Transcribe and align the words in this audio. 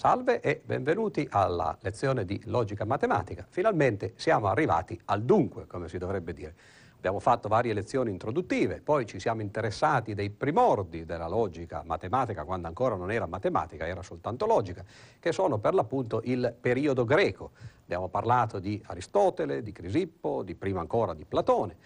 Salve 0.00 0.40
e 0.40 0.62
benvenuti 0.64 1.28
alla 1.30 1.76
lezione 1.82 2.24
di 2.24 2.40
logica 2.46 2.86
matematica. 2.86 3.44
Finalmente 3.50 4.14
siamo 4.16 4.46
arrivati 4.46 4.98
al 5.04 5.22
dunque, 5.22 5.66
come 5.66 5.90
si 5.90 5.98
dovrebbe 5.98 6.32
dire. 6.32 6.54
Abbiamo 6.96 7.20
fatto 7.20 7.48
varie 7.48 7.74
lezioni 7.74 8.08
introduttive, 8.08 8.80
poi 8.80 9.04
ci 9.04 9.20
siamo 9.20 9.42
interessati 9.42 10.14
dei 10.14 10.30
primordi 10.30 11.04
della 11.04 11.28
logica 11.28 11.82
matematica, 11.84 12.44
quando 12.44 12.66
ancora 12.66 12.94
non 12.94 13.10
era 13.10 13.26
matematica, 13.26 13.86
era 13.86 14.00
soltanto 14.00 14.46
logica, 14.46 14.82
che 15.18 15.32
sono 15.32 15.58
per 15.58 15.74
l'appunto 15.74 16.22
il 16.24 16.56
periodo 16.58 17.04
greco. 17.04 17.50
Abbiamo 17.82 18.08
parlato 18.08 18.58
di 18.58 18.82
Aristotele, 18.86 19.62
di 19.62 19.72
Crisippo, 19.72 20.42
di 20.42 20.54
prima 20.54 20.80
ancora 20.80 21.12
di 21.12 21.26
Platone. 21.26 21.76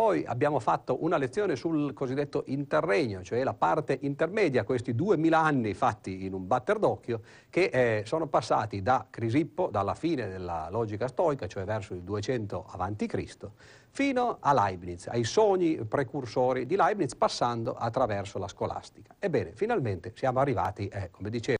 Poi 0.00 0.24
abbiamo 0.24 0.60
fatto 0.60 1.04
una 1.04 1.18
lezione 1.18 1.56
sul 1.56 1.92
cosiddetto 1.92 2.44
interregno, 2.46 3.22
cioè 3.22 3.44
la 3.44 3.52
parte 3.52 3.98
intermedia, 4.00 4.64
questi 4.64 4.94
duemila 4.94 5.40
anni 5.40 5.74
fatti 5.74 6.24
in 6.24 6.32
un 6.32 6.46
batter 6.46 6.78
d'occhio, 6.78 7.20
che 7.50 7.64
eh, 7.64 8.04
sono 8.06 8.26
passati 8.26 8.80
da 8.80 9.08
Crisippo, 9.10 9.68
dalla 9.70 9.92
fine 9.92 10.26
della 10.26 10.68
logica 10.70 11.06
stoica, 11.06 11.46
cioè 11.46 11.64
verso 11.64 11.92
il 11.92 12.00
200 12.00 12.64
a.C., 12.66 13.48
fino 13.90 14.38
a 14.40 14.54
Leibniz, 14.54 15.06
ai 15.08 15.24
sogni 15.24 15.84
precursori 15.84 16.64
di 16.64 16.76
Leibniz, 16.76 17.14
passando 17.14 17.74
attraverso 17.74 18.38
la 18.38 18.48
scolastica. 18.48 19.16
Ebbene, 19.18 19.52
finalmente 19.52 20.14
siamo 20.16 20.40
arrivati, 20.40 20.88
eh, 20.88 21.10
come 21.10 21.28
dicevo, 21.28 21.58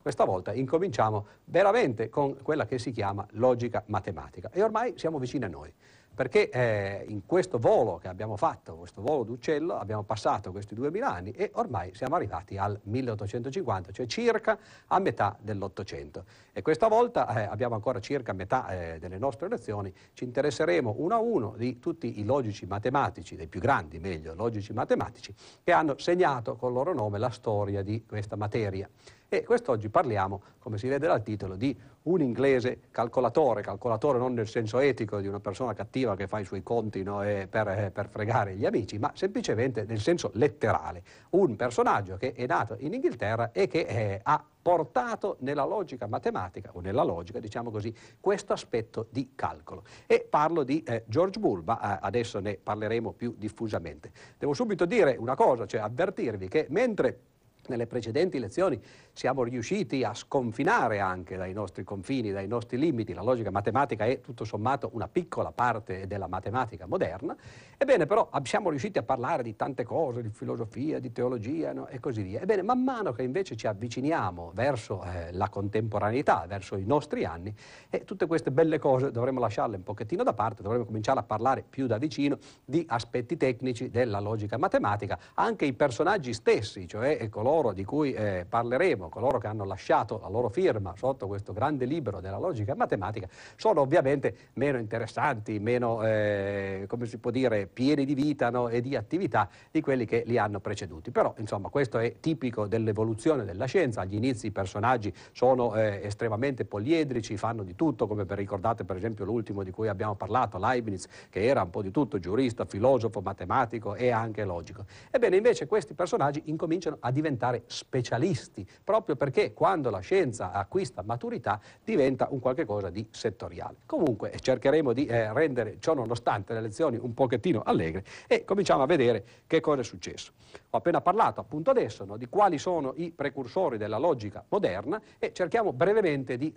questa 0.00 0.24
volta 0.24 0.54
incominciamo 0.54 1.26
veramente 1.44 2.08
con 2.08 2.38
quella 2.42 2.64
che 2.64 2.78
si 2.78 2.90
chiama 2.90 3.26
logica 3.32 3.82
matematica 3.88 4.48
e 4.50 4.62
ormai 4.62 4.94
siamo 4.96 5.18
vicini 5.18 5.44
a 5.44 5.48
noi 5.48 5.72
perché 6.14 6.48
eh, 6.50 7.04
in 7.08 7.26
questo 7.26 7.58
volo 7.58 7.98
che 7.98 8.08
abbiamo 8.08 8.36
fatto, 8.36 8.76
questo 8.76 9.02
volo 9.02 9.24
d'uccello, 9.24 9.76
abbiamo 9.76 10.02
passato 10.02 10.52
questi 10.52 10.74
2000 10.74 11.06
anni 11.06 11.30
e 11.32 11.50
ormai 11.54 11.94
siamo 11.94 12.14
arrivati 12.14 12.56
al 12.56 12.78
1850, 12.82 13.92
cioè 13.92 14.06
circa 14.06 14.58
a 14.86 14.98
metà 14.98 15.36
dell'Ottocento. 15.40 16.24
E 16.52 16.62
questa 16.62 16.88
volta 16.88 17.26
eh, 17.34 17.42
abbiamo 17.42 17.74
ancora 17.74 18.00
circa 18.00 18.32
metà 18.32 18.68
eh, 18.68 18.98
delle 18.98 19.18
nostre 19.18 19.48
lezioni, 19.48 19.92
ci 20.12 20.24
interesseremo 20.24 20.94
uno 20.98 21.14
a 21.14 21.18
uno 21.18 21.54
di 21.56 21.78
tutti 21.78 22.20
i 22.20 22.24
logici 22.24 22.66
matematici, 22.66 23.34
dei 23.34 23.48
più 23.48 23.60
grandi 23.60 23.98
meglio, 23.98 24.34
logici 24.34 24.72
matematici, 24.72 25.34
che 25.62 25.72
hanno 25.72 25.98
segnato 25.98 26.54
col 26.56 26.72
loro 26.72 26.94
nome 26.94 27.18
la 27.18 27.30
storia 27.30 27.82
di 27.82 28.04
questa 28.06 28.36
materia. 28.36 28.88
E 29.34 29.42
quest'oggi 29.42 29.88
parliamo, 29.88 30.42
come 30.60 30.78
si 30.78 30.86
vede 30.86 31.08
dal 31.08 31.20
titolo, 31.24 31.56
di 31.56 31.76
un 32.02 32.20
inglese 32.20 32.82
calcolatore, 32.92 33.62
calcolatore 33.62 34.16
non 34.16 34.32
nel 34.32 34.46
senso 34.46 34.78
etico 34.78 35.18
di 35.18 35.26
una 35.26 35.40
persona 35.40 35.72
cattiva 35.72 36.14
che 36.14 36.28
fa 36.28 36.38
i 36.38 36.44
suoi 36.44 36.62
conti 36.62 37.02
no, 37.02 37.18
per, 37.18 37.68
eh, 37.68 37.90
per, 37.92 38.08
fregare 38.08 38.54
gli 38.54 38.64
amici, 38.64 38.96
ma 38.96 39.10
semplicemente 39.16 39.86
nel 39.88 39.98
senso 39.98 40.30
letterale, 40.34 41.02
un 41.30 41.56
personaggio 41.56 42.16
che 42.16 42.32
è 42.32 42.46
nato 42.46 42.76
in 42.78 42.94
Inghilterra 42.94 43.50
e 43.50 43.66
che 43.66 43.80
eh, 43.80 44.20
ha 44.22 44.44
portato 44.62 45.36
nella 45.40 45.64
logica 45.64 46.06
matematica, 46.06 46.70
o 46.72 46.80
nella 46.80 47.02
logica, 47.02 47.40
diciamo 47.40 47.72
così, 47.72 47.92
questo 48.20 48.52
aspetto 48.52 49.08
di 49.10 49.32
calcolo. 49.34 49.82
E 50.06 50.24
parlo 50.30 50.62
di 50.62 50.80
eh, 50.84 51.02
George 51.08 51.40
Bull, 51.40 51.64
ma 51.64 51.96
eh, 51.96 51.98
adesso 52.02 52.38
ne 52.38 52.56
parleremo 52.56 53.10
più 53.14 53.34
diffusamente. 53.36 54.12
Devo 54.38 54.54
subito 54.54 54.84
dire 54.84 55.16
una 55.18 55.34
cosa, 55.34 55.66
cioè 55.66 55.80
avvertirvi 55.80 56.46
che 56.46 56.66
mentre 56.70 57.32
nelle 57.68 57.86
precedenti 57.86 58.38
lezioni 58.38 58.80
siamo 59.12 59.44
riusciti 59.44 60.02
a 60.02 60.12
sconfinare 60.12 60.98
anche 60.98 61.36
dai 61.36 61.52
nostri 61.52 61.84
confini, 61.84 62.32
dai 62.32 62.48
nostri 62.48 62.78
limiti. 62.78 63.14
La 63.14 63.22
logica 63.22 63.50
matematica 63.50 64.04
è 64.04 64.20
tutto 64.20 64.44
sommato 64.44 64.90
una 64.92 65.08
piccola 65.08 65.52
parte 65.52 66.06
della 66.06 66.26
matematica 66.26 66.86
moderna. 66.86 67.36
Ebbene, 67.76 68.06
però 68.06 68.28
siamo 68.42 68.70
riusciti 68.70 68.98
a 68.98 69.02
parlare 69.02 69.42
di 69.42 69.56
tante 69.56 69.84
cose, 69.84 70.22
di 70.22 70.30
filosofia, 70.30 70.98
di 70.98 71.12
teologia 71.12 71.72
no? 71.72 71.86
e 71.86 72.00
così 72.00 72.22
via. 72.22 72.40
Ebbene, 72.40 72.62
man 72.62 72.82
mano 72.82 73.12
che 73.12 73.22
invece 73.22 73.56
ci 73.56 73.66
avviciniamo 73.66 74.50
verso 74.54 75.04
eh, 75.04 75.32
la 75.32 75.48
contemporaneità, 75.48 76.44
verso 76.48 76.76
i 76.76 76.84
nostri 76.84 77.24
anni, 77.24 77.54
eh, 77.90 78.04
tutte 78.04 78.26
queste 78.26 78.50
belle 78.50 78.78
cose 78.78 79.10
dovremmo 79.10 79.40
lasciarle 79.40 79.76
un 79.76 79.82
pochettino 79.82 80.22
da 80.22 80.32
parte, 80.32 80.62
dovremmo 80.62 80.84
cominciare 80.84 81.20
a 81.20 81.22
parlare 81.22 81.64
più 81.68 81.86
da 81.86 81.98
vicino 81.98 82.38
di 82.64 82.84
aspetti 82.88 83.36
tecnici 83.36 83.90
della 83.90 84.18
logica 84.18 84.58
matematica. 84.58 85.18
Anche 85.34 85.64
i 85.64 85.72
personaggi 85.72 86.32
stessi, 86.32 86.88
cioè 86.88 87.28
coloro 87.28 87.53
coloro 87.54 87.72
di 87.72 87.84
cui 87.84 88.12
eh, 88.12 88.44
parleremo, 88.48 89.08
coloro 89.08 89.38
che 89.38 89.46
hanno 89.46 89.64
lasciato 89.64 90.18
la 90.20 90.28
loro 90.28 90.48
firma 90.48 90.92
sotto 90.96 91.28
questo 91.28 91.52
grande 91.52 91.84
libro 91.84 92.18
della 92.18 92.38
logica 92.38 92.74
matematica, 92.74 93.28
sono 93.54 93.80
ovviamente 93.80 94.34
meno 94.54 94.78
interessanti, 94.78 95.60
meno, 95.60 96.04
eh, 96.04 96.84
come 96.88 97.06
si 97.06 97.18
può 97.18 97.30
dire, 97.30 97.66
pieni 97.66 98.04
di 98.04 98.14
vita 98.14 98.50
no, 98.50 98.68
e 98.68 98.80
di 98.80 98.96
attività 98.96 99.48
di 99.70 99.80
quelli 99.80 100.04
che 100.04 100.24
li 100.26 100.36
hanno 100.36 100.58
preceduti. 100.58 101.12
Però, 101.12 101.32
insomma, 101.38 101.68
questo 101.68 101.98
è 101.98 102.16
tipico 102.18 102.66
dell'evoluzione 102.66 103.44
della 103.44 103.66
scienza. 103.66 104.00
Agli 104.00 104.14
inizi 104.14 104.46
i 104.46 104.50
personaggi 104.50 105.14
sono 105.30 105.76
eh, 105.76 106.00
estremamente 106.02 106.64
poliedrici, 106.64 107.36
fanno 107.36 107.62
di 107.62 107.76
tutto, 107.76 108.08
come 108.08 108.24
per, 108.24 108.38
ricordate 108.38 108.82
per 108.82 108.96
esempio 108.96 109.24
l'ultimo 109.24 109.62
di 109.62 109.70
cui 109.70 109.86
abbiamo 109.86 110.16
parlato, 110.16 110.58
Leibniz, 110.58 111.06
che 111.30 111.44
era 111.44 111.62
un 111.62 111.70
po' 111.70 111.82
di 111.82 111.92
tutto, 111.92 112.18
giurista, 112.18 112.64
filosofo, 112.64 113.20
matematico 113.20 113.94
e 113.94 114.10
anche 114.10 114.44
logico. 114.44 114.86
Ebbene, 115.12 115.36
invece 115.36 115.66
questi 115.66 115.94
personaggi 115.94 116.42
incominciano 116.46 116.96
a 116.98 117.12
diventare 117.12 117.43
diventare 117.44 117.64
specialisti, 117.66 118.66
proprio 118.82 119.16
perché 119.16 119.52
quando 119.52 119.90
la 119.90 120.00
scienza 120.00 120.52
acquista 120.52 121.02
maturità 121.02 121.60
diventa 121.84 122.28
un 122.30 122.40
qualche 122.40 122.64
cosa 122.64 122.90
di 122.90 123.06
settoriale. 123.10 123.76
Comunque 123.86 124.32
cercheremo 124.38 124.92
di 124.92 125.06
eh, 125.06 125.32
rendere 125.32 125.76
ciò 125.80 125.94
nonostante 125.94 126.54
le 126.54 126.60
lezioni 126.60 126.96
un 126.96 127.12
pochettino 127.12 127.62
allegre 127.62 128.04
e 128.26 128.44
cominciamo 128.44 128.82
a 128.82 128.86
vedere 128.86 129.24
che 129.46 129.60
cosa 129.60 129.82
è 129.82 129.84
successo. 129.84 130.32
Ho 130.70 130.76
appena 130.76 131.00
parlato 131.00 131.40
appunto 131.40 131.70
adesso 131.70 132.04
no, 132.04 132.16
di 132.16 132.28
quali 132.28 132.58
sono 132.58 132.94
i 132.96 133.10
precursori 133.10 133.76
della 133.76 133.98
logica 133.98 134.44
moderna 134.48 135.00
e 135.18 135.32
cerchiamo 135.32 135.72
brevemente 135.72 136.36
di 136.36 136.52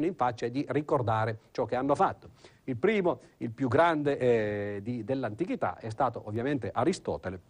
in 0.00 0.14
faccia 0.14 0.46
e 0.46 0.50
di 0.50 0.64
ricordare 0.70 1.40
ciò 1.50 1.66
che 1.66 1.76
hanno 1.76 1.94
fatto. 1.94 2.30
Il 2.64 2.76
primo, 2.78 3.20
il 3.38 3.50
più 3.50 3.68
grande 3.68 4.16
eh, 4.16 5.02
dell'antichità 5.04 5.76
è 5.76 5.90
stato 5.90 6.22
ovviamente 6.24 6.70
Aristotele, 6.72 7.40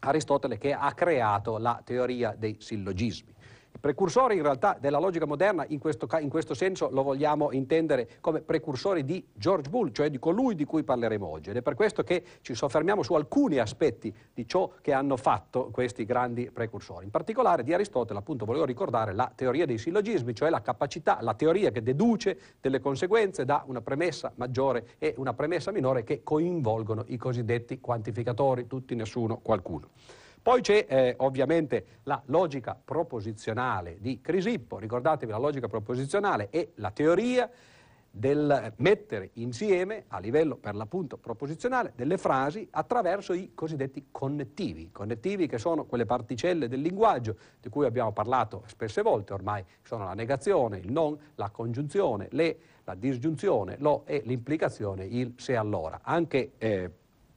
Aristotele 0.00 0.58
che 0.58 0.72
ha 0.72 0.92
creato 0.92 1.58
la 1.58 1.80
teoria 1.84 2.34
dei 2.36 2.56
sillogismi. 2.58 3.34
Precursori 3.80 4.34
in 4.34 4.42
realtà 4.42 4.76
della 4.80 4.98
logica 4.98 5.24
moderna 5.24 5.64
in 5.68 5.78
questo, 5.78 6.08
in 6.18 6.28
questo, 6.28 6.54
senso 6.54 6.88
lo 6.90 7.04
vogliamo 7.04 7.52
intendere 7.52 8.08
come 8.20 8.40
precursori 8.40 9.04
di 9.04 9.24
George 9.32 9.70
Bull, 9.70 9.92
cioè 9.92 10.10
di 10.10 10.18
colui 10.18 10.56
di 10.56 10.64
cui 10.64 10.82
parleremo 10.82 11.24
oggi. 11.24 11.50
Ed 11.50 11.56
è 11.56 11.62
per 11.62 11.74
questo 11.74 12.02
che 12.02 12.24
ci 12.40 12.54
soffermiamo 12.54 13.04
su 13.04 13.14
alcuni 13.14 13.58
aspetti 13.58 14.12
di 14.34 14.48
ciò 14.48 14.72
che 14.80 14.92
hanno 14.92 15.16
fatto 15.16 15.70
questi 15.70 16.04
grandi 16.04 16.50
precursori. 16.50 17.04
In 17.04 17.12
particolare 17.12 17.62
di 17.62 17.72
Aristotele, 17.72 18.18
appunto, 18.18 18.44
volevo 18.44 18.64
ricordare 18.64 19.12
la 19.12 19.30
teoria 19.32 19.64
dei 19.64 19.78
sillogismi, 19.78 20.34
cioè 20.34 20.50
la 20.50 20.60
capacità, 20.60 21.18
la 21.20 21.34
teoria 21.34 21.70
che 21.70 21.82
deduce 21.82 22.56
delle 22.60 22.80
conseguenze 22.80 23.44
da 23.44 23.62
una 23.66 23.80
premessa 23.80 24.32
maggiore 24.34 24.88
e 24.98 25.14
una 25.18 25.34
premessa 25.34 25.70
minore 25.70 26.02
che 26.02 26.24
coinvolgono 26.24 27.04
i 27.06 27.16
cosiddetti 27.16 27.78
quantificatori, 27.80 28.66
tutti, 28.66 28.96
nessuno, 28.96 29.38
qualcuno. 29.38 29.90
Poi 30.48 30.62
c'è 30.62 30.86
eh, 30.88 31.14
ovviamente 31.18 31.84
la 32.04 32.22
logica 32.24 32.74
proposizionale 32.82 33.98
di 34.00 34.22
Crisippo, 34.22 34.78
ricordatevi 34.78 35.30
la 35.30 35.36
logica 35.36 35.68
proposizionale 35.68 36.48
è 36.48 36.66
la 36.76 36.90
teoria 36.90 37.50
del 38.10 38.72
mettere 38.76 39.32
insieme, 39.34 40.04
a 40.08 40.18
livello 40.18 40.56
per 40.56 40.74
l'appunto 40.74 41.18
proposizionale, 41.18 41.92
delle 41.94 42.16
frasi 42.16 42.66
attraverso 42.70 43.34
i 43.34 43.52
cosiddetti 43.54 44.06
connettivi. 44.10 44.90
Connettivi 44.90 45.46
che 45.46 45.58
sono 45.58 45.84
quelle 45.84 46.06
particelle 46.06 46.66
del 46.66 46.80
linguaggio 46.80 47.36
di 47.60 47.68
cui 47.68 47.84
abbiamo 47.84 48.12
parlato 48.12 48.62
spesse 48.68 49.02
volte 49.02 49.34
ormai, 49.34 49.62
sono 49.82 50.04
la 50.04 50.14
negazione, 50.14 50.78
il 50.78 50.90
non, 50.90 51.14
la 51.34 51.50
congiunzione, 51.50 52.26
le, 52.30 52.58
la 52.84 52.94
disgiunzione, 52.94 53.76
lo 53.80 54.06
e 54.06 54.22
l'implicazione, 54.24 55.04
il 55.04 55.34
se 55.36 55.54
allora. 55.56 56.00
Anche 56.02 56.52
eh, 56.56 56.90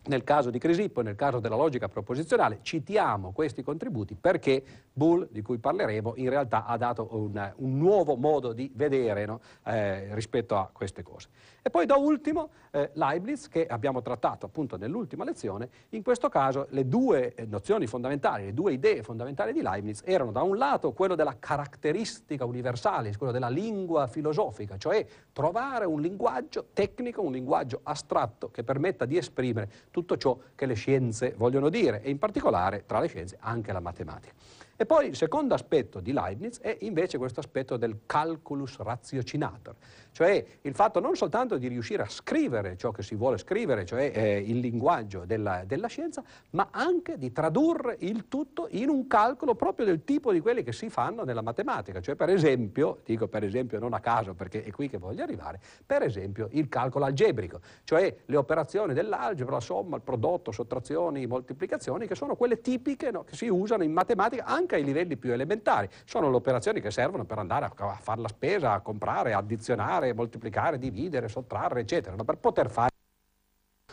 nel 0.06 0.24
caso 0.24 0.50
di 0.50 0.58
Crisippo 0.58 1.02
e 1.02 1.04
nel 1.04 1.16
caso 1.16 1.40
della 1.40 1.56
logica 1.56 1.88
proposizionale 1.88 2.60
citiamo 2.62 3.32
questi 3.32 3.62
contributi 3.62 4.16
perché 4.16 4.64
Bull, 4.92 5.28
di 5.32 5.42
cui 5.42 5.58
parleremo, 5.58 6.14
in 6.16 6.30
realtà 6.30 6.66
ha 6.66 6.76
dato 6.78 7.08
un, 7.12 7.54
un 7.58 7.78
nuovo 7.78 8.16
modo 8.16 8.52
di 8.52 8.72
vedere 8.74 9.26
no? 9.26 9.40
eh, 9.66 10.14
rispetto 10.16 10.58
a 10.58 10.70
queste 10.72 11.04
cose. 11.04 11.30
E 11.62 11.70
poi 11.70 11.86
da 11.86 11.96
ultimo 11.96 12.50
eh, 12.72 12.90
Leibniz, 12.94 13.48
che 13.48 13.68
abbiamo 13.68 14.02
trattato 14.02 14.48
appunto 14.48 14.78
nell'ultima 14.78 15.24
lezione, 15.24 15.70
in 15.90 16.02
questo 16.02 16.28
caso 16.30 16.66
le 16.72 16.88
due 16.88 17.36
eh, 17.36 17.46
nozioni 17.46 17.86
fondamentali, 17.86 18.46
le 18.46 18.54
due 18.54 18.74
idee 18.74 19.04
fondamentali 19.04 19.54
di 19.54 19.62
Leibniz 19.62 20.02
erano 20.04 20.32
da 20.32 20.42
un 20.42 20.58
lato 20.58 20.92
quello 20.94 21.16
della 21.16 21.38
caratteristica 21.38 22.46
universale, 22.46 23.16
quello 23.16 23.32
della 23.32 23.50
lingua 23.50 24.08
filosofica, 24.08 24.78
cioè 24.78 25.06
trovare 25.32 25.86
un 25.86 26.02
linguaggio 26.02 26.68
tecnico, 26.74 27.22
un 27.22 27.32
linguaggio 27.32 27.82
astratto 27.84 28.50
che 28.50 28.64
permetta 28.64 29.06
di 29.06 29.18
esprimere 29.18 29.70
tutto 29.92 30.18
ciò 30.18 30.38
che 30.56 30.66
le 30.66 30.74
scienze 30.74 31.36
vogliono 31.38 31.70
dire 31.70 32.02
e 32.02 32.10
in 32.10 32.18
particolare 32.18 32.86
tra 32.86 33.00
le 33.00 33.08
scienze 33.08 33.38
anche 33.40 33.72
la 33.72 33.80
matematica. 33.80 34.34
E 34.82 34.88
poi 34.88 35.10
il 35.10 35.16
secondo 35.16 35.54
aspetto 35.54 36.00
di 36.00 36.12
Leibniz 36.12 36.60
è 36.60 36.76
invece 36.80 37.20
questo 37.20 37.40
aspetto 37.40 37.78
del 37.78 38.00
calculus 38.08 38.80
ratiocinator, 38.80 39.76
cioè 40.12 40.44
il 40.64 40.74
fatto 40.74 41.00
non 41.00 41.16
soltanto 41.16 41.60
di 41.60 41.68
riuscire 41.68 42.02
a 42.02 42.10
scrivere 42.10 42.76
ciò 42.78 42.90
che 42.90 43.04
si 43.04 43.14
vuole 43.14 43.38
scrivere, 43.38 43.86
cioè 43.86 44.12
eh, 44.12 44.40
il 44.40 44.58
linguaggio 44.58 45.24
della, 45.26 45.66
della, 45.68 45.86
scienza, 45.86 46.24
ma 46.52 46.70
anche 46.72 47.20
di 47.20 47.32
tradurre 47.32 47.96
il 48.00 48.28
tutto 48.28 48.70
in 48.72 48.90
un 48.90 49.06
calcolo 49.06 49.54
proprio 49.54 49.86
del 49.86 50.04
tipo 50.04 50.32
di 50.32 50.40
quelli 50.40 50.64
che 50.64 50.72
si 50.72 50.90
fanno 50.90 51.26
nella 51.26 51.44
matematica, 51.44 52.02
cioè 52.02 52.16
per 52.16 52.30
esempio, 52.30 53.02
dico 53.06 53.28
per 53.28 53.44
esempio 53.44 53.78
non 53.78 53.94
a 53.94 54.00
caso 54.00 54.34
perché 54.34 54.64
è 54.64 54.72
qui 54.72 54.90
che 54.90 54.98
voglio 54.98 55.22
arrivare, 55.22 55.60
per 55.86 56.02
esempio 56.02 56.48
il 56.54 56.70
calcolo 56.70 57.06
algebrico, 57.06 57.60
cioè 57.84 58.12
le 58.26 58.36
operazioni 58.36 58.96
dell'algebra, 58.96 59.54
la 59.54 59.62
somma, 59.62 59.98
il 59.98 60.02
prodotto, 60.02 60.52
sottrazioni, 60.52 61.28
moltiplicazioni, 61.28 62.08
che 62.08 62.16
sono 62.16 62.36
quelle 62.36 62.62
tipiche 62.62 63.12
no, 63.12 63.24
che 63.24 63.36
si 63.36 63.48
usano 63.48 63.84
in 63.84 63.92
matematica 63.92 64.46
anche 64.46 64.71
ai 64.76 64.84
livelli 64.84 65.18
più 65.18 65.32
elementari, 65.32 65.90
sono 66.06 66.30
le 66.30 66.36
operazioni 66.36 66.82
che 66.82 66.92
servono 66.92 67.26
per 67.26 67.38
andare 67.38 67.66
a, 67.66 67.74
a 67.76 67.98
fare 68.00 68.22
la 68.22 68.28
spesa, 68.28 68.74
a 68.74 68.82
comprare, 68.82 69.34
addizionare, 69.34 70.14
moltiplicare, 70.14 70.78
dividere, 70.78 71.28
sottrarre, 71.28 71.82
eccetera, 71.82 72.16
per 72.24 72.38
poter 72.38 72.70
fare 72.70 72.90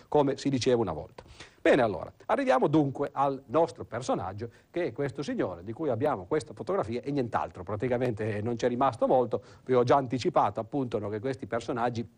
come 0.09 0.37
si 0.37 0.49
diceva 0.49 0.81
una 0.81 0.93
volta. 0.93 1.23
Bene, 1.61 1.83
allora, 1.83 2.11
arriviamo 2.27 2.67
dunque 2.67 3.11
al 3.13 3.43
nostro 3.47 3.85
personaggio, 3.85 4.51
che 4.71 4.87
è 4.87 4.93
questo 4.93 5.23
signore 5.23 5.65
di 5.65 5.73
cui 5.73 5.91
abbiamo 5.91 6.25
questa 6.25 6.55
fotografia 6.55 7.03
e 7.03 7.11
nient'altro, 7.11 7.63
praticamente 7.63 8.41
non 8.41 8.57
c'è 8.57 8.69
rimasto 8.69 9.07
molto, 9.07 9.43
vi 9.65 9.75
ho 9.75 9.83
già 9.83 9.97
anticipato 9.97 10.61
appunto 10.61 10.99
no, 10.99 11.09
che 11.09 11.21
questi 11.21 11.47
personaggi 11.47 12.09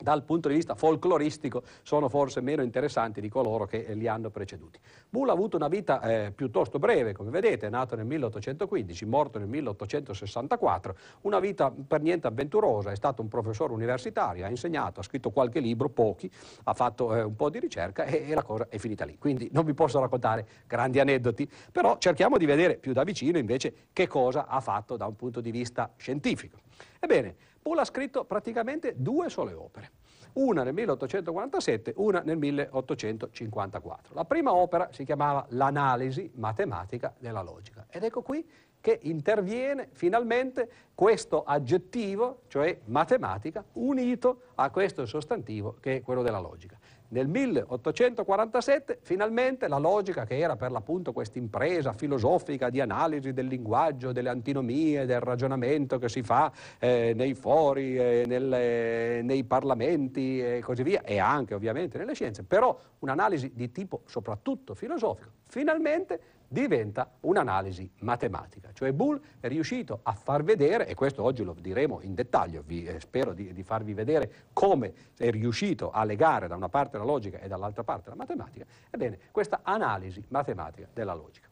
dal 0.00 0.22
punto 0.24 0.48
di 0.48 0.54
vista 0.54 0.74
folcloristico 0.74 1.62
sono 1.82 2.08
forse 2.08 2.40
meno 2.40 2.62
interessanti 2.62 3.20
di 3.20 3.28
coloro 3.28 3.66
che 3.66 3.92
li 3.94 4.06
hanno 4.06 4.30
preceduti. 4.30 4.78
Bull 5.08 5.28
ha 5.28 5.32
avuto 5.32 5.56
una 5.56 5.68
vita 5.68 6.00
eh, 6.00 6.32
piuttosto 6.32 6.78
breve, 6.78 7.12
come 7.12 7.30
vedete, 7.30 7.66
è 7.66 7.70
nato 7.70 7.96
nel 7.96 8.06
1815, 8.06 9.04
morto 9.06 9.38
nel 9.38 9.48
1864, 9.48 10.96
una 11.22 11.40
vita 11.40 11.70
per 11.70 12.00
niente 12.00 12.26
avventurosa, 12.26 12.90
è 12.90 12.96
stato 12.96 13.22
un 13.22 13.28
professore 13.28 13.72
universitario, 13.72 14.44
ha 14.44 14.48
insegnato, 14.48 15.00
ha 15.00 15.02
scritto 15.02 15.30
qualche 15.30 15.60
libro, 15.60 15.88
pochi, 15.88 16.30
ha 16.64 16.74
fatto 16.74 17.14
eh, 17.14 17.22
un 17.22 17.36
po' 17.36 17.50
di 17.50 17.58
ricerca 17.58 18.04
e, 18.04 18.28
e, 18.28 18.34
la 18.34 18.42
cosa 18.42 18.66
è 18.68 18.78
finita 18.78 19.04
lì. 19.04 19.18
Quindi 19.18 19.48
non 19.52 19.64
vi 19.64 19.74
posso 19.74 20.00
raccontare 20.00 20.46
grandi 20.66 21.00
aneddoti, 21.00 21.48
però 21.70 21.98
cerchiamo 21.98 22.36
di 22.36 22.46
vedere 22.46 22.76
più 22.76 22.92
da 22.92 23.04
vicino 23.04 23.38
invece 23.38 23.88
che 23.92 24.06
cosa 24.06 24.46
ha 24.46 24.60
fatto 24.60 24.96
da 24.96 25.06
un 25.06 25.16
punto 25.16 25.40
di 25.40 25.50
vista 25.50 25.92
scientifico. 25.96 26.58
Ebbene, 26.98 27.34
Bull 27.62 27.78
ha 27.78 27.84
scritto 27.84 28.24
praticamente 28.24 28.94
due 28.96 29.28
sole 29.28 29.52
opere, 29.52 29.90
una 30.34 30.62
nel 30.62 30.72
1847, 30.72 31.92
una 31.96 32.20
nel 32.20 32.38
1854. 32.38 34.14
La 34.14 34.24
prima 34.24 34.54
opera 34.54 34.88
si 34.92 35.04
chiamava 35.04 35.44
L'analisi 35.50 36.30
matematica 36.36 37.14
della 37.18 37.42
logica 37.42 37.86
ed 37.90 38.04
ecco 38.04 38.22
qui 38.22 38.48
che 38.80 38.98
interviene 39.02 39.88
finalmente 39.92 40.70
questo 40.94 41.44
aggettivo, 41.44 42.42
cioè 42.48 42.80
matematica, 42.86 43.62
unito 43.74 44.44
a 44.54 44.70
questo 44.70 45.04
sostantivo 45.04 45.76
che 45.80 45.96
è 45.96 46.02
quello 46.02 46.22
della 46.22 46.40
logica. 46.40 46.78
Nel 47.12 47.26
1847 47.26 48.98
finalmente 49.02 49.66
la 49.66 49.78
logica 49.78 50.24
che 50.24 50.38
era 50.38 50.54
per 50.54 50.70
l'appunto 50.70 51.12
questa 51.12 51.38
impresa 51.38 51.92
filosofica 51.92 52.70
di 52.70 52.80
analisi 52.80 53.32
del 53.32 53.46
linguaggio, 53.46 54.12
delle 54.12 54.28
antinomie, 54.28 55.06
del 55.06 55.18
ragionamento 55.18 55.98
che 55.98 56.08
si 56.08 56.22
fa 56.22 56.52
eh, 56.78 57.12
nei 57.16 57.34
fori, 57.34 57.96
eh, 57.96 58.24
nelle, 58.28 59.22
nei 59.22 59.42
parlamenti 59.42 60.40
e 60.40 60.60
così 60.60 60.84
via, 60.84 61.02
e 61.02 61.18
anche 61.18 61.54
ovviamente 61.54 61.98
nelle 61.98 62.14
scienze, 62.14 62.44
però 62.44 62.78
un'analisi 63.00 63.52
di 63.54 63.72
tipo 63.72 64.02
soprattutto 64.06 64.74
filosofico, 64.74 65.30
finalmente 65.46 66.20
diventa 66.52 67.08
un'analisi 67.20 67.88
matematica. 68.00 68.70
Cioè 68.72 68.92
Bull 68.92 69.20
è 69.38 69.46
riuscito 69.46 70.00
a 70.02 70.12
far 70.12 70.42
vedere, 70.42 70.88
e 70.88 70.94
questo 70.94 71.22
oggi 71.22 71.44
lo 71.44 71.54
diremo 71.58 72.00
in 72.02 72.14
dettaglio, 72.14 72.64
vi, 72.66 72.84
eh, 72.84 72.98
spero 72.98 73.32
di, 73.32 73.52
di, 73.52 73.62
farvi 73.62 73.94
vedere 73.94 74.48
come 74.52 74.92
è 75.16 75.30
riuscito 75.30 75.92
a 75.92 76.02
legare 76.02 76.48
da 76.48 76.56
una 76.56 76.68
parte 76.68 76.98
la 76.98 77.04
logica 77.04 77.38
e 77.38 77.46
dall'altra 77.46 77.84
parte 77.84 78.08
la 78.08 78.16
matematica, 78.16 78.64
ebbene 78.90 79.18
questa 79.30 79.60
analisi 79.62 80.24
matematica 80.28 80.88
della 80.92 81.14
logica. 81.14 81.49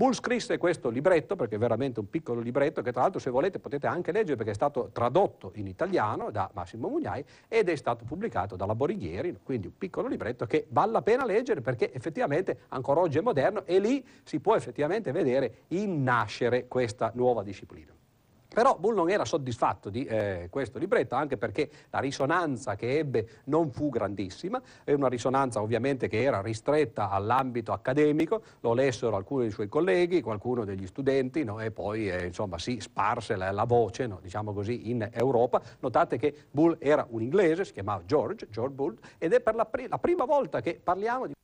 Bull 0.00 0.12
scrisse 0.12 0.56
questo 0.56 0.88
libretto, 0.88 1.36
perché 1.36 1.56
è 1.56 1.58
veramente 1.58 2.00
un 2.00 2.08
piccolo 2.08 2.40
libretto, 2.40 2.80
che 2.80 2.90
tra 2.90 3.02
l'altro 3.02 3.20
se 3.20 3.28
volete 3.28 3.58
potete 3.58 3.86
anche 3.86 4.12
leggere 4.12 4.36
perché 4.36 4.52
è 4.52 4.54
stato 4.54 4.88
tradotto 4.94 5.52
in 5.56 5.66
italiano 5.66 6.30
da 6.30 6.48
Massimo 6.54 6.88
Mugnai 6.88 7.22
ed 7.48 7.68
è 7.68 7.76
stato 7.76 8.06
pubblicato 8.06 8.56
dalla 8.56 8.74
Borighieri, 8.74 9.36
quindi 9.42 9.66
un 9.66 9.76
piccolo 9.76 10.08
libretto 10.08 10.46
che 10.46 10.64
vale 10.70 10.92
la 10.92 11.02
pena 11.02 11.26
leggere 11.26 11.60
perché 11.60 11.92
effettivamente 11.92 12.60
ancora 12.68 13.00
oggi 13.00 13.18
è 13.18 13.20
moderno 13.20 13.66
e 13.66 13.78
lì 13.78 14.02
si 14.22 14.40
può 14.40 14.56
effettivamente 14.56 15.12
vedere 15.12 15.64
in 15.68 16.02
nascere 16.02 16.66
questa 16.66 17.12
nuova 17.14 17.42
disciplina. 17.42 17.99
Però 18.52 18.76
Bull 18.78 18.94
non 18.94 19.08
era 19.10 19.24
soddisfatto 19.24 19.90
di 19.90 20.04
eh, 20.04 20.48
questo 20.50 20.78
libretto, 20.78 21.14
anche 21.14 21.36
perché 21.36 21.70
la 21.90 22.00
risonanza 22.00 22.74
che 22.74 22.98
ebbe 22.98 23.28
non 23.44 23.70
fu 23.70 23.90
grandissima, 23.90 24.60
è 24.82 24.92
una 24.92 25.08
risonanza 25.08 25.62
ovviamente 25.62 26.08
che 26.08 26.20
era 26.20 26.40
ristretta 26.40 27.10
all'ambito 27.10 27.72
accademico, 27.72 28.42
lo 28.60 28.74
lessero 28.74 29.14
alcuni 29.14 29.42
dei 29.42 29.52
suoi 29.52 29.68
colleghi, 29.68 30.20
qualcuno 30.20 30.64
degli 30.64 30.86
studenti, 30.88 31.44
no? 31.44 31.60
e 31.60 31.70
poi 31.70 32.10
eh, 32.10 32.26
insomma 32.26 32.58
si 32.58 32.80
sparse 32.80 33.36
la, 33.36 33.52
la 33.52 33.64
voce, 33.64 34.08
no? 34.08 34.18
diciamo 34.20 34.52
così, 34.52 34.90
in 34.90 35.08
Europa. 35.12 35.62
Notate 35.78 36.18
che 36.18 36.34
Bull 36.50 36.76
era 36.80 37.06
un 37.08 37.22
inglese, 37.22 37.64
si 37.64 37.72
chiamava 37.72 38.02
George, 38.04 38.48
George 38.50 38.74
Bull, 38.74 38.98
ed 39.18 39.32
è 39.32 39.40
per 39.40 39.54
la, 39.54 39.64
pri- 39.64 39.86
la 39.88 39.98
prima 39.98 40.24
volta 40.24 40.60
che 40.60 40.80
parliamo 40.82 41.28
di 41.28 41.34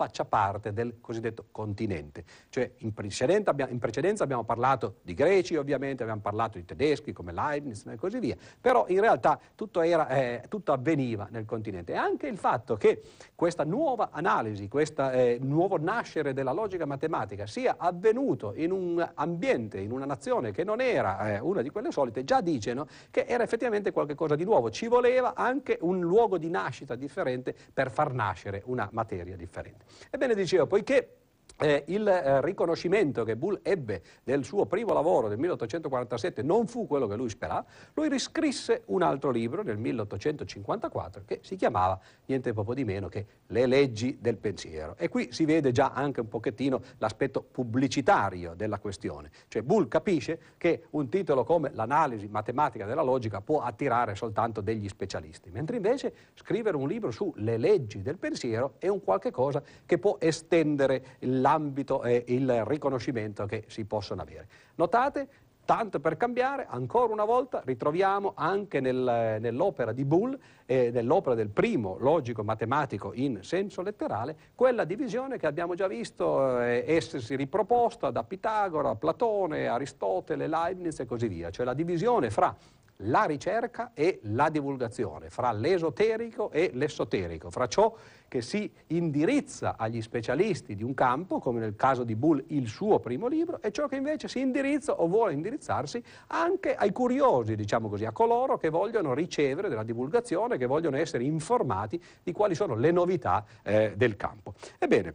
faccia 0.00 0.24
parte 0.24 0.72
del 0.72 0.94
cosiddetto 0.98 1.44
continente. 1.50 2.24
Cioè 2.48 2.70
in 2.78 2.94
precedenza, 2.94 3.50
abbiamo, 3.50 3.70
in 3.70 3.78
precedenza 3.78 4.24
abbiamo 4.24 4.44
parlato 4.44 4.96
di 5.02 5.12
greci 5.12 5.56
ovviamente, 5.56 6.02
abbiamo 6.02 6.22
parlato 6.22 6.56
di 6.56 6.64
tedeschi 6.64 7.12
come 7.12 7.32
Leibniz 7.32 7.84
e 7.84 7.96
così 7.96 8.18
via, 8.18 8.34
però 8.58 8.86
in 8.88 9.00
realtà 9.00 9.38
tutto, 9.54 9.82
era, 9.82 10.08
eh, 10.08 10.44
tutto 10.48 10.72
avveniva 10.72 11.28
nel 11.30 11.44
continente. 11.44 11.92
E 11.92 11.96
anche 11.96 12.28
il 12.28 12.38
fatto 12.38 12.76
che 12.76 13.02
questa 13.34 13.64
nuova 13.64 14.08
analisi, 14.10 14.68
questo 14.68 15.10
eh, 15.10 15.38
nuovo 15.38 15.78
nascere 15.78 16.32
della 16.32 16.52
logica 16.52 16.86
matematica 16.86 17.46
sia 17.46 17.74
avvenuto 17.76 18.54
in 18.56 18.72
un 18.72 19.06
ambiente, 19.14 19.80
in 19.80 19.92
una 19.92 20.06
nazione 20.06 20.50
che 20.50 20.64
non 20.64 20.80
era 20.80 21.34
eh, 21.34 21.40
una 21.40 21.60
di 21.60 21.68
quelle 21.68 21.90
solite, 21.90 22.24
già 22.24 22.40
dice 22.40 22.72
no, 22.72 22.86
che 23.10 23.26
era 23.26 23.42
effettivamente 23.42 23.92
qualcosa 23.92 24.34
di 24.34 24.44
nuovo. 24.44 24.70
Ci 24.70 24.86
voleva 24.86 25.34
anche 25.34 25.76
un 25.82 26.00
luogo 26.00 26.38
di 26.38 26.48
nascita 26.48 26.94
differente 26.94 27.54
per 27.72 27.90
far 27.90 28.14
nascere 28.14 28.62
una 28.64 28.88
materia 28.92 29.36
differente. 29.36 29.69
Ebbene, 30.10 30.34
dicevo, 30.34 30.66
poiché 30.66 31.19
eh, 31.58 31.84
il 31.88 32.06
eh, 32.06 32.40
riconoscimento 32.40 33.24
che 33.24 33.36
Bull 33.36 33.60
ebbe 33.62 34.02
del 34.22 34.44
suo 34.44 34.66
primo 34.66 34.92
lavoro 34.92 35.28
del 35.28 35.38
1847 35.38 36.42
non 36.42 36.66
fu 36.66 36.86
quello 36.86 37.06
che 37.06 37.16
lui 37.16 37.28
sperava, 37.28 37.64
lui 37.94 38.08
riscrisse 38.08 38.82
un 38.86 39.02
altro 39.02 39.30
libro 39.30 39.62
nel 39.62 39.76
1854 39.78 41.22
che 41.26 41.40
si 41.42 41.56
chiamava 41.56 41.98
niente 42.26 42.52
poco 42.52 42.74
di 42.74 42.84
meno 42.84 43.08
che 43.08 43.26
Le 43.50 43.66
leggi 43.66 44.18
del 44.20 44.36
pensiero. 44.36 44.94
E 44.96 45.08
qui 45.08 45.32
si 45.32 45.44
vede 45.44 45.72
già 45.72 45.90
anche 45.92 46.20
un 46.20 46.28
pochettino 46.28 46.80
l'aspetto 46.98 47.42
pubblicitario 47.42 48.54
della 48.54 48.78
questione. 48.78 49.30
Cioè 49.48 49.62
Bull 49.62 49.88
capisce 49.88 50.38
che 50.56 50.84
un 50.90 51.08
titolo 51.08 51.44
come 51.44 51.70
L'analisi 51.74 52.28
matematica 52.28 52.86
della 52.86 53.02
logica 53.02 53.40
può 53.40 53.60
attirare 53.60 54.14
soltanto 54.14 54.60
degli 54.60 54.88
specialisti, 54.88 55.50
mentre 55.50 55.76
invece 55.76 56.14
scrivere 56.34 56.76
un 56.76 56.86
libro 56.86 57.10
su 57.10 57.32
le 57.36 57.56
leggi 57.56 58.02
del 58.02 58.18
pensiero 58.18 58.74
è 58.78 58.88
un 58.88 59.02
qualche 59.02 59.30
cosa 59.30 59.62
che 59.84 59.98
può 59.98 60.16
estendere 60.20 61.16
la 61.20 61.39
l'ambito 61.40 62.02
e 62.02 62.24
il 62.28 62.64
riconoscimento 62.64 63.46
che 63.46 63.64
si 63.66 63.84
possono 63.84 64.22
avere. 64.22 64.46
Notate, 64.76 65.28
tanto 65.64 66.00
per 66.00 66.16
cambiare, 66.16 66.66
ancora 66.68 67.12
una 67.12 67.24
volta 67.24 67.62
ritroviamo 67.64 68.32
anche 68.34 68.80
nel, 68.80 69.36
nell'opera 69.40 69.92
di 69.92 70.04
Bull, 70.04 70.36
eh, 70.66 70.90
nell'opera 70.92 71.34
del 71.34 71.48
primo 71.48 71.96
logico 72.00 72.42
matematico 72.42 73.12
in 73.14 73.38
senso 73.42 73.82
letterale, 73.82 74.36
quella 74.54 74.84
divisione 74.84 75.38
che 75.38 75.46
abbiamo 75.46 75.74
già 75.74 75.86
visto 75.86 76.60
eh, 76.60 76.84
essersi 76.86 77.36
riproposta 77.36 78.10
da 78.10 78.24
Pitagora, 78.24 78.96
Platone, 78.96 79.68
Aristotele, 79.68 80.48
Leibniz 80.48 80.98
e 81.00 81.06
così 81.06 81.28
via, 81.28 81.50
cioè 81.50 81.64
la 81.64 81.74
divisione 81.74 82.30
fra 82.30 82.56
la 83.02 83.24
ricerca 83.24 83.92
e 83.94 84.20
la 84.24 84.48
divulgazione, 84.48 85.30
fra 85.30 85.52
l'esoterico 85.52 86.50
e 86.50 86.70
l'esoterico, 86.74 87.50
fra 87.50 87.66
ciò 87.66 87.94
che 88.28 88.42
si 88.42 88.70
indirizza 88.88 89.76
agli 89.76 90.00
specialisti 90.00 90.76
di 90.76 90.82
un 90.82 90.94
campo, 90.94 91.38
come 91.38 91.60
nel 91.60 91.74
caso 91.74 92.04
di 92.04 92.14
Bull 92.14 92.42
il 92.48 92.68
suo 92.68 93.00
primo 93.00 93.26
libro, 93.26 93.60
e 93.60 93.72
ciò 93.72 93.88
che 93.88 93.96
invece 93.96 94.28
si 94.28 94.40
indirizza 94.40 95.00
o 95.00 95.08
vuole 95.08 95.32
indirizzarsi 95.32 96.02
anche 96.28 96.74
ai 96.74 96.92
curiosi, 96.92 97.56
diciamo 97.56 97.88
così, 97.88 98.04
a 98.04 98.12
coloro 98.12 98.56
che 98.56 98.68
vogliono 98.68 99.14
ricevere 99.14 99.68
della 99.68 99.82
divulgazione, 99.82 100.58
che 100.58 100.66
vogliono 100.66 100.96
essere 100.96 101.24
informati 101.24 102.00
di 102.22 102.32
quali 102.32 102.54
sono 102.54 102.74
le 102.74 102.92
novità 102.92 103.44
eh, 103.62 103.94
del 103.96 104.16
campo. 104.16 104.54
Ebbene, 104.78 105.14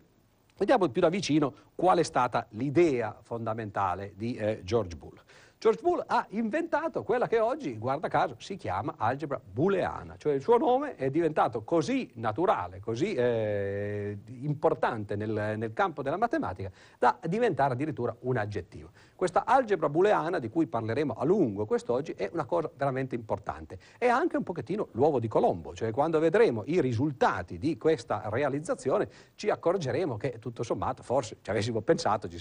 Vediamo 0.58 0.88
più 0.88 1.02
da 1.02 1.10
vicino 1.10 1.54
qual 1.76 1.98
è 1.98 2.04
stata 2.04 2.48
l'idea 2.52 3.18
fondamentale 3.22 4.14
di 4.16 4.36
eh, 4.36 4.62
George 4.64 4.96
Bull. 4.96 5.20
George 5.66 5.82
Boole 5.82 6.04
ha 6.06 6.28
inventato 6.30 7.02
quella 7.02 7.28
che 7.28 7.40
oggi, 7.40 7.76
guarda 7.80 8.08
caso, 8.08 8.36
si 8.38 8.56
chiama 8.56 8.94
algebra 8.98 9.42
booleana, 9.44 10.16
cioè 10.16 10.34
il 10.34 10.42
suo 10.44 10.60
nome 10.60 10.94
è 10.94 11.10
diventato 11.10 11.64
così 11.64 12.12
naturale, 12.18 12.80
così 12.80 13.16
eh, 13.16 14.16
importante 14.42 15.16
nel, 15.16 15.56
nel 15.58 15.74
campo 15.74 16.04
della 16.04 16.18
matematica 16.18 16.70
da 17.00 17.18
diventare 17.24 17.74
addirittura 17.74 18.16
un 18.20 18.38
aggettivo. 18.38 18.92
Questa 19.16 19.44
algebra 19.44 19.90
booleana 19.90 20.38
di 20.38 20.50
cui 20.50 20.68
parleremo 20.68 21.14
a 21.14 21.26
lungo 21.26 21.66
quest'oggi 21.66 22.12
è 22.12 22.30
una 22.32 22.46
cosa 22.46 22.70
veramente 22.78 23.16
importante. 23.16 23.80
È 23.98 24.06
anche 24.06 24.38
un 24.38 24.44
pochettino 24.44 24.90
l'uovo 24.92 25.20
di 25.20 25.28
Colombo, 25.28 25.74
cioè 25.74 25.90
quando 25.90 26.20
vedremo 26.20 26.62
i 26.68 26.80
risultati 26.80 27.58
di 27.58 27.76
questa 27.80 28.30
realizzazione 28.30 29.10
ci 29.34 29.50
accorgeremo 29.50 30.16
che 30.16 30.38
tutto 30.38 30.62
sommato 30.62 31.02
forse 31.02 31.38
ci 31.42 31.50
avessimo 31.50 31.82
pensato 31.82 32.30
ci 32.30 32.38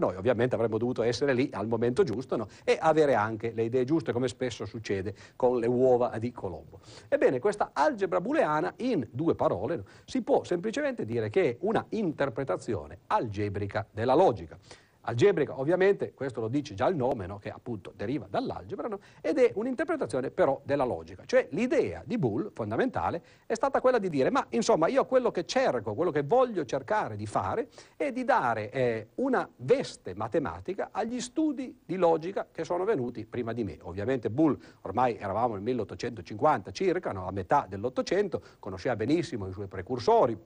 noi 0.00 0.16
ovviamente 0.16 0.54
avremmo 0.54 0.78
dovuto 0.78 1.02
essere 1.02 1.34
lì 1.34 1.50
al 1.52 1.68
momento 1.68 2.02
giusto 2.02 2.36
no? 2.36 2.48
e 2.64 2.78
avere 2.80 3.14
anche 3.14 3.52
le 3.52 3.64
idee 3.64 3.84
giuste, 3.84 4.12
come 4.12 4.26
spesso 4.26 4.64
succede 4.64 5.14
con 5.36 5.58
le 5.58 5.66
uova 5.66 6.16
di 6.18 6.32
Colombo. 6.32 6.80
Ebbene, 7.08 7.38
questa 7.38 7.70
algebra 7.74 8.20
booleana, 8.20 8.72
in 8.78 9.06
due 9.10 9.34
parole, 9.34 9.76
no? 9.76 9.84
si 10.06 10.22
può 10.22 10.44
semplicemente 10.44 11.04
dire 11.04 11.28
che 11.28 11.50
è 11.50 11.56
una 11.60 11.84
interpretazione 11.90 13.00
algebrica 13.08 13.86
della 13.90 14.14
logica. 14.14 14.58
Algebrica, 15.02 15.58
ovviamente, 15.58 16.12
questo 16.14 16.40
lo 16.40 16.48
dice 16.48 16.74
già 16.74 16.86
il 16.86 16.94
nome, 16.94 17.26
no? 17.26 17.38
che 17.38 17.50
appunto 17.50 17.92
deriva 17.96 18.26
dall'algebra, 18.28 18.86
no? 18.86 19.00
ed 19.20 19.38
è 19.38 19.50
un'interpretazione 19.54 20.30
però 20.30 20.60
della 20.64 20.84
logica. 20.84 21.24
Cioè 21.26 21.48
l'idea 21.50 22.02
di 22.04 22.18
Boole, 22.18 22.50
fondamentale, 22.52 23.22
è 23.46 23.54
stata 23.54 23.80
quella 23.80 23.98
di 23.98 24.08
dire, 24.08 24.30
ma 24.30 24.46
insomma 24.50 24.86
io 24.86 25.04
quello 25.06 25.32
che 25.32 25.44
cerco, 25.44 25.94
quello 25.94 26.12
che 26.12 26.22
voglio 26.22 26.64
cercare 26.64 27.16
di 27.16 27.26
fare, 27.26 27.68
è 27.96 28.12
di 28.12 28.22
dare 28.22 28.70
eh, 28.70 29.08
una 29.16 29.48
veste 29.56 30.14
matematica 30.14 30.90
agli 30.92 31.20
studi 31.20 31.80
di 31.84 31.96
logica 31.96 32.46
che 32.52 32.64
sono 32.64 32.84
venuti 32.84 33.26
prima 33.26 33.52
di 33.52 33.64
me. 33.64 33.78
Ovviamente 33.82 34.30
Boole, 34.30 34.58
ormai 34.82 35.16
eravamo 35.16 35.54
nel 35.54 35.62
1850 35.62 36.70
circa, 36.70 37.10
no? 37.10 37.26
a 37.26 37.32
metà 37.32 37.66
dell'Ottocento, 37.68 38.40
conosceva 38.60 38.94
benissimo 38.94 39.48
i 39.48 39.52
suoi 39.52 39.66
precursori, 39.66 40.38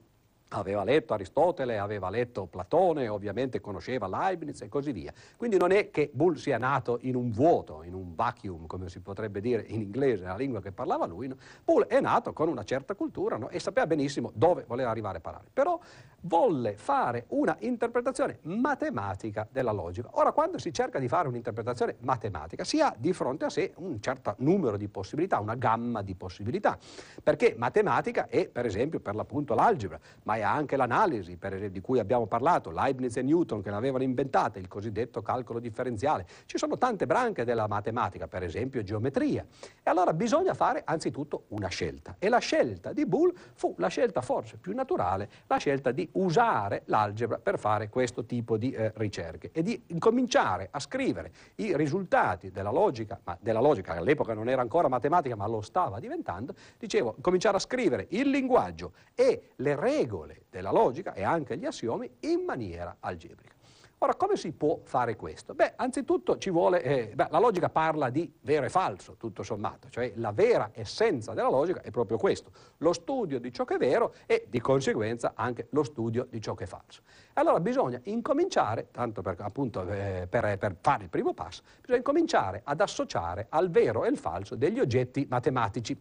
Aveva 0.51 0.85
letto 0.85 1.13
Aristotele, 1.13 1.77
aveva 1.77 2.09
letto 2.09 2.47
Platone, 2.47 3.09
ovviamente 3.09 3.61
conosceva 3.61 4.07
Leibniz 4.07 4.63
e 4.63 4.69
così 4.69 4.93
via. 4.93 5.13
Quindi 5.37 5.57
non 5.57 5.73
è 5.73 5.91
che 5.91 6.09
Bull 6.13 6.35
sia 6.35 6.57
nato 6.57 6.99
in 7.03 7.17
un 7.17 7.33
vuoto, 7.33 7.83
in 7.83 7.95
un 7.95 8.15
vacuum, 8.15 8.67
come 8.67 8.89
si 8.89 9.01
potrebbe 9.01 9.41
dire 9.41 9.65
in 9.67 9.81
inglese, 9.81 10.25
la 10.25 10.37
lingua 10.37 10.63
che 10.63 10.71
parlava 10.71 11.05
lui. 11.05 11.27
No? 11.27 11.37
Bull 11.65 11.87
è 11.87 12.01
nato 12.01 12.33
con 12.33 12.49
una 12.49 12.63
certa 12.63 12.95
cultura 12.95 13.37
no? 13.37 13.49
e 13.49 13.59
sapeva 13.59 13.89
benissimo 13.89 14.31
dove 14.35 14.65
voleva 14.69 14.91
arrivare 14.91 15.19
a 15.19 15.21
parlare. 15.21 15.47
Però 15.53 15.81
volle 16.21 16.77
fare 16.77 17.25
una 17.29 17.57
interpretazione 17.61 18.39
matematica 18.43 19.49
della 19.51 19.73
logica. 19.73 20.09
Ora, 20.13 20.33
quando 20.33 20.59
si 20.59 20.73
cerca 20.73 20.99
di 20.99 21.09
fare 21.09 21.29
un'interpretazione 21.29 21.97
matematica, 22.01 22.65
si 22.65 22.81
ha 22.81 22.95
di 22.97 23.13
fronte 23.13 23.47
a 23.47 23.51
sé 23.51 23.73
un 23.77 24.01
certo 24.01 24.35
numero 24.39 24.77
di 24.77 24.89
possibilità, 24.89 25.41
una 25.41 25.55
gamma 25.55 26.03
di 26.03 26.15
possibilità, 26.15 26.79
perché 27.23 27.55
matematica 27.57 28.29
è, 28.29 28.49
per 28.49 28.67
esempio, 28.67 29.01
per 29.01 29.15
l'appunto 29.15 29.55
l'algebra, 29.55 29.99
ma 30.25 30.36
è 30.37 30.43
anche 30.43 30.77
l'analisi, 30.77 31.37
esempio, 31.41 31.71
di 31.71 31.81
cui 31.81 31.99
abbiamo 31.99 32.27
parlato, 32.27 32.71
Leibniz 32.71 33.17
e 33.17 33.23
Newton 33.23 33.63
che 33.63 33.71
l'avevano 33.71 34.05
inventata, 34.05 34.59
il 34.59 34.69
cosiddetto 34.69 35.23
calcolo 35.23 35.59
differenziale. 35.59 36.27
Ci 36.47 36.59
sono 36.59 36.79
tante 36.79 37.07
branche 37.07 37.45
della 37.45 37.67
matematica, 37.67 38.29
per 38.29 38.43
esempio 38.43 38.83
geometria. 38.83 39.45
E 39.83 39.91
allora 39.91 40.13
bisogna 40.13 40.55
fare 40.55 40.83
anzitutto 40.85 41.45
una 41.49 41.69
scelta. 41.69 42.17
E 42.19 42.29
la 42.29 42.39
scelta 42.39 42.93
di 42.93 43.07
Boole 43.07 43.33
fu 43.55 43.75
la 43.79 43.89
scelta 43.89 44.21
forse 44.21 44.57
più 44.57 44.75
naturale, 44.75 45.29
la 45.47 45.59
scelta 45.59 45.91
di 45.91 46.09
usare 46.13 46.83
l'algebra 46.87 47.39
per 47.39 47.59
fare 47.59 47.89
questo 47.89 48.25
tipo 48.25 48.57
di 48.57 48.73
eh, 48.73 48.93
ricerche 48.97 49.51
e 49.53 49.63
di 49.63 49.81
incominciare 49.89 50.69
a 50.71 50.81
scrivere 50.81 51.33
i 51.57 51.77
risultati 51.77 52.51
della 52.51 52.71
logica, 52.71 53.19
ma 53.25 53.37
della 53.41 53.61
logica 53.61 53.93
che 53.93 53.99
all'epoca 53.99 54.35
non 54.35 54.49
era 54.49 54.63
ancora 54.63 54.89
matematica 54.89 55.37
ma 55.37 55.47
lo 55.47 55.61
stava 55.61 56.01
diventando, 56.01 56.55
dicevo, 56.79 57.17
cominciare 57.21 57.57
a 57.57 57.61
scrivere 57.61 58.07
il 58.11 58.29
linguaggio 58.29 58.93
e 59.15 59.51
le 59.57 59.77
regole 59.77 60.26
della 60.51 60.71
logica 60.71 61.13
e 61.13 61.23
anche 61.23 61.57
gli 61.57 61.65
assiomi 61.65 62.11
in 62.21 62.43
maniera 62.45 62.97
algebrica. 63.01 63.55
Ora, 64.01 64.15
come 64.15 64.37
si 64.37 64.53
può 64.53 64.81
fare 64.83 65.17
questo? 65.17 65.55
Beh, 65.55 65.73
anzitutto 65.75 66.37
ci 66.37 66.51
vuole, 66.51 66.83
eh, 66.83 67.13
beh, 67.15 67.29
la 67.31 67.39
logica 67.39 67.71
parla 67.71 68.11
di 68.11 68.31
vero 68.43 68.67
e 68.67 68.69
falso, 68.69 69.17
tutto 69.17 69.43
sommato, 69.43 69.89
cioè 69.89 70.13
la 70.17 70.33
vera 70.33 70.71
essenza 70.75 71.33
della 71.33 71.49
logica 71.49 71.81
è 71.81 71.91
proprio 71.91 72.19
questo, 72.19 72.51
lo 72.79 72.93
studio 72.93 73.41
di 73.41 73.51
ciò 73.51 73.65
che 73.65 73.77
è 73.77 73.79
vero 73.79 74.13
e 74.27 74.49
di 74.51 74.61
conseguenza 74.61 75.33
anche 75.35 75.69
lo 75.71 75.83
studio 75.83 76.27
di 76.29 76.43
ciò 76.43 76.53
che 76.53 76.65
è 76.65 76.67
falso. 76.67 77.01
Allora 77.33 77.59
bisogna 77.59 77.99
incominciare, 78.03 78.89
tanto 78.91 79.23
per, 79.23 79.37
appunto 79.39 79.89
eh, 79.89 80.27
per, 80.29 80.59
per 80.59 80.77
fare 80.79 81.05
il 81.05 81.09
primo 81.09 81.33
passo, 81.33 81.63
bisogna 81.81 81.99
incominciare 81.99 82.61
ad 82.65 82.83
associare 82.83 83.47
al 83.49 83.71
vero 83.71 84.05
e 84.05 84.09
al 84.09 84.19
falso 84.19 84.57
degli 84.57 84.79
oggetti 84.79 85.27
matematici. 85.27 85.99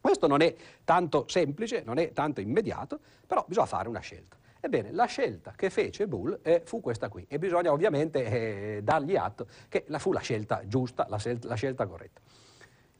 Questo 0.00 0.26
non 0.26 0.40
è 0.40 0.54
tanto 0.84 1.24
semplice, 1.28 1.82
non 1.84 1.98
è 1.98 2.12
tanto 2.12 2.40
immediato, 2.40 2.98
però 3.26 3.44
bisogna 3.46 3.66
fare 3.66 3.88
una 3.88 4.00
scelta. 4.00 4.36
Ebbene, 4.60 4.92
la 4.92 5.04
scelta 5.04 5.52
che 5.54 5.70
fece 5.70 6.08
Bull 6.08 6.40
eh, 6.42 6.62
fu 6.64 6.80
questa 6.80 7.08
qui 7.08 7.24
e 7.28 7.38
bisogna 7.38 7.70
ovviamente 7.70 8.24
eh, 8.24 8.80
dargli 8.82 9.14
atto 9.14 9.46
che 9.68 9.84
la 9.86 9.98
fu 9.98 10.12
la 10.12 10.20
scelta 10.20 10.62
giusta, 10.66 11.06
la, 11.08 11.20
la 11.42 11.54
scelta 11.54 11.86
corretta. 11.86 12.20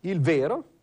Il 0.01 0.21
vero 0.21 0.77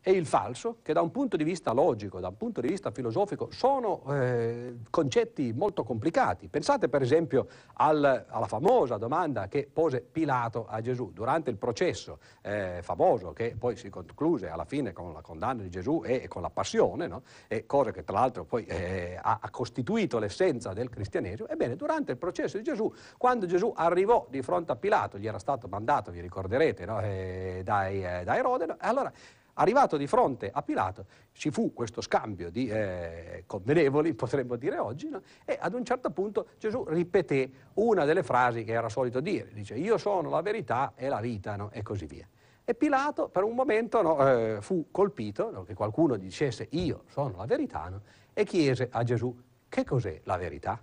e 0.00 0.12
il 0.12 0.26
falso, 0.26 0.78
che 0.82 0.92
da 0.92 1.00
un 1.00 1.10
punto 1.10 1.36
di 1.36 1.44
vista 1.44 1.72
logico, 1.72 2.20
da 2.20 2.28
un 2.28 2.36
punto 2.36 2.60
di 2.60 2.68
vista 2.68 2.90
filosofico, 2.90 3.48
sono 3.50 4.02
eh, 4.10 4.76
concetti 4.90 5.52
molto 5.52 5.84
complicati. 5.84 6.48
Pensate 6.48 6.88
per 6.88 7.02
esempio 7.02 7.46
al, 7.74 8.26
alla 8.28 8.46
famosa 8.46 8.96
domanda 8.96 9.48
che 9.48 9.68
pose 9.70 10.00
Pilato 10.00 10.66
a 10.68 10.80
Gesù 10.80 11.10
durante 11.12 11.50
il 11.50 11.56
processo 11.56 12.18
eh, 12.42 12.80
famoso 12.82 13.32
che 13.32 13.54
poi 13.58 13.76
si 13.76 13.90
concluse 13.90 14.48
alla 14.48 14.64
fine 14.64 14.92
con 14.92 15.12
la 15.12 15.20
condanna 15.20 15.62
di 15.62 15.70
Gesù 15.70 16.02
e, 16.04 16.22
e 16.22 16.28
con 16.28 16.42
la 16.42 16.50
passione, 16.50 17.06
no? 17.06 17.22
e 17.46 17.66
cosa 17.66 17.90
che 17.90 18.04
tra 18.04 18.18
l'altro 18.18 18.44
poi 18.44 18.64
eh, 18.64 19.18
ha, 19.20 19.38
ha 19.40 19.50
costituito 19.50 20.18
l'essenza 20.18 20.72
del 20.72 20.88
cristianesimo. 20.88 21.48
Ebbene, 21.48 21.76
durante 21.76 22.12
il 22.12 22.18
processo 22.18 22.56
di 22.56 22.62
Gesù, 22.62 22.92
quando 23.16 23.46
Gesù 23.46 23.72
arrivò 23.76 24.26
di 24.30 24.42
fronte 24.42 24.72
a 24.72 24.76
Pilato, 24.76 25.18
gli 25.18 25.26
era 25.26 25.38
stato 25.38 25.68
mandato, 25.68 26.10
vi 26.10 26.20
ricorderete, 26.20 26.84
no? 26.84 27.00
Eh, 27.00 27.60
dai, 27.64 28.04
eh, 28.04 28.24
da 28.24 28.36
Erode, 28.36 28.76
allora 28.78 29.12
Arrivato 29.60 29.96
di 29.96 30.06
fronte 30.06 30.50
a 30.52 30.62
Pilato 30.62 31.06
ci 31.32 31.50
fu 31.50 31.72
questo 31.72 32.00
scambio 32.00 32.48
di 32.48 32.68
eh, 32.68 33.42
convenevoli, 33.44 34.14
potremmo 34.14 34.54
dire 34.54 34.78
oggi, 34.78 35.08
no? 35.08 35.20
e 35.44 35.58
ad 35.60 35.74
un 35.74 35.84
certo 35.84 36.10
punto 36.10 36.50
Gesù 36.58 36.84
ripeté 36.86 37.50
una 37.74 38.04
delle 38.04 38.22
frasi 38.22 38.62
che 38.62 38.72
era 38.72 38.88
solito 38.88 39.18
dire, 39.18 39.50
dice 39.52 39.74
io 39.74 39.98
sono 39.98 40.30
la 40.30 40.42
verità 40.42 40.92
e 40.94 41.08
la 41.08 41.18
vita 41.18 41.56
no? 41.56 41.70
e 41.72 41.82
così 41.82 42.06
via. 42.06 42.28
E 42.64 42.74
Pilato 42.74 43.28
per 43.28 43.42
un 43.42 43.56
momento 43.56 44.00
no, 44.00 44.28
eh, 44.28 44.58
fu 44.60 44.88
colpito 44.92 45.64
che 45.66 45.74
qualcuno 45.74 46.16
dicesse 46.16 46.68
io 46.70 47.02
sono 47.08 47.34
la 47.38 47.46
verità 47.46 47.90
e 48.32 48.44
chiese 48.44 48.88
a 48.92 49.02
Gesù 49.02 49.36
che 49.68 49.82
cos'è 49.82 50.20
la 50.22 50.36
verità? 50.36 50.80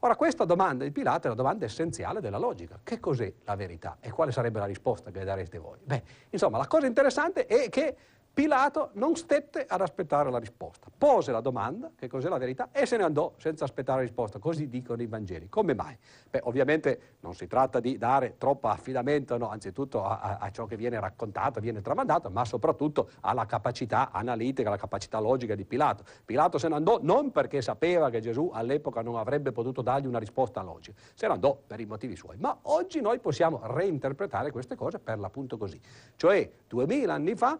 Ora 0.00 0.14
questa 0.14 0.44
domanda 0.44 0.84
di 0.84 0.90
Pilato 0.90 1.26
è 1.26 1.30
la 1.30 1.36
domanda 1.36 1.64
essenziale 1.64 2.20
della 2.20 2.38
logica. 2.38 2.78
Che 2.82 3.00
cos'è 3.00 3.32
la 3.44 3.56
verità? 3.56 3.96
E 4.00 4.10
quale 4.10 4.30
sarebbe 4.30 4.58
la 4.58 4.66
risposta 4.66 5.10
che 5.10 5.24
dareste 5.24 5.58
voi? 5.58 5.78
Beh, 5.82 6.02
insomma, 6.30 6.58
la 6.58 6.66
cosa 6.66 6.86
interessante 6.86 7.46
è 7.46 7.68
che 7.70 7.96
Pilato 8.36 8.90
non 8.92 9.16
stette 9.16 9.64
ad 9.66 9.80
aspettare 9.80 10.30
la 10.30 10.36
risposta, 10.36 10.88
pose 10.94 11.32
la 11.32 11.40
domanda, 11.40 11.92
che 11.96 12.06
cos'è 12.06 12.28
la 12.28 12.36
verità, 12.36 12.68
e 12.70 12.84
se 12.84 12.98
ne 12.98 13.02
andò 13.02 13.32
senza 13.38 13.64
aspettare 13.64 14.00
la 14.00 14.04
risposta, 14.04 14.38
così 14.38 14.68
dicono 14.68 15.00
i 15.00 15.06
Vangeli. 15.06 15.48
Come 15.48 15.72
mai? 15.72 15.96
Beh, 16.28 16.40
ovviamente 16.42 17.16
non 17.20 17.34
si 17.34 17.46
tratta 17.46 17.80
di 17.80 17.96
dare 17.96 18.34
troppo 18.36 18.68
affidamento, 18.68 19.38
no, 19.38 19.48
anzitutto 19.48 20.04
a, 20.04 20.20
a, 20.20 20.36
a, 20.36 20.50
ciò 20.50 20.66
che 20.66 20.76
viene 20.76 21.00
raccontato, 21.00 21.60
viene 21.60 21.80
tramandato, 21.80 22.28
ma 22.28 22.44
soprattutto 22.44 23.08
alla 23.22 23.46
capacità 23.46 24.10
analitica, 24.10 24.68
alla 24.68 24.76
capacità 24.76 25.18
logica 25.18 25.54
di 25.54 25.64
Pilato. 25.64 26.04
Pilato 26.26 26.58
se 26.58 26.68
ne 26.68 26.74
andò 26.74 26.98
non 27.00 27.30
perché 27.30 27.62
sapeva 27.62 28.10
che 28.10 28.20
Gesù 28.20 28.50
all'epoca 28.52 29.00
non 29.00 29.16
avrebbe 29.16 29.50
potuto 29.50 29.80
dargli 29.80 30.04
una 30.04 30.18
risposta 30.18 30.60
logica, 30.60 31.00
se 31.14 31.26
ne 31.26 31.32
andò 31.32 31.58
per 31.66 31.80
i 31.80 31.86
motivi 31.86 32.14
suoi. 32.14 32.36
Ma 32.36 32.54
oggi 32.64 33.00
noi 33.00 33.18
possiamo 33.18 33.60
reinterpretare 33.62 34.50
queste 34.50 34.76
cose 34.76 34.98
per 34.98 35.18
l'appunto 35.18 35.56
così. 35.56 35.80
Cioè, 36.16 36.52
duemila 36.68 37.14
anni 37.14 37.34
fa 37.34 37.58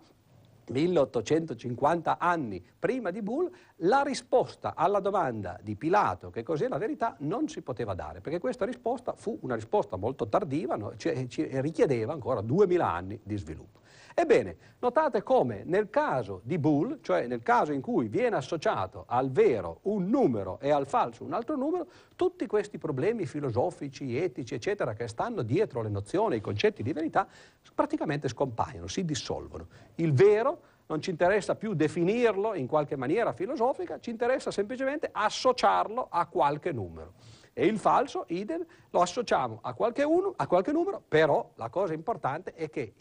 1850 0.69 2.19
anni 2.19 2.65
prima 2.79 3.11
di 3.11 3.23
Bull, 3.23 3.51
la 3.77 4.03
risposta 4.03 4.75
alla 4.75 5.01
domanda 5.01 5.59
di 5.63 5.77
Pilato, 5.77 6.31
che 6.31 6.43
cos'è 6.43 6.69
la 6.69 6.79
verità, 6.79 7.17
non 7.21 7.49
si 7.49 7.63
poteva 7.63 7.95
dare, 7.95 8.21
perché 8.21 8.39
questa 8.39 8.65
risposta 8.65 9.15
fu 9.15 9.39
una 9.43 9.55
risposta 9.55 9.97
molto 9.97 10.29
tardiva, 10.29 10.77
no? 10.77 10.97
ci, 10.97 11.29
ci 11.29 11.49
richiedeva 11.61 12.13
ancora 12.13 12.41
2000 12.41 12.93
anni 12.93 13.21
di 13.23 13.37
sviluppo. 13.37 13.81
Ebbene, 14.19 14.57
notate 14.79 15.23
come 15.23 15.63
nel 15.67 15.91
caso 15.91 16.41
di 16.43 16.57
Boole, 16.57 17.01
cioè 17.03 17.27
nel 17.27 17.43
caso 17.43 17.73
in 17.73 17.83
cui 17.83 18.09
viene 18.09 18.37
associato 18.37 19.05
al 19.09 19.31
vero 19.31 19.81
un 19.83 20.09
numero 20.09 20.59
e 20.63 20.71
al 20.71 20.87
falso 20.87 21.23
un 21.23 21.35
altro 21.35 21.55
numero, 21.55 21.87
tutti 22.17 22.47
questi 22.47 22.79
problemi 22.79 23.27
filosofici, 23.27 24.17
etici, 24.17 24.55
eccetera, 24.55 24.95
che 24.95 25.07
stanno 25.07 25.43
dietro 25.43 25.83
le 25.83 25.91
nozioni, 25.91 26.37
i 26.37 26.41
concetti 26.41 26.83
di 26.83 26.95
verità, 26.95 27.29
praticamente 27.75 28.29
scompaiono, 28.29 28.87
si 28.87 29.05
dissolvono. 29.05 29.67
Il 29.97 30.15
vero 30.15 30.61
non 30.87 31.03
ci 31.03 31.11
interessa 31.11 31.55
più 31.55 31.75
definirlo 31.75 32.55
in 32.55 32.67
qualche 32.67 32.97
maniera 32.97 33.35
filosofica, 33.35 34.01
ci 34.01 34.09
interessa 34.09 34.51
semplicemente 34.51 35.11
associarlo 35.13 36.07
a 36.09 36.25
qualche 36.25 36.73
numero. 36.73 37.13
E 37.53 37.67
il 37.67 37.79
falso, 37.79 38.25
idem, 38.29 38.65
lo 38.89 39.03
associamo 39.03 39.59
a 39.61 39.75
qualche, 39.75 40.05
uno, 40.05 40.33
a 40.37 40.47
qualche 40.47 40.73
numero, 40.73 41.03
però 41.07 41.51
la 41.57 41.69
cosa 41.69 41.93
importante 41.93 42.55
è 42.55 42.71
che 42.71 42.95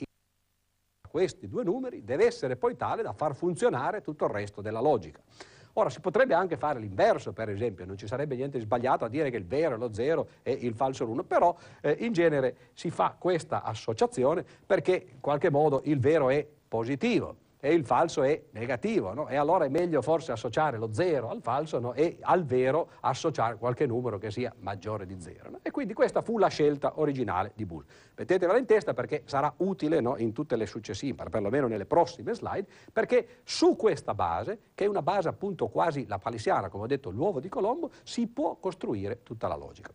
questi 1.16 1.48
due 1.48 1.64
numeri 1.64 2.04
deve 2.04 2.26
essere 2.26 2.58
poi 2.58 2.76
tale 2.76 3.02
da 3.02 3.14
far 3.14 3.36
funzionare 3.36 4.02
tutto 4.02 4.26
il 4.26 4.32
resto 4.32 4.60
della 4.60 4.82
logica. 4.82 5.22
Ora, 5.78 5.90
si 5.90 6.02
potrebbe 6.02 6.34
anche 6.34 6.58
fare 6.58 6.78
l'inverso, 6.78 7.32
per 7.32 7.50
esempio, 7.50 7.86
non 7.86 7.98
ci 7.98 8.06
sarebbe 8.06 8.36
niente 8.36 8.58
di 8.58 8.66
sbagliato 8.66 9.06
a 9.06 9.08
dire 9.08 9.30
che 9.30 9.38
il 9.38 9.46
vero 9.46 9.76
è 9.76 9.78
lo 9.78 9.94
0 9.94 10.28
e 10.44 10.52
il 10.52 10.74
falso 10.74 11.06
è 11.06 11.08
l'1, 11.08 11.26
però 11.26 11.56
eh, 11.80 11.96
in 12.02 12.12
genere 12.12 12.58
si 12.74 12.90
fa 12.90 13.16
questa 13.18 13.64
associazione 13.64 14.44
perché 14.66 15.06
in 15.14 15.22
qualche 15.22 15.50
modo 15.50 15.84
il 15.86 16.02
vero 16.02 16.30
è 16.30 16.46
positivo 16.68 17.38
e 17.60 17.74
il 17.74 17.86
falso 17.86 18.24
è 18.24 18.44
negativo, 18.52 19.14
no? 19.14 19.28
e 19.28 19.36
allora 19.36 19.66
è 19.66 19.70
meglio 19.70 20.02
forse 20.02 20.32
associare 20.32 20.78
lo 20.78 20.94
0 20.94 21.30
al 21.30 21.42
falso 21.42 21.80
no? 21.80 21.94
e 21.94 22.18
al 22.22 22.44
vero 22.44 22.90
associare 23.00 23.58
qualche 23.58 23.86
numero 23.86 24.18
che 24.18 24.32
sia 24.32 24.54
maggiore 24.60 25.06
di 25.06 25.20
0. 25.20 25.50
No? 25.50 25.60
E 25.62 25.72
quindi 25.72 25.94
questa 25.94 26.22
fu 26.22 26.38
la 26.38 26.48
scelta 26.48 27.00
originale 27.00 27.52
di 27.56 27.66
Bull. 27.66 27.84
Mettetevela 28.16 28.58
in 28.58 28.66
testa 28.66 28.94
perché 28.94 29.24
sarà 29.26 29.52
utile 29.58 29.98
in 30.18 30.32
tutte 30.32 30.56
le 30.56 30.66
successive, 30.66 31.24
perlomeno 31.30 31.68
nelle 31.68 31.86
prossime 31.86 32.34
slide, 32.34 32.68
perché 32.94 33.40
su 33.44 33.76
questa 33.76 34.14
base, 34.14 34.60
che 34.76 34.86
è 34.86 34.88
una 34.88 35.02
base 35.02 35.28
appunto 35.28 35.68
quasi 35.68 36.06
la 36.08 36.20
palissiana, 36.20 36.70
come 36.70 36.84
ho 36.84 36.88
detto, 36.88 37.10
l'uovo 37.10 37.40
di 37.40 37.50
Colombo, 37.50 37.92
si 38.04 38.28
può 38.28 38.58
costruire 38.60 39.24
tutta 39.24 39.48
la 39.48 39.56
logica. 39.56 39.92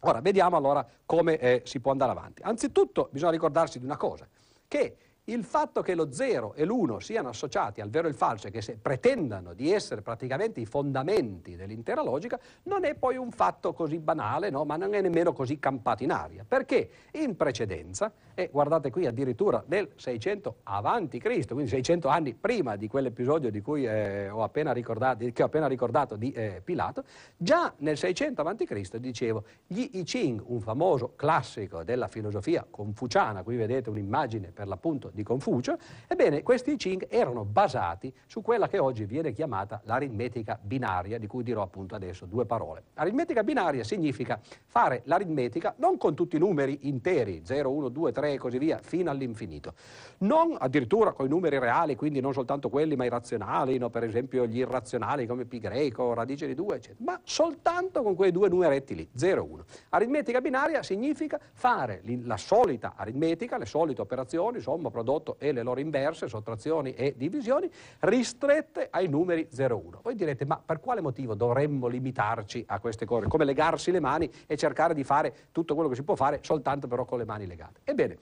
Ora, 0.00 0.20
vediamo 0.20 0.56
allora 0.56 0.86
come 1.04 1.38
eh, 1.38 1.62
si 1.64 1.80
può 1.80 1.90
andare 1.90 2.12
avanti. 2.12 2.42
Anzitutto 2.42 3.08
bisogna 3.10 3.32
ricordarsi 3.32 3.78
di 3.78 3.84
una 3.84 3.96
cosa, 3.96 4.28
che 4.68 4.96
il 5.28 5.44
fatto 5.44 5.82
che 5.82 5.94
lo 5.94 6.12
0 6.12 6.54
e 6.54 6.64
l'1 6.64 6.98
siano 6.98 7.28
associati 7.28 7.80
al 7.80 7.90
vero 7.90 8.06
e 8.06 8.10
al 8.10 8.16
falso 8.16 8.46
e 8.46 8.50
che 8.50 8.78
pretendano 8.80 9.54
di 9.54 9.72
essere 9.72 10.02
praticamente 10.02 10.60
i 10.60 10.66
fondamenti 10.66 11.56
dell'intera 11.56 12.02
logica 12.02 12.38
non 12.64 12.84
è 12.84 12.94
poi 12.94 13.16
un 13.16 13.30
fatto 13.30 13.72
così 13.72 13.98
banale, 13.98 14.50
no? 14.50 14.64
ma 14.64 14.76
non 14.76 14.94
è 14.94 15.00
nemmeno 15.00 15.32
così 15.32 15.58
campato 15.58 16.04
in 16.04 16.12
aria, 16.12 16.44
perché 16.46 16.88
in 17.12 17.36
precedenza, 17.36 18.12
e 18.38 18.50
guardate 18.52 18.90
qui 18.90 19.06
addirittura 19.06 19.64
nel 19.68 19.88
600 19.96 20.56
avanti 20.64 21.18
Cristo, 21.18 21.54
quindi 21.54 21.70
600 21.70 22.08
anni 22.08 22.34
prima 22.34 22.76
di 22.76 22.86
quell'episodio 22.86 23.50
di 23.50 23.62
cui 23.62 23.86
eh, 23.86 24.28
ho 24.28 24.42
appena 24.42 24.74
che 24.74 25.42
ho 25.42 25.46
appena 25.46 25.66
ricordato 25.66 26.16
di 26.16 26.30
eh, 26.32 26.60
Pilato, 26.62 27.04
già 27.34 27.72
nel 27.78 27.96
600 27.96 28.42
avanti 28.42 28.66
Cristo 28.66 28.98
dicevo, 28.98 29.44
gli 29.66 29.88
I 29.92 30.02
Ching, 30.02 30.42
un 30.44 30.60
famoso 30.60 31.14
classico 31.16 31.82
della 31.82 32.08
filosofia 32.08 32.66
confuciana, 32.68 33.42
qui 33.42 33.56
vedete 33.56 33.88
un'immagine 33.88 34.48
per 34.52 34.68
l'appunto 34.68 35.10
di 35.14 35.22
Confucio, 35.22 35.78
ebbene 36.06 36.42
questi 36.42 36.72
I 36.72 36.76
Ching 36.76 37.06
erano 37.08 37.46
basati 37.46 38.12
su 38.26 38.42
quella 38.42 38.68
che 38.68 38.78
oggi 38.78 39.06
viene 39.06 39.32
chiamata 39.32 39.80
l'aritmetica 39.84 40.58
binaria, 40.60 41.18
di 41.18 41.26
cui 41.26 41.42
dirò 41.42 41.62
appunto 41.62 41.94
adesso 41.94 42.26
due 42.26 42.44
parole. 42.44 42.82
Aritmetica 42.94 43.42
binaria 43.42 43.82
significa 43.82 44.38
fare 44.66 45.00
l'aritmetica 45.04 45.74
non 45.78 45.96
con 45.96 46.14
tutti 46.14 46.36
i 46.36 46.38
numeri 46.38 46.80
interi, 46.82 47.40
0, 47.42 47.70
1, 47.70 47.88
2, 47.88 48.12
3 48.12 48.25
e 48.32 48.38
così 48.38 48.58
via, 48.58 48.78
fino 48.82 49.10
all'infinito. 49.10 49.74
Non 50.18 50.56
addirittura 50.58 51.12
con 51.12 51.26
i 51.26 51.28
numeri 51.28 51.58
reali, 51.58 51.96
quindi 51.96 52.20
non 52.20 52.32
soltanto 52.32 52.68
quelli, 52.68 52.96
ma 52.96 53.04
i 53.04 53.08
razionali, 53.08 53.78
no? 53.78 53.90
per 53.90 54.04
esempio 54.04 54.46
gli 54.46 54.58
irrazionali 54.58 55.26
come 55.26 55.44
pi 55.44 55.58
greco, 55.58 56.14
radice 56.14 56.46
di 56.46 56.54
2, 56.54 56.76
eccetera, 56.76 57.04
ma 57.04 57.20
soltanto 57.24 58.02
con 58.02 58.14
quei 58.14 58.32
due 58.32 58.48
numeretti 58.48 58.94
lì, 58.94 59.08
0, 59.14 59.44
1. 59.44 59.64
Aritmetica 59.90 60.40
binaria 60.40 60.82
significa 60.82 61.38
fare 61.52 62.02
la 62.22 62.36
solita 62.36 62.94
aritmetica, 62.96 63.58
le 63.58 63.66
solite 63.66 64.00
operazioni, 64.00 64.60
somma, 64.60 64.90
prodotto, 64.90 65.36
e 65.38 65.52
le 65.52 65.62
loro 65.62 65.80
inverse, 65.80 66.28
sottrazioni 66.28 66.94
e 66.94 67.14
divisioni, 67.16 67.70
ristrette 68.00 68.88
ai 68.90 69.08
numeri 69.08 69.48
0-1. 69.52 70.00
Voi 70.02 70.14
direte, 70.14 70.44
ma 70.44 70.60
per 70.64 70.80
quale 70.80 71.00
motivo 71.00 71.34
dovremmo 71.34 71.86
limitarci 71.86 72.64
a 72.66 72.78
queste 72.80 73.04
cose? 73.04 73.28
Come 73.28 73.44
legarsi 73.44 73.90
le 73.90 74.00
mani 74.00 74.30
e 74.46 74.56
cercare 74.56 74.94
di 74.94 75.04
fare 75.04 75.34
tutto 75.52 75.74
quello 75.74 75.88
che 75.88 75.94
si 75.94 76.02
può 76.02 76.14
fare 76.14 76.40
soltanto 76.42 76.86
però 76.86 77.04
con 77.04 77.18
le 77.18 77.24
mani 77.24 77.46
legate? 77.46 77.80
Ebbene, 77.84 78.15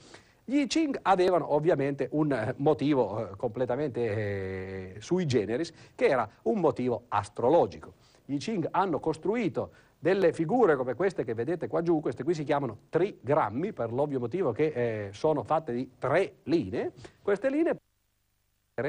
gli 0.46 0.58
I 0.58 0.66
Ching 0.66 0.98
avevano 1.02 1.54
ovviamente 1.54 2.08
un 2.12 2.30
eh, 2.32 2.54
motivo 2.58 3.30
eh, 3.30 3.36
completamente 3.36 4.94
eh, 4.96 5.00
sui 5.00 5.24
generis, 5.24 5.72
che 5.94 6.06
era 6.06 6.28
un 6.42 6.60
motivo 6.60 7.04
astrologico. 7.08 7.94
Gli 8.26 8.34
I 8.34 8.38
Ching 8.38 8.68
hanno 8.70 9.00
costruito 9.00 9.70
delle 9.98 10.34
figure 10.34 10.76
come 10.76 10.92
queste 10.94 11.24
che 11.24 11.32
vedete 11.32 11.66
qua 11.66 11.80
giù, 11.80 12.00
queste 12.00 12.24
qui 12.24 12.34
si 12.34 12.44
chiamano 12.44 12.76
trigrammi 12.90 13.72
per 13.72 13.90
l'ovvio 13.90 14.20
motivo 14.20 14.52
che 14.52 14.66
eh, 14.66 15.08
sono 15.12 15.42
fatte 15.44 15.72
di 15.72 15.92
tre 15.98 16.34
linee, 16.42 16.92
queste 17.22 17.48
linee 17.48 17.78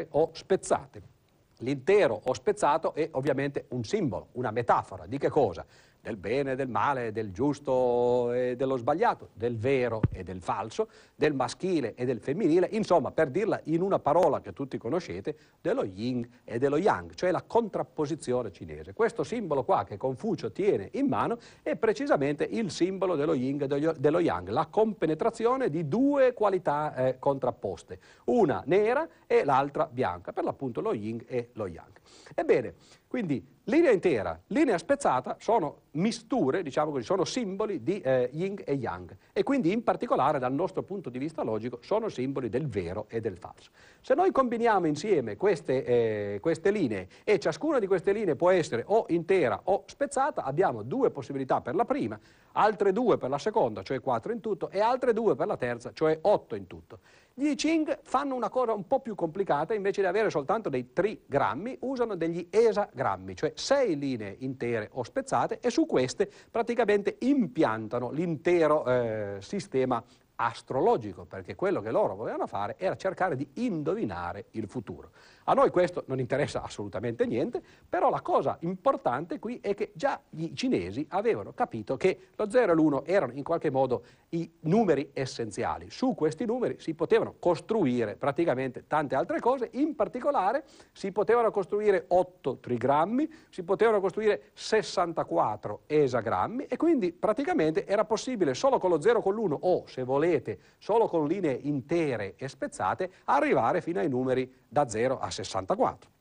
o 0.09 0.31
spezzate. 0.33 1.13
L'intero 1.59 2.19
o 2.21 2.33
spezzato 2.33 2.93
è 2.93 3.07
ovviamente 3.11 3.67
un 3.69 3.85
simbolo, 3.85 4.27
una 4.33 4.51
metafora 4.51 5.05
di 5.05 5.17
che 5.17 5.29
cosa? 5.29 5.65
Del 6.05 6.17
bene 6.17 6.51
e 6.51 6.55
del 6.55 6.67
male, 6.67 7.11
del 7.11 7.31
giusto 7.31 8.31
e 8.31 8.55
dello 8.55 8.77
sbagliato, 8.77 9.29
del 9.33 9.57
vero 9.57 10.01
e 10.11 10.23
del 10.23 10.39
falso, 10.39 10.87
del 11.15 11.33
maschile 11.33 11.95
e 11.95 12.05
del 12.05 12.19
femminile, 12.19 12.67
insomma, 12.73 13.11
per 13.11 13.31
dirla 13.31 13.59
in 13.63 13.81
una 13.81 13.97
parola 13.97 14.39
che 14.39 14.53
tutti 14.53 14.77
conoscete, 14.77 15.35
dello 15.59 15.83
yin 15.83 16.23
e 16.43 16.59
dello 16.59 16.77
yang, 16.77 17.15
cioè 17.15 17.31
la 17.31 17.41
contrapposizione 17.41 18.51
cinese. 18.51 18.93
Questo 18.93 19.23
simbolo 19.23 19.63
qua 19.63 19.83
che 19.83 19.97
Confucio 19.97 20.51
tiene 20.51 20.89
in 20.91 21.07
mano 21.07 21.39
è 21.63 21.75
precisamente 21.75 22.43
il 22.43 22.69
simbolo 22.69 23.15
dello 23.15 23.33
yin 23.33 23.63
e 23.63 23.93
dello 23.97 24.19
yang, 24.19 24.49
la 24.49 24.67
compenetrazione 24.67 25.71
di 25.71 25.87
due 25.87 26.35
qualità 26.35 26.93
eh, 26.93 27.17
contrapposte, 27.17 27.97
una 28.25 28.61
nera 28.67 29.07
e 29.25 29.43
l'altra 29.43 29.89
bianca, 29.91 30.33
per 30.33 30.43
l'appunto 30.43 30.81
lo 30.81 30.93
yin 30.93 31.23
e 31.25 31.49
lo 31.53 31.65
yang. 31.65 31.93
Ebbene, 32.35 32.75
quindi 33.15 33.41
linea 33.63 33.91
intera, 33.91 34.37
linea 34.47 34.77
spezzata 34.77 35.37
sono 35.39 35.83
misture, 35.91 36.61
diciamo 36.63 36.91
così, 36.91 37.05
sono 37.05 37.23
simboli 37.23 37.81
di 37.81 38.01
eh, 38.01 38.29
yin 38.33 38.61
e 38.65 38.73
yang 38.73 39.15
e 39.31 39.41
quindi 39.41 39.71
in 39.71 39.85
particolare 39.85 40.37
dal 40.37 40.51
nostro 40.51 40.83
punto 40.83 41.09
di 41.09 41.17
vista 41.17 41.41
logico 41.41 41.79
sono 41.81 42.09
simboli 42.09 42.49
del 42.49 42.67
vero 42.67 43.05
e 43.07 43.21
del 43.21 43.37
falso. 43.37 43.71
Se 44.01 44.15
noi 44.15 44.33
combiniamo 44.33 44.85
insieme 44.85 45.37
queste, 45.37 45.85
eh, 45.85 46.39
queste 46.41 46.71
linee 46.71 47.07
e 47.23 47.39
ciascuna 47.39 47.79
di 47.79 47.87
queste 47.87 48.11
linee 48.11 48.35
può 48.35 48.49
essere 48.49 48.83
o 48.85 49.05
intera 49.07 49.61
o 49.63 49.85
spezzata, 49.85 50.43
abbiamo 50.43 50.83
due 50.83 51.09
possibilità 51.09 51.61
per 51.61 51.73
la 51.73 51.85
prima, 51.85 52.19
altre 52.51 52.91
due 52.91 53.17
per 53.17 53.29
la 53.29 53.37
seconda, 53.37 53.81
cioè 53.81 54.01
quattro 54.01 54.33
in 54.33 54.41
tutto, 54.41 54.69
e 54.69 54.81
altre 54.81 55.13
due 55.13 55.35
per 55.35 55.47
la 55.47 55.55
terza, 55.55 55.91
cioè 55.93 56.19
otto 56.23 56.55
in 56.55 56.67
tutto. 56.67 56.99
Gli 57.37 57.47
I 57.47 57.55
Ching 57.55 57.99
fanno 58.01 58.33
una 58.33 58.47
cosa 58.47 58.71
un 58.71 58.87
po' 58.87 59.01
più 59.01 59.13
complicata, 59.13 59.73
invece 59.73 59.99
di 59.99 60.07
avere 60.07 60.29
soltanto 60.29 60.69
dei 60.69 60.93
trigrammi, 60.93 61.79
usano 61.81 62.15
degli 62.15 62.47
esagrammi, 62.49 63.35
cioè 63.35 63.51
sei 63.55 63.99
linee 63.99 64.37
intere 64.39 64.87
o 64.93 65.03
spezzate 65.03 65.59
e 65.59 65.69
su 65.69 65.85
queste 65.85 66.31
praticamente 66.49 67.17
impiantano 67.19 68.09
l'intero 68.11 68.85
eh, 68.85 69.37
sistema 69.41 70.01
astrologico, 70.35 71.25
perché 71.25 71.55
quello 71.55 71.81
che 71.81 71.91
loro 71.91 72.15
volevano 72.15 72.47
fare 72.47 72.75
era 72.77 72.95
cercare 72.95 73.35
di 73.35 73.45
indovinare 73.55 74.45
il 74.51 74.69
futuro. 74.69 75.11
A 75.47 75.53
noi 75.53 75.69
questo 75.69 76.03
non 76.07 76.19
interessa 76.19 76.63
assolutamente 76.63 77.27
niente, 77.27 77.61
però 77.87 78.09
la 78.09 78.21
cosa 78.21 78.57
importante 78.61 79.37
qui 79.37 79.59
è 79.61 79.75
che 79.75 79.91
già 79.93 80.19
i 80.31 80.55
cinesi 80.55 81.05
avevano 81.09 81.53
capito 81.53 81.97
che 81.97 82.29
lo 82.35 82.49
0 82.49 82.71
e 82.71 82.75
l'1 82.75 83.01
erano 83.05 83.33
in 83.33 83.43
qualche 83.43 83.69
modo 83.69 84.03
i 84.29 84.51
numeri 84.61 85.11
essenziali. 85.13 85.91
Su 85.91 86.15
questi 86.15 86.45
numeri 86.45 86.79
si 86.79 86.95
potevano 86.95 87.35
costruire 87.37 88.15
praticamente 88.15 88.87
tante 88.87 89.13
altre 89.13 89.39
cose, 89.39 89.69
in 89.73 89.95
particolare 89.95 90.63
si 90.91 91.11
potevano 91.11 91.51
costruire 91.51 92.05
8 92.07 92.57
trigrammi, 92.57 93.31
si 93.49 93.61
potevano 93.61 93.99
costruire 93.99 94.45
64 94.53 95.81
esagrammi 95.85 96.65
e 96.65 96.75
quindi 96.75 97.11
praticamente 97.13 97.85
era 97.85 98.03
possibile 98.03 98.55
solo 98.55 98.79
con 98.79 98.89
lo 98.89 98.99
0 98.99 99.21
con 99.21 99.35
l'1 99.35 99.57
o 99.59 99.83
se 99.85 100.03
volete 100.03 100.57
solo 100.79 101.07
con 101.07 101.27
linee 101.27 101.53
intere 101.53 102.33
e 102.35 102.47
spezzate 102.47 103.11
arrivare 103.25 103.81
fino 103.81 103.99
ai 103.99 104.09
numeri 104.09 104.51
da 104.67 104.89
0 104.89 105.19
a 105.19 105.29
64. 105.43 106.14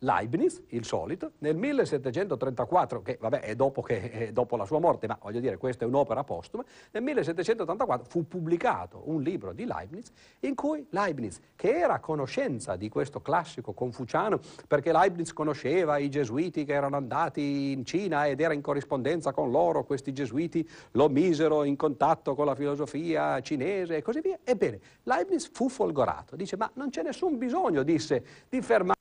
Leibniz, 0.00 0.62
il 0.68 0.84
solito, 0.84 1.32
nel 1.38 1.56
1734, 1.56 3.02
che 3.02 3.18
vabbè 3.20 3.40
è 3.40 3.56
dopo, 3.56 3.82
che, 3.82 4.10
è 4.10 4.32
dopo, 4.32 4.56
la 4.56 4.64
sua 4.64 4.78
morte, 4.78 5.08
ma 5.08 5.18
voglio 5.20 5.40
dire 5.40 5.56
questa 5.56 5.84
è 5.84 5.88
un'opera 5.88 6.22
postuma, 6.22 6.64
nel 6.92 7.02
1784 7.02 8.06
fu 8.08 8.28
pubblicato 8.28 9.02
un 9.06 9.22
libro 9.22 9.52
di 9.52 9.64
Leibniz 9.64 10.12
in 10.40 10.54
cui 10.54 10.86
Leibniz, 10.90 11.40
che 11.56 11.76
era 11.76 11.94
a 11.94 12.00
conoscenza 12.00 12.76
di 12.76 12.88
questo 12.88 13.20
classico 13.20 13.72
confuciano, 13.72 14.38
perché 14.68 14.92
Leibniz 14.92 15.32
conosceva 15.32 15.98
i 15.98 16.08
gesuiti 16.08 16.64
che 16.64 16.74
erano 16.74 16.96
andati 16.96 17.72
in 17.72 17.84
Cina 17.84 18.26
ed 18.26 18.40
era 18.40 18.54
in 18.54 18.60
corrispondenza 18.60 19.32
con 19.32 19.50
loro, 19.50 19.84
questi 19.84 20.12
gesuiti 20.12 20.68
lo 20.92 21.08
misero 21.08 21.64
in 21.64 21.74
contatto 21.74 22.36
con 22.36 22.46
la 22.46 22.54
filosofia 22.54 23.40
cinese 23.40 23.96
e 23.96 24.02
così 24.02 24.20
via, 24.20 24.38
ebbene 24.44 24.78
Leibniz 25.02 25.50
fu 25.52 25.68
folgorato, 25.68 26.36
dice 26.36 26.56
ma 26.56 26.70
non 26.74 26.90
c'è 26.90 27.02
nessun 27.02 27.36
bisogno, 27.36 27.82
disse, 27.82 28.24
di 28.48 28.62
fermare 28.62 28.96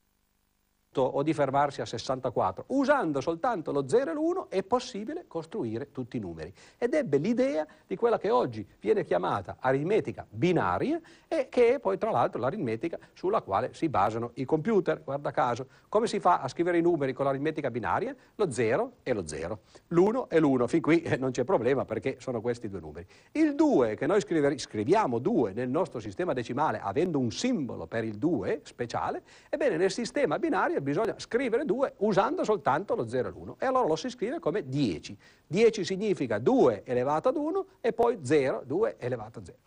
8 0.97 1.01
o 1.01 1.23
di 1.23 1.33
fermarsi 1.33 1.81
a 1.81 1.85
64. 1.85 2.65
Usando 2.67 3.21
soltanto 3.21 3.71
lo 3.71 3.87
0 3.87 4.11
e 4.11 4.13
l'1 4.13 4.49
è 4.49 4.63
possibile 4.63 5.25
costruire 5.27 5.91
tutti 5.91 6.17
i 6.17 6.19
numeri. 6.19 6.51
Ed 6.77 6.93
ebbe 6.93 7.17
l'idea 7.17 7.65
di 7.85 7.95
quella 7.95 8.17
che 8.17 8.31
oggi 8.31 8.65
viene 8.79 9.03
chiamata 9.03 9.57
aritmetica 9.59 10.25
binaria 10.27 10.99
e 11.27 11.47
che 11.49 11.75
è 11.75 11.79
poi 11.79 11.97
tra 11.97 12.09
l'altro 12.09 12.39
l'aritmetica 12.41 12.97
sulla 13.13 13.41
quale 13.41 13.73
si 13.73 13.89
basano 13.89 14.31
i 14.35 14.45
computer. 14.45 15.03
Guarda 15.03 15.31
caso, 15.31 15.67
come 15.87 16.07
si 16.07 16.19
fa 16.19 16.39
a 16.39 16.47
scrivere 16.47 16.79
i 16.79 16.81
numeri 16.81 17.13
con 17.13 17.25
l'aritmetica 17.25 17.69
binaria? 17.69 18.15
Lo 18.35 18.49
0 18.49 18.93
e 19.03 19.13
lo 19.13 19.27
0, 19.27 19.59
l'1 19.89 20.27
e 20.29 20.39
l'1. 20.39 20.67
Fin 20.67 20.81
qui 20.81 21.01
eh, 21.01 21.17
non 21.17 21.31
c'è 21.31 21.43
problema 21.43 21.85
perché 21.85 22.17
sono 22.19 22.41
questi 22.41 22.69
due 22.69 22.79
numeri. 22.79 23.05
Il 23.33 23.55
2 23.55 23.95
che 23.95 24.07
noi 24.07 24.21
scriviamo 24.21 25.19
2 25.19 25.53
nel 25.53 25.69
nostro 25.69 25.99
sistema 25.99 26.33
decimale 26.33 26.79
avendo 26.79 27.19
un 27.19 27.31
simbolo 27.31 27.85
per 27.85 28.03
il 28.03 28.17
2 28.17 28.61
speciale, 28.63 29.21
ebbene 29.49 29.77
nel 29.77 29.91
sistema 29.91 30.39
binario 30.39 30.81
bisogna 30.87 31.15
scrivere 31.17 31.65
2 31.65 31.95
usando 31.97 32.45
soltanto 32.45 32.95
lo 32.95 33.07
0 33.07 33.27
e 33.27 33.31
l'1 33.31 33.53
e 33.59 33.65
allora 33.65 33.87
lo 33.87 33.97
si 33.97 34.09
scrive 34.09 34.39
come 34.39 34.67
10. 34.67 35.17
10 35.45 35.83
significa 35.83 36.39
2 36.39 36.83
elevato 36.85 37.27
ad 37.27 37.35
1 37.35 37.65
e 37.81 37.91
poi 37.91 38.19
0, 38.21 38.63
2 38.65 38.95
elevato 38.97 39.39
a 39.39 39.43
0. 39.43 39.57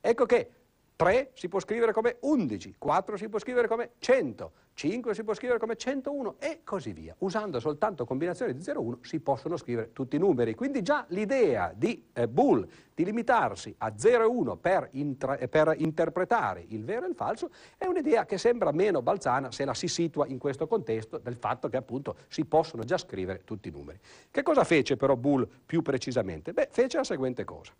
Ecco 0.00 0.26
che 0.26 0.50
3 0.96 1.30
si 1.34 1.48
può 1.48 1.58
scrivere 1.58 1.92
come 1.92 2.18
11, 2.20 2.76
4 2.78 3.16
si 3.16 3.28
può 3.28 3.40
scrivere 3.40 3.66
come 3.66 3.90
100, 3.98 4.52
5 4.74 5.14
si 5.14 5.24
può 5.24 5.34
scrivere 5.34 5.58
come 5.58 5.76
101 5.76 6.36
e 6.38 6.60
così 6.62 6.92
via. 6.92 7.14
Usando 7.18 7.58
soltanto 7.58 8.04
combinazioni 8.04 8.54
di 8.54 8.62
0 8.62 8.80
e 8.80 8.84
1 8.84 8.98
si 9.02 9.18
possono 9.18 9.56
scrivere 9.56 9.92
tutti 9.92 10.14
i 10.14 10.18
numeri. 10.20 10.54
Quindi 10.54 10.82
già 10.82 11.04
l'idea 11.08 11.72
di 11.74 12.06
eh, 12.12 12.28
Bull 12.28 12.66
di 12.94 13.04
limitarsi 13.04 13.74
a 13.78 13.92
0 13.96 14.22
e 14.22 14.26
1 14.26 14.56
per, 14.56 14.88
eh, 14.92 15.48
per, 15.48 15.74
interpretare 15.78 16.64
il 16.68 16.84
vero 16.84 17.06
e 17.06 17.08
il 17.08 17.16
falso 17.16 17.50
è 17.76 17.86
un'idea 17.86 18.24
che 18.24 18.38
sembra 18.38 18.70
meno 18.70 19.02
balzana 19.02 19.50
se 19.50 19.64
la 19.64 19.74
si 19.74 19.88
situa 19.88 20.28
in 20.28 20.38
questo 20.38 20.68
contesto 20.68 21.18
del 21.18 21.34
fatto 21.34 21.68
che 21.68 21.76
appunto 21.76 22.16
si 22.28 22.44
possono 22.44 22.84
già 22.84 22.98
scrivere 22.98 23.42
tutti 23.42 23.66
i 23.66 23.72
numeri. 23.72 23.98
Che 24.30 24.42
cosa 24.44 24.62
fece 24.62 24.96
però 24.96 25.16
Bull 25.16 25.48
più 25.66 25.82
precisamente? 25.82 26.52
Beh, 26.52 26.68
fece 26.70 26.98
la 26.98 27.04
seguente 27.04 27.42
cosa. 27.42 27.72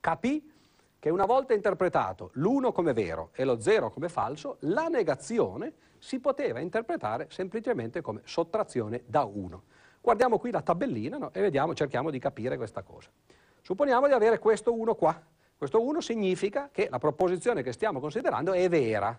Capì 0.00 0.54
che 0.98 1.10
una 1.10 1.26
volta 1.26 1.54
interpretato 1.54 2.30
l'1 2.34 2.72
come 2.72 2.92
vero 2.92 3.30
e 3.32 3.44
lo 3.44 3.60
0 3.60 3.90
come 3.90 4.08
falso, 4.08 4.56
la 4.60 4.88
negazione 4.88 5.72
si 5.98 6.20
poteva 6.20 6.60
interpretare 6.60 7.26
semplicemente 7.30 8.00
come 8.00 8.22
sottrazione 8.24 9.02
da 9.06 9.24
1. 9.24 9.62
Guardiamo 10.00 10.38
qui 10.38 10.50
la 10.50 10.62
tabellina 10.62 11.18
no? 11.18 11.32
e 11.32 11.40
vediamo, 11.40 11.74
cerchiamo 11.74 12.10
di 12.10 12.18
capire 12.18 12.56
questa 12.56 12.82
cosa. 12.82 13.10
Supponiamo 13.62 14.06
di 14.06 14.12
avere 14.12 14.38
questo 14.38 14.72
1 14.72 14.94
qua. 14.94 15.20
Questo 15.56 15.82
1 15.82 16.00
significa 16.00 16.68
che 16.70 16.88
la 16.90 16.98
proposizione 16.98 17.62
che 17.62 17.72
stiamo 17.72 17.98
considerando 17.98 18.52
è 18.52 18.68
vera, 18.68 19.18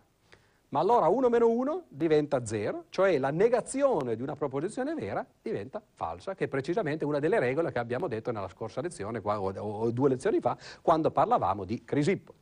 ma 0.69 0.79
allora 0.79 1.07
1 1.07 1.29
meno 1.29 1.47
1 1.49 1.83
diventa 1.87 2.45
0, 2.45 2.85
cioè 2.89 3.17
la 3.17 3.29
negazione 3.29 4.15
di 4.15 4.21
una 4.21 4.35
proposizione 4.35 4.93
vera 4.93 5.25
diventa 5.41 5.81
falsa, 5.93 6.35
che 6.35 6.45
è 6.45 6.47
precisamente 6.47 7.05
una 7.05 7.19
delle 7.19 7.39
regole 7.39 7.71
che 7.71 7.79
abbiamo 7.79 8.07
detto 8.07 8.31
nella 8.31 8.49
scorsa 8.49 8.81
lezione, 8.81 9.21
o, 9.23 9.91
due 9.91 10.09
lezioni 10.09 10.39
fa, 10.41 10.57
quando 10.81 11.11
parlavamo 11.11 11.63
di 11.63 11.83
Crisippo. 11.85 12.33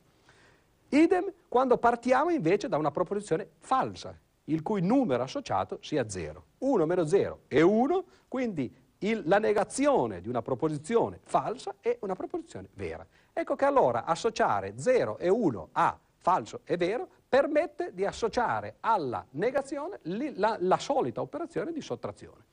Idem 0.88 1.32
quando 1.48 1.78
partiamo 1.78 2.30
invece 2.30 2.68
da 2.68 2.76
una 2.76 2.90
proposizione 2.90 3.48
falsa, 3.58 4.18
il 4.44 4.62
cui 4.62 4.80
numero 4.80 5.22
associato 5.22 5.78
sia 5.80 6.08
0. 6.08 6.44
1 6.58 6.86
meno 6.86 7.06
0 7.06 7.40
è 7.46 7.60
1, 7.60 8.04
quindi 8.28 8.74
il, 8.98 9.22
la 9.26 9.38
negazione 9.38 10.20
di 10.20 10.28
una 10.28 10.42
proposizione 10.42 11.20
falsa 11.22 11.76
è 11.80 11.96
una 12.00 12.14
proposizione 12.14 12.68
vera. 12.74 13.06
Ecco 13.32 13.54
che 13.54 13.64
allora 13.64 14.04
associare 14.04 14.74
0 14.78 15.18
e 15.18 15.28
1 15.28 15.68
a 15.72 15.98
falso 16.16 16.60
e 16.64 16.76
vero 16.76 17.08
permette 17.28 17.92
di 17.92 18.04
associare 18.04 18.76
alla 18.80 19.24
negazione 19.30 20.00
la, 20.02 20.56
la 20.60 20.78
solita 20.78 21.20
operazione 21.20 21.72
di 21.72 21.80
sottrazione. 21.80 22.44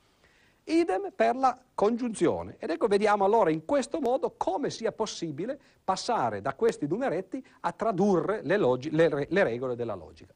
Idem 0.64 1.12
per 1.14 1.36
la 1.36 1.58
congiunzione. 1.74 2.56
Ed 2.58 2.70
ecco, 2.70 2.86
vediamo 2.86 3.24
allora 3.24 3.50
in 3.50 3.64
questo 3.64 4.00
modo 4.00 4.34
come 4.36 4.70
sia 4.70 4.92
possibile 4.92 5.58
passare 5.84 6.40
da 6.40 6.54
questi 6.54 6.86
numeretti 6.86 7.44
a 7.60 7.72
tradurre 7.72 8.40
le, 8.42 8.56
le, 8.56 9.26
le 9.28 9.42
regole 9.42 9.76
della 9.76 9.94
logica. 9.94 10.32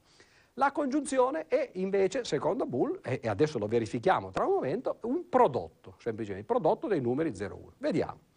La 0.54 0.72
congiunzione 0.72 1.46
è 1.46 1.70
invece, 1.74 2.24
secondo 2.24 2.66
Bull, 2.66 2.98
e 3.02 3.20
adesso 3.28 3.58
lo 3.58 3.68
verifichiamo 3.68 4.30
tra 4.30 4.44
un 4.44 4.54
momento, 4.54 4.98
un 5.02 5.28
prodotto, 5.28 5.94
semplicemente 5.98 6.40
il 6.40 6.46
prodotto 6.46 6.88
dei 6.88 7.00
numeri 7.00 7.34
0 7.34 7.56
1. 7.56 7.72
Vediamo. 7.78 8.27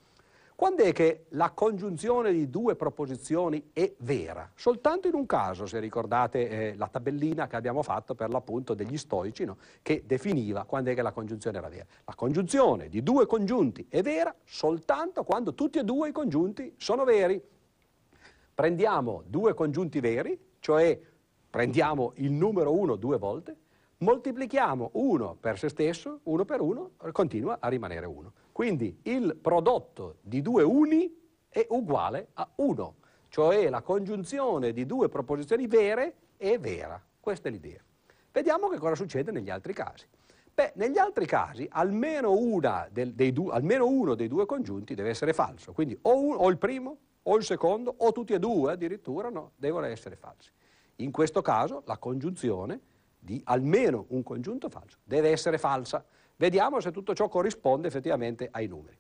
Quando 0.62 0.84
è 0.84 0.94
che 0.94 1.26
la 1.30 1.50
congiunzione 1.50 2.32
di 2.32 2.48
due 2.48 2.76
proposizioni 2.76 3.72
è 3.74 3.92
vera? 3.98 4.48
Soltanto 4.54 5.08
in 5.08 5.16
un 5.16 5.26
caso, 5.26 5.66
se 5.66 5.80
ricordate 5.80 6.50
eh, 6.50 6.76
la 6.76 6.88
tabellina 6.88 7.48
che 7.48 7.56
abbiamo 7.56 7.82
fatto 7.82 8.14
per 8.14 8.30
l'appunto 8.30 8.76
degli 8.76 8.96
stoici, 8.96 9.44
no? 9.44 9.58
che 9.82 10.04
definiva 10.06 10.66
quando 10.66 10.92
è 10.92 10.94
che 10.94 11.02
la 11.02 11.14
congiunzione 11.14 11.58
era 11.58 11.68
vera. 11.68 11.88
La 12.06 12.14
congiunzione 12.14 12.90
di 12.90 13.02
due 13.02 13.26
congiunti 13.26 13.88
è 13.90 14.04
vera 14.04 14.36
soltanto 14.44 15.24
quando 15.24 15.56
tutti 15.56 15.80
e 15.80 15.84
due 15.84 16.10
i 16.10 16.12
congiunti 16.12 16.76
sono 16.78 17.06
veri. 17.06 17.42
Prendiamo 18.54 19.24
due 19.26 19.56
congiunti 19.56 20.00
veri, 20.00 20.40
cioè 20.60 20.96
prendiamo 21.50 22.12
il 22.18 22.34
numero 22.34 22.72
1 22.72 22.98
due 22.98 23.18
volte, 23.18 23.56
moltiplichiamo 23.98 24.92
1 24.94 25.38
per 25.40 25.58
se 25.58 25.70
stesso, 25.70 26.20
1 26.22 26.46
per 26.46 26.62
1, 26.62 26.92
continua 27.12 27.58
a 27.60 27.68
rimanere 27.68 28.06
1. 28.06 28.34
Quindi 28.62 28.96
il 29.06 29.36
prodotto 29.42 30.18
di 30.22 30.44
due 30.44 30.62
uni 30.62 31.12
è 31.50 31.66
uguale 31.70 32.28
a 32.34 32.48
1, 32.58 32.96
cioè 33.30 33.68
la 33.72 33.82
congiunzione 33.82 34.72
di 34.72 34.86
due 34.86 35.10
proposizioni 35.10 35.66
vere 35.66 36.14
è 36.38 36.60
vera. 36.60 37.04
Questa 37.20 37.50
è 37.50 37.52
l'idea. 37.52 37.82
Vediamo 38.32 38.68
che 38.68 38.78
cosa 38.78 38.94
succede 38.94 39.32
negli 39.32 39.50
altri 39.50 39.74
casi. 39.74 40.06
Beh, 40.54 40.74
negli 40.76 41.00
altri 41.00 41.26
casi 41.26 41.68
almeno, 41.72 42.38
del, 42.92 43.14
dei 43.14 43.34
du, 43.34 43.48
almeno 43.48 43.88
uno 43.88 44.14
dei 44.14 44.28
due 44.28 44.46
congiunti 44.46 44.94
deve 44.94 45.10
essere 45.10 45.34
falso, 45.34 45.74
quindi 45.74 45.98
o, 46.04 46.20
un, 46.20 46.36
o 46.38 46.48
il 46.48 46.60
primo 46.60 46.98
o 47.24 47.38
il 47.38 47.44
secondo 47.44 47.96
o 47.98 48.12
tutti 48.12 48.34
e 48.34 48.38
due 48.38 48.74
addirittura 48.74 49.30
no, 49.30 49.54
devono 49.56 49.88
essere 49.88 50.16
falsi. 50.16 50.52
In 50.98 51.10
questo 51.10 51.42
caso 51.42 51.82
la 51.88 51.98
congiunzione 51.98 52.80
di 53.18 53.42
almeno 53.46 54.06
un 54.10 54.22
congiunto 54.22 54.70
falso 54.70 54.98
deve 55.04 55.32
essere 55.32 55.58
falsa. 55.58 56.06
Vediamo 56.42 56.80
se 56.80 56.90
tutto 56.90 57.14
ciò 57.14 57.28
corrisponde 57.28 57.88
effettivamente 57.88 58.48
ai 58.50 58.66
numeri. 58.66 58.98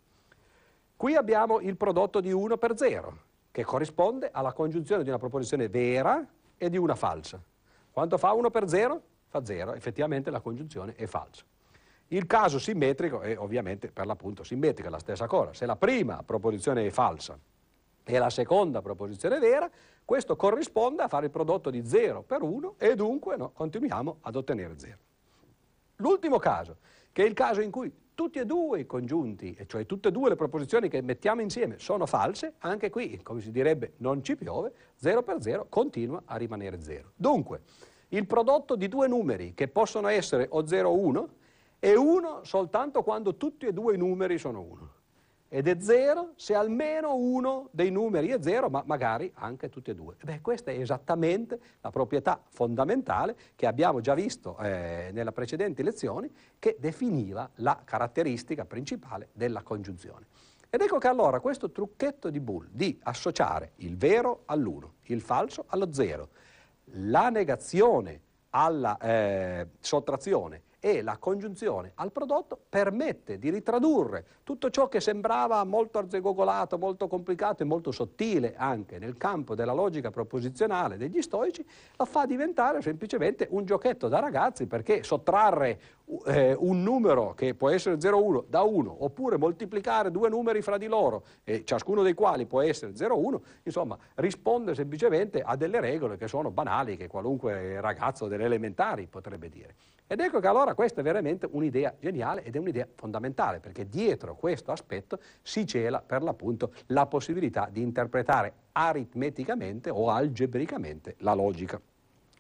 Qui 0.95 1.15
abbiamo 1.15 1.59
il 1.59 1.75
prodotto 1.75 2.19
di 2.19 2.31
1 2.31 2.55
per 2.57 2.77
0, 2.77 3.17
che 3.49 3.63
corrisponde 3.63 4.29
alla 4.31 4.53
congiunzione 4.53 5.01
di 5.01 5.09
una 5.09 5.17
proposizione 5.17 5.67
vera 5.67 6.23
e 6.55 6.69
di 6.69 6.77
una 6.77 6.93
falsa. 6.93 7.41
Quanto 7.89 8.19
fa 8.19 8.31
1 8.33 8.51
per 8.51 8.69
0? 8.69 9.01
Fa 9.25 9.43
0, 9.43 9.73
effettivamente 9.73 10.29
la 10.29 10.39
congiunzione 10.39 10.93
è 10.93 11.07
falsa. 11.07 11.43
Il 12.09 12.27
caso 12.27 12.59
simmetrico 12.59 13.21
è 13.21 13.35
ovviamente 13.35 13.89
per 13.89 14.05
l'appunto 14.05 14.43
simmetrica, 14.43 14.91
la 14.91 14.99
stessa 14.99 15.25
cosa. 15.25 15.51
Se 15.55 15.65
la 15.65 15.75
prima 15.75 16.21
proposizione 16.23 16.85
è 16.85 16.91
falsa 16.91 17.39
e 18.03 18.17
la 18.19 18.29
seconda 18.29 18.83
proposizione 18.83 19.37
è 19.37 19.39
vera, 19.39 19.67
questo 20.05 20.35
corrisponde 20.35 21.01
a 21.01 21.07
fare 21.07 21.25
il 21.25 21.31
prodotto 21.31 21.71
di 21.71 21.87
0 21.87 22.21
per 22.21 22.43
1 22.43 22.75
e 22.77 22.93
dunque 22.93 23.35
no, 23.35 23.49
continuiamo 23.49 24.17
ad 24.21 24.35
ottenere 24.35 24.77
0. 24.77 24.97
L'ultimo 25.95 26.37
caso 26.37 26.77
che 27.11 27.23
è 27.23 27.27
il 27.27 27.33
caso 27.33 27.61
in 27.61 27.71
cui 27.71 27.91
tutti 28.13 28.39
e 28.39 28.45
due 28.45 28.81
i 28.81 28.85
congiunti, 28.85 29.57
cioè 29.67 29.85
tutte 29.85 30.09
e 30.09 30.11
due 30.11 30.29
le 30.29 30.35
proposizioni 30.35 30.89
che 30.89 31.01
mettiamo 31.01 31.41
insieme 31.41 31.79
sono 31.79 32.05
false, 32.05 32.53
anche 32.59 32.89
qui, 32.89 33.21
come 33.23 33.41
si 33.41 33.51
direbbe, 33.51 33.93
non 33.97 34.23
ci 34.23 34.35
piove, 34.35 34.73
0 34.95 35.23
per 35.23 35.41
0 35.41 35.67
continua 35.69 36.21
a 36.25 36.35
rimanere 36.35 36.81
0. 36.81 37.13
Dunque, 37.15 37.61
il 38.09 38.25
prodotto 38.27 38.75
di 38.75 38.87
due 38.87 39.07
numeri 39.07 39.53
che 39.53 39.67
possono 39.67 40.07
essere 40.07 40.47
o 40.49 40.65
0 40.65 40.89
o 40.89 40.97
1 40.97 41.29
è 41.79 41.95
1 41.95 42.43
soltanto 42.43 43.01
quando 43.01 43.37
tutti 43.37 43.65
e 43.65 43.73
due 43.73 43.95
i 43.95 43.97
numeri 43.97 44.37
sono 44.37 44.61
1 44.61 44.93
ed 45.53 45.67
è 45.67 45.75
0 45.77 46.31
se 46.37 46.55
almeno 46.55 47.13
uno 47.13 47.67
dei 47.71 47.91
numeri 47.91 48.29
è 48.29 48.41
0, 48.41 48.69
ma 48.69 48.83
magari 48.85 49.29
anche 49.35 49.67
tutti 49.67 49.91
e 49.91 49.95
due. 49.95 50.15
Beh, 50.23 50.39
questa 50.39 50.71
è 50.71 50.79
esattamente 50.79 51.59
la 51.81 51.89
proprietà 51.89 52.41
fondamentale 52.47 53.35
che 53.57 53.67
abbiamo 53.67 53.99
già 53.99 54.13
visto 54.13 54.57
eh, 54.59 55.09
nelle 55.11 55.33
precedenti 55.33 55.83
lezioni, 55.83 56.33
che 56.57 56.77
definiva 56.79 57.49
la 57.55 57.81
caratteristica 57.83 58.63
principale 58.63 59.27
della 59.33 59.61
congiunzione. 59.61 60.25
Ed 60.69 60.79
ecco 60.79 60.99
che 60.99 61.09
allora 61.09 61.41
questo 61.41 61.69
trucchetto 61.69 62.29
di 62.29 62.39
Bull 62.39 62.69
di 62.71 62.97
associare 63.03 63.73
il 63.77 63.97
vero 63.97 64.43
all'1, 64.45 64.89
il 65.07 65.19
falso 65.19 65.65
allo 65.67 65.91
0, 65.91 66.29
la 66.93 67.29
negazione 67.29 68.21
alla 68.51 68.97
eh, 68.97 69.67
sottrazione 69.81 70.61
e 70.83 71.03
la 71.03 71.17
congiunzione 71.17 71.91
al 71.95 72.11
prodotto 72.11 72.59
permette 72.67 73.37
di 73.37 73.51
ritradurre 73.51 74.25
tutto 74.43 74.71
ciò 74.71 74.89
che 74.89 74.99
sembrava 74.99 75.63
molto 75.63 75.99
arzegogolato, 75.99 76.79
molto 76.79 77.07
complicato 77.07 77.61
e 77.61 77.67
molto 77.67 77.91
sottile 77.91 78.55
anche 78.57 78.97
nel 78.97 79.15
campo 79.15 79.53
della 79.53 79.73
logica 79.73 80.09
proposizionale 80.09 80.97
degli 80.97 81.21
stoici, 81.21 81.63
lo 81.95 82.05
fa 82.05 82.25
diventare 82.25 82.81
semplicemente 82.81 83.47
un 83.51 83.63
giochetto 83.63 84.07
da 84.07 84.19
ragazzi 84.19 84.65
perché 84.65 85.03
sottrarre 85.03 85.79
eh, 86.25 86.55
un 86.57 86.81
numero 86.81 87.35
che 87.35 87.53
può 87.53 87.69
essere 87.69 87.97
0,1 87.97 88.45
da 88.47 88.63
1 88.63 89.03
oppure 89.03 89.37
moltiplicare 89.37 90.09
due 90.09 90.29
numeri 90.29 90.63
fra 90.63 90.77
di 90.77 90.87
loro, 90.87 91.23
e 91.43 91.63
ciascuno 91.63 92.01
dei 92.01 92.15
quali 92.15 92.47
può 92.47 92.61
essere 92.61 92.93
0,1, 92.93 93.39
insomma 93.63 93.95
risponde 94.15 94.73
semplicemente 94.73 95.41
a 95.41 95.55
delle 95.55 95.79
regole 95.79 96.17
che 96.17 96.27
sono 96.27 96.49
banali, 96.49 96.97
che 96.97 97.07
qualunque 97.07 97.79
ragazzo 97.79 98.27
delle 98.27 98.45
elementari 98.45 99.05
potrebbe 99.05 99.47
dire. 99.47 99.75
Ed 100.11 100.19
ecco 100.19 100.41
che 100.41 100.47
allora 100.47 100.73
questa 100.73 100.99
è 100.99 101.03
veramente 101.05 101.47
un'idea 101.49 101.95
geniale 101.97 102.43
ed 102.43 102.57
è 102.57 102.59
un'idea 102.59 102.85
fondamentale, 102.95 103.61
perché 103.61 103.87
dietro 103.87 104.35
questo 104.35 104.73
aspetto 104.73 105.19
si 105.41 105.65
cela 105.65 106.03
per 106.05 106.21
l'appunto 106.21 106.73
la 106.87 107.05
possibilità 107.05 107.69
di 107.71 107.81
interpretare 107.81 108.53
aritmeticamente 108.73 109.89
o 109.89 110.09
algebricamente 110.09 111.15
la 111.19 111.33
logica. 111.33 111.79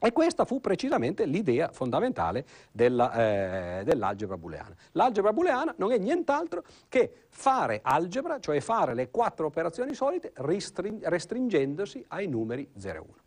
E 0.01 0.11
questa 0.11 0.43
fu 0.43 0.59
precisamente 0.59 1.23
l'idea 1.23 1.69
fondamentale 1.71 2.43
della, 2.73 3.79
eh, 3.79 3.83
dell'algebra 3.85 4.35
booleana. 4.35 4.75
L'algebra 4.91 5.31
booleana 5.31 5.73
non 5.77 5.93
è 5.93 5.97
nient'altro 5.97 6.65
che 6.89 7.27
fare 7.29 7.79
algebra, 7.81 8.41
cioè 8.41 8.59
fare 8.59 8.93
le 8.93 9.09
quattro 9.09 9.45
operazioni 9.45 9.93
solite 9.93 10.33
restring- 10.35 11.07
restringendosi 11.07 12.03
ai 12.09 12.27
numeri 12.27 12.69
0 12.75 12.97
e 12.97 12.99
1. 12.99 13.20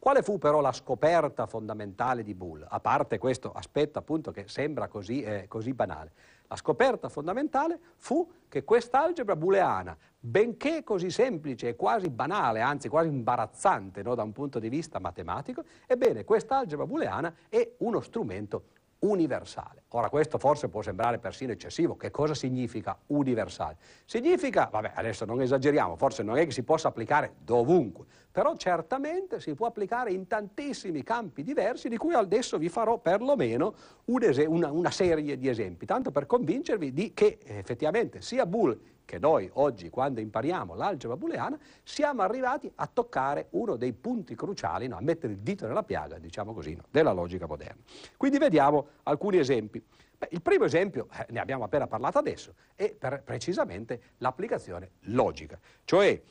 Quale 0.00 0.22
fu 0.22 0.38
però 0.38 0.62
la 0.62 0.72
scoperta 0.72 1.44
fondamentale 1.44 2.22
di 2.22 2.32
Boole? 2.32 2.64
A 2.66 2.80
parte 2.80 3.18
questo 3.18 3.52
aspetto 3.52 3.98
appunto 3.98 4.30
che 4.30 4.44
sembra 4.48 4.88
così, 4.88 5.20
eh, 5.20 5.44
così 5.46 5.74
banale. 5.74 6.12
La 6.46 6.56
scoperta 6.56 7.10
fondamentale 7.10 7.78
fu 7.96 8.26
che 8.48 8.64
quest'algebra 8.64 9.36
booleana, 9.36 9.94
benché 10.18 10.84
così 10.84 11.10
semplice 11.10 11.68
e 11.68 11.76
quasi 11.76 12.08
banale, 12.08 12.62
anzi 12.62 12.88
quasi 12.88 13.08
imbarazzante 13.08 14.02
no, 14.02 14.14
da 14.14 14.22
un 14.22 14.32
punto 14.32 14.58
di 14.58 14.70
vista 14.70 14.98
matematico, 14.98 15.64
ebbene 15.86 16.24
quest'algebra 16.24 16.86
booleana 16.86 17.34
è 17.50 17.74
uno 17.80 18.00
strumento 18.00 18.62
universale. 19.00 19.84
Ora 19.90 20.08
questo 20.08 20.38
forse 20.38 20.68
può 20.68 20.82
sembrare 20.82 21.18
persino 21.18 21.52
eccessivo, 21.52 21.96
che 21.96 22.10
cosa 22.10 22.34
significa 22.34 22.96
universale? 23.08 23.76
Significa, 24.04 24.68
vabbè 24.70 24.92
adesso 24.94 25.24
non 25.24 25.40
esageriamo, 25.40 25.96
forse 25.96 26.22
non 26.22 26.36
è 26.36 26.44
che 26.44 26.50
si 26.52 26.62
possa 26.62 26.88
applicare 26.88 27.34
dovunque, 27.42 28.04
però 28.30 28.54
certamente 28.56 29.40
si 29.40 29.54
può 29.54 29.66
applicare 29.66 30.12
in 30.12 30.26
tantissimi 30.26 31.02
campi 31.02 31.42
diversi 31.42 31.88
di 31.88 31.96
cui 31.96 32.14
adesso 32.14 32.58
vi 32.58 32.68
farò 32.68 32.98
perlomeno 32.98 33.74
un 34.06 34.22
es- 34.22 34.44
una, 34.46 34.70
una, 34.70 34.90
serie 34.90 35.38
di 35.38 35.48
esempi, 35.48 35.86
tanto 35.86 36.10
per 36.10 36.26
convincervi 36.26 36.92
di 36.92 37.12
che 37.14 37.38
effettivamente 37.44 38.20
sia 38.20 38.46
Boole 38.46 38.78
che 39.10 39.18
noi 39.18 39.50
oggi, 39.54 39.90
quando 39.90 40.20
impariamo 40.20 40.76
l'algebra 40.76 41.16
booleana, 41.16 41.58
siamo 41.82 42.22
arrivati 42.22 42.70
a 42.76 42.86
toccare 42.86 43.48
uno 43.50 43.74
dei 43.74 43.92
punti 43.92 44.36
cruciali, 44.36 44.86
no, 44.86 44.98
a 44.98 45.00
mettere 45.00 45.32
il 45.32 45.40
dito 45.40 45.66
nella 45.66 45.82
piaga, 45.82 46.18
diciamo 46.18 46.54
così, 46.54 46.76
no, 46.76 46.84
della 46.92 47.10
logica 47.10 47.46
moderna. 47.46 47.82
Quindi 48.16 48.38
vediamo 48.38 48.86
alcuni 49.02 49.38
esempi. 49.38 49.84
Beh, 50.16 50.28
il 50.30 50.40
primo 50.40 50.64
esempio, 50.64 51.08
eh, 51.12 51.26
ne 51.30 51.40
abbiamo 51.40 51.64
appena 51.64 51.88
parlato 51.88 52.18
adesso, 52.18 52.54
è 52.76 52.94
per, 52.94 53.24
precisamente 53.24 54.00
l'applicazione 54.18 54.92
logica, 55.06 55.58
cioè 55.84 56.22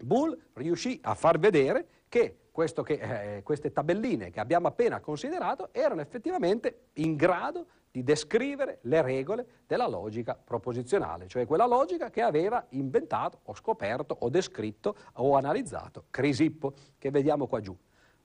Boole 0.00 0.38
riuscì 0.52 1.00
a 1.02 1.14
far 1.14 1.40
vedere 1.40 1.86
che, 2.08 2.50
che 2.52 2.92
eh, 3.36 3.42
queste 3.42 3.72
tabelline 3.72 4.30
che 4.30 4.38
abbiamo 4.38 4.68
appena 4.68 5.00
considerato 5.00 5.70
erano 5.72 6.00
effettivamente 6.00 6.90
in 6.94 7.16
grado 7.16 7.66
di 7.94 8.02
descrivere 8.02 8.80
le 8.82 9.02
regole 9.02 9.46
della 9.68 9.86
logica 9.86 10.34
proposizionale, 10.34 11.28
cioè 11.28 11.46
quella 11.46 11.64
logica 11.64 12.10
che 12.10 12.22
aveva 12.22 12.66
inventato 12.70 13.38
o 13.44 13.54
scoperto 13.54 14.16
o 14.18 14.30
descritto 14.30 14.96
o 15.12 15.36
analizzato 15.36 16.06
Crisippo, 16.10 16.72
che 16.98 17.12
vediamo 17.12 17.46
qua 17.46 17.60
giù. 17.60 17.76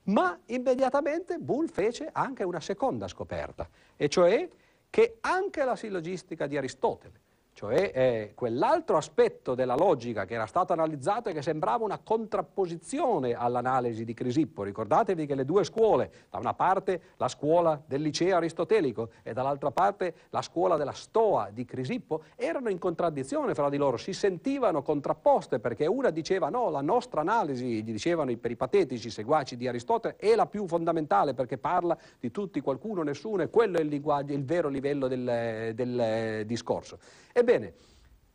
Ma 0.05 0.35
immediatamente 0.47 1.37
Boole 1.37 1.67
fece 1.67 2.09
anche 2.11 2.43
una 2.43 2.59
seconda 2.59 3.07
scoperta, 3.07 3.69
e 3.95 4.09
cioè 4.09 4.49
che 4.89 5.17
anche 5.21 5.63
la 5.63 5.75
sillogistica 5.75 6.47
di 6.47 6.57
Aristotele, 6.57 7.21
cioè 7.59 7.91
eh, 7.93 8.31
quell'altro 8.35 8.95
aspetto 8.95 9.53
della 9.53 9.75
logica 9.75 10.23
che 10.23 10.35
era 10.35 10.45
stato 10.45 10.71
analizzato 10.71 11.27
e 11.27 11.33
che 11.33 11.41
sembrava 11.41 11.83
una 11.83 11.99
contrapposizione 11.99 13.33
all'analisi 13.33 14.05
di 14.05 14.13
Crisippo. 14.13 14.63
Ricordatevi 14.63 15.25
che 15.25 15.35
le 15.35 15.43
due 15.43 15.65
scuole, 15.65 16.09
da 16.29 16.37
una 16.37 16.53
parte 16.53 17.01
la 17.17 17.27
scuola 17.27 17.77
del 17.85 18.01
liceo 18.01 18.37
aristotelico 18.37 19.09
e 19.23 19.33
dall'altra 19.33 19.71
parte 19.71 20.13
la 20.29 20.41
scuola 20.41 20.77
della 20.77 20.93
Stoa 20.93 21.49
di 21.51 21.65
Crisippo, 21.65 22.23
erano 22.37 22.69
in 22.69 22.77
contraddizione 22.77 23.53
fra 23.53 23.67
di 23.67 23.75
loro, 23.75 23.97
si 23.97 24.13
sentivano 24.13 24.81
contrapposte 24.81 25.59
perché 25.59 25.85
una 25.85 26.11
diceva 26.11 26.47
no, 26.47 26.69
la 26.69 26.79
nostra 26.79 27.19
analisi, 27.19 27.83
gli 27.83 27.91
dicevano 27.91 28.31
i 28.31 28.37
peripatetici 28.37 29.09
seguaci 29.09 29.57
di 29.57 29.67
Aristotele, 29.67 30.15
è 30.15 30.33
la 30.33 30.45
più 30.45 30.65
fondamentale 30.65 31.33
perché 31.33 31.57
parla 31.57 31.97
di 32.21 32.31
tutti, 32.31 32.61
qualcuno, 32.61 33.03
nessuno 33.03 33.41
e 33.41 33.49
quello 33.49 33.79
è 33.79 33.81
il, 33.81 33.91
il 33.91 34.45
vero 34.45 34.69
livello 34.69 35.09
del, 35.09 35.73
del 35.75 36.45
discorso. 36.45 36.99
Ebbene, 37.31 37.48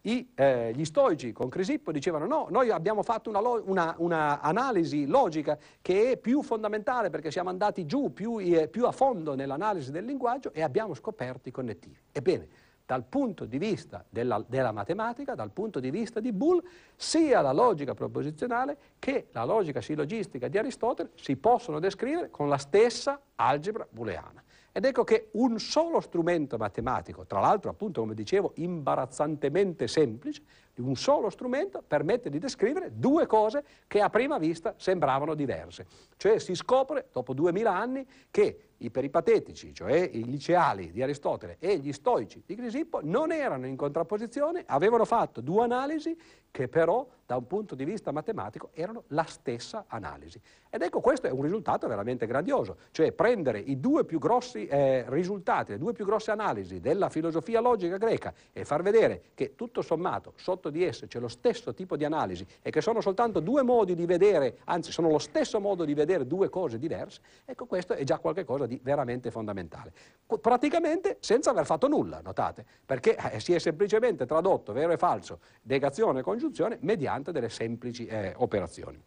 i, 0.07 0.33
eh, 0.35 0.73
gli 0.75 0.85
stoici 0.85 1.33
con 1.33 1.49
Crisippo 1.49 1.91
dicevano 1.91 2.27
no, 2.27 2.47
noi 2.51 2.71
abbiamo 2.71 3.03
fatto 3.03 3.31
un'analisi 3.31 3.67
una, 3.69 4.41
una 4.43 5.19
logica 5.19 5.59
che 5.81 6.13
è 6.13 6.17
più 6.19 6.43
fondamentale 6.43 7.09
perché 7.09 7.31
siamo 7.31 7.49
andati 7.49 7.87
giù 7.87 8.13
più, 8.13 8.39
eh, 8.39 8.69
più 8.69 8.85
a 8.85 8.93
fondo 8.93 9.35
nell'analisi 9.35 9.91
del 9.91 10.05
linguaggio 10.05 10.53
e 10.53 10.63
abbiamo 10.63 10.93
scoperto 10.95 11.49
i 11.49 11.53
connettivi. 11.53 11.99
Ebbene, 12.13 12.49
dal 12.85 13.05
punto 13.05 13.47
di 13.47 13.57
vista 13.57 14.05
della, 14.11 14.45
della, 14.47 14.73
matematica, 14.73 15.35
dal 15.35 15.51
punto 15.51 15.81
di 15.81 15.91
vista 15.91 16.21
di 16.21 16.33
Boole, 16.33 16.63
sia 16.97 17.41
la 17.41 17.53
logica 17.53 17.95
proposizionale 17.95 18.77
che 18.99 19.29
la 19.33 19.45
logica 19.45 19.81
sillogistica 19.81 20.49
di 20.49 20.59
Aristotele 20.59 21.13
si 21.15 21.37
possono 21.37 21.79
descrivere 21.79 22.29
con 22.29 22.51
la 22.51 22.59
stessa 22.59 23.19
algebra 23.37 23.87
booleana. 23.89 24.44
Ed 24.77 24.85
ecco 24.87 25.05
che 25.05 25.29
un 25.35 25.61
solo 25.61 26.01
strumento 26.01 26.57
matematico, 26.57 27.27
tra 27.27 27.39
l'altro 27.39 27.71
appunto 27.71 28.01
come 28.01 28.13
dicevo 28.13 28.55
imbarazzantemente 28.57 29.87
semplice, 29.87 30.43
un 30.83 30.97
solo 30.97 31.31
strumento 31.31 31.83
permette 31.87 32.31
di 32.31 32.39
descrivere 32.39 32.93
due 32.95 33.27
cose 33.27 33.65
che 33.87 34.01
a 34.01 34.11
prima 34.11 34.39
vista 34.39 34.75
sembravano 34.77 35.35
diverse. 35.35 35.87
Cioè 36.17 36.39
si 36.39 36.55
scopre 36.55 37.09
dopo 37.13 37.35
duemila 37.35 37.77
anni 37.77 38.07
che 38.31 38.71
i 38.79 38.91
peripatetici, 38.91 39.73
cioè 39.73 40.09
i 40.13 40.25
liceali 40.25 40.91
di 40.91 41.03
Aristotele 41.03 41.57
e 41.59 41.79
gli 41.79 41.93
stoici 41.93 42.43
di 42.45 42.55
Crisippo, 42.55 43.01
non 43.03 43.33
erano 43.33 43.67
in 43.67 43.77
contrapposizione, 43.77 44.65
avevano 44.67 45.05
fatto 45.05 45.41
due 45.41 45.65
analisi 45.65 46.17
che 46.51 46.69
però 46.69 47.07
da 47.27 47.37
un 47.37 47.47
punto 47.47 47.75
di 47.75 47.85
vista 47.85 48.13
matematico 48.13 48.71
erano 48.75 49.05
la 49.09 49.25
stessa 49.25 49.87
analisi. 49.89 50.41
Ed 50.71 50.83
ecco 50.83 51.01
questo 51.01 51.27
è 51.27 51.31
un 51.31 51.43
risultato 51.43 51.89
veramente 51.89 52.27
grandioso, 52.27 52.77
cioè 52.91 53.13
prendere 53.13 53.59
i 53.59 53.81
due 53.81 54.05
più 54.05 54.19
grossi 54.19 54.67
eh, 54.67 55.05
risultati, 55.09 55.73
le 55.73 55.79
due 55.79 55.93
più 55.93 56.05
grosse 56.05 56.31
analisi 56.31 56.81
della 56.81 57.09
filosofia 57.09 57.61
logica 57.61 57.97
greca 57.97 58.33
e 58.53 58.65
far 58.65 58.83
vedere 58.83 59.23
che 59.35 59.55
tutto 59.55 59.83
sommato 59.83 60.33
sotto 60.37 60.64
di 60.71 60.85
esse 60.85 61.07
c'è 61.07 61.19
lo 61.19 61.29
stesso 61.29 61.75
tipo 61.75 61.97
di 61.97 62.05
analisi 62.05 62.47
e 62.63 62.71
che 62.71 62.81
sono 62.81 63.01
soltanto 63.01 63.41
due 63.41 63.63
modi 63.63 63.95
di 63.95 64.07
vedere, 64.07 64.59
anzi 64.65 64.93
sono 64.93 65.09
lo 65.11 65.19
stesso 65.19 65.61
modo 65.61 65.85
di 65.85 65.95
vedere 65.95 66.27
due 66.27 66.49
cose 66.49 66.79
diverse, 66.79 67.21
ecco 67.45 67.67
questo 67.67 67.95
è 67.95 68.05
già 68.05 68.19
qualcosa 68.19 68.67
di 68.67 68.81
veramente 68.83 69.31
fondamentale. 69.31 69.93
Praticamente 70.41 71.19
senza 71.21 71.51
aver 71.51 71.67
fatto 71.67 71.89
nulla, 71.89 72.21
notate, 72.23 72.65
perché 72.85 73.17
eh, 73.17 73.41
si 73.41 73.53
è 73.53 73.59
semplicemente 73.59 74.27
tradotto 74.27 74.73
vero 74.73 74.93
e 74.93 74.97
falso, 74.97 75.41
negazione 75.63 76.21
e 76.21 76.23
congiunzione 76.23 76.79
mediante 76.81 77.33
delle 77.33 77.49
semplici 77.49 78.07
eh, 78.07 78.33
operazioni. 78.37 79.01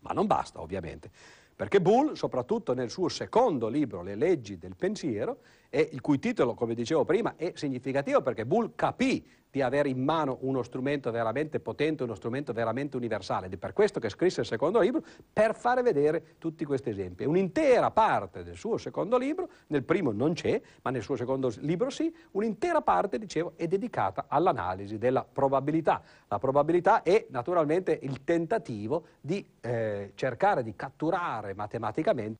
Ma 0.00 0.12
non 0.12 0.26
basta, 0.26 0.60
ovviamente, 0.60 1.10
perché 1.60 1.78
Bull, 1.78 2.14
soprattutto 2.14 2.72
nel 2.72 2.88
suo 2.88 3.10
secondo 3.10 3.68
libro, 3.68 4.02
Le 4.02 4.14
leggi 4.14 4.56
del 4.56 4.76
pensiero, 4.76 5.40
il 5.68 6.00
cui 6.00 6.18
titolo, 6.18 6.54
come 6.54 6.74
dicevo 6.74 7.04
prima, 7.04 7.34
è 7.36 7.52
significativo 7.54 8.22
perché 8.22 8.46
Bull 8.46 8.72
capì 8.74 9.22
di 9.50 9.62
avere 9.62 9.88
in 9.88 10.02
mano 10.02 10.38
uno 10.42 10.62
strumento 10.62 11.10
veramente 11.10 11.60
potente, 11.60 12.04
uno 12.04 12.14
strumento 12.14 12.52
veramente 12.52 12.96
universale. 12.96 13.46
Ed 13.46 13.54
è 13.54 13.56
per 13.56 13.72
questo 13.72 13.98
che 14.00 14.08
scrisse 14.08 14.40
il 14.40 14.46
secondo 14.46 14.80
libro, 14.80 15.02
per 15.32 15.54
fare 15.54 15.82
vedere 15.82 16.36
tutti 16.38 16.64
questi 16.64 16.90
esempi. 16.90 17.24
Un'intera 17.24 17.90
parte 17.90 18.42
del 18.44 18.56
suo 18.56 18.78
secondo 18.78 19.18
libro, 19.18 19.48
nel 19.68 19.82
primo 19.82 20.12
non 20.12 20.34
c'è, 20.34 20.60
ma 20.82 20.90
nel 20.90 21.02
suo 21.02 21.16
secondo 21.16 21.52
libro 21.58 21.90
sì, 21.90 22.14
un'intera 22.32 22.80
parte, 22.80 23.18
dicevo, 23.18 23.52
è 23.56 23.66
dedicata 23.66 24.26
all'analisi 24.28 24.98
della 24.98 25.24
probabilità. 25.30 26.02
La 26.28 26.38
probabilità 26.38 27.02
è 27.02 27.26
naturalmente 27.30 27.98
il 28.02 28.22
tentativo 28.24 29.06
di 29.20 29.44
eh, 29.60 30.12
cercare 30.14 30.62
di 30.62 30.74
catturare 30.76 31.54
matematicamente 31.54 32.38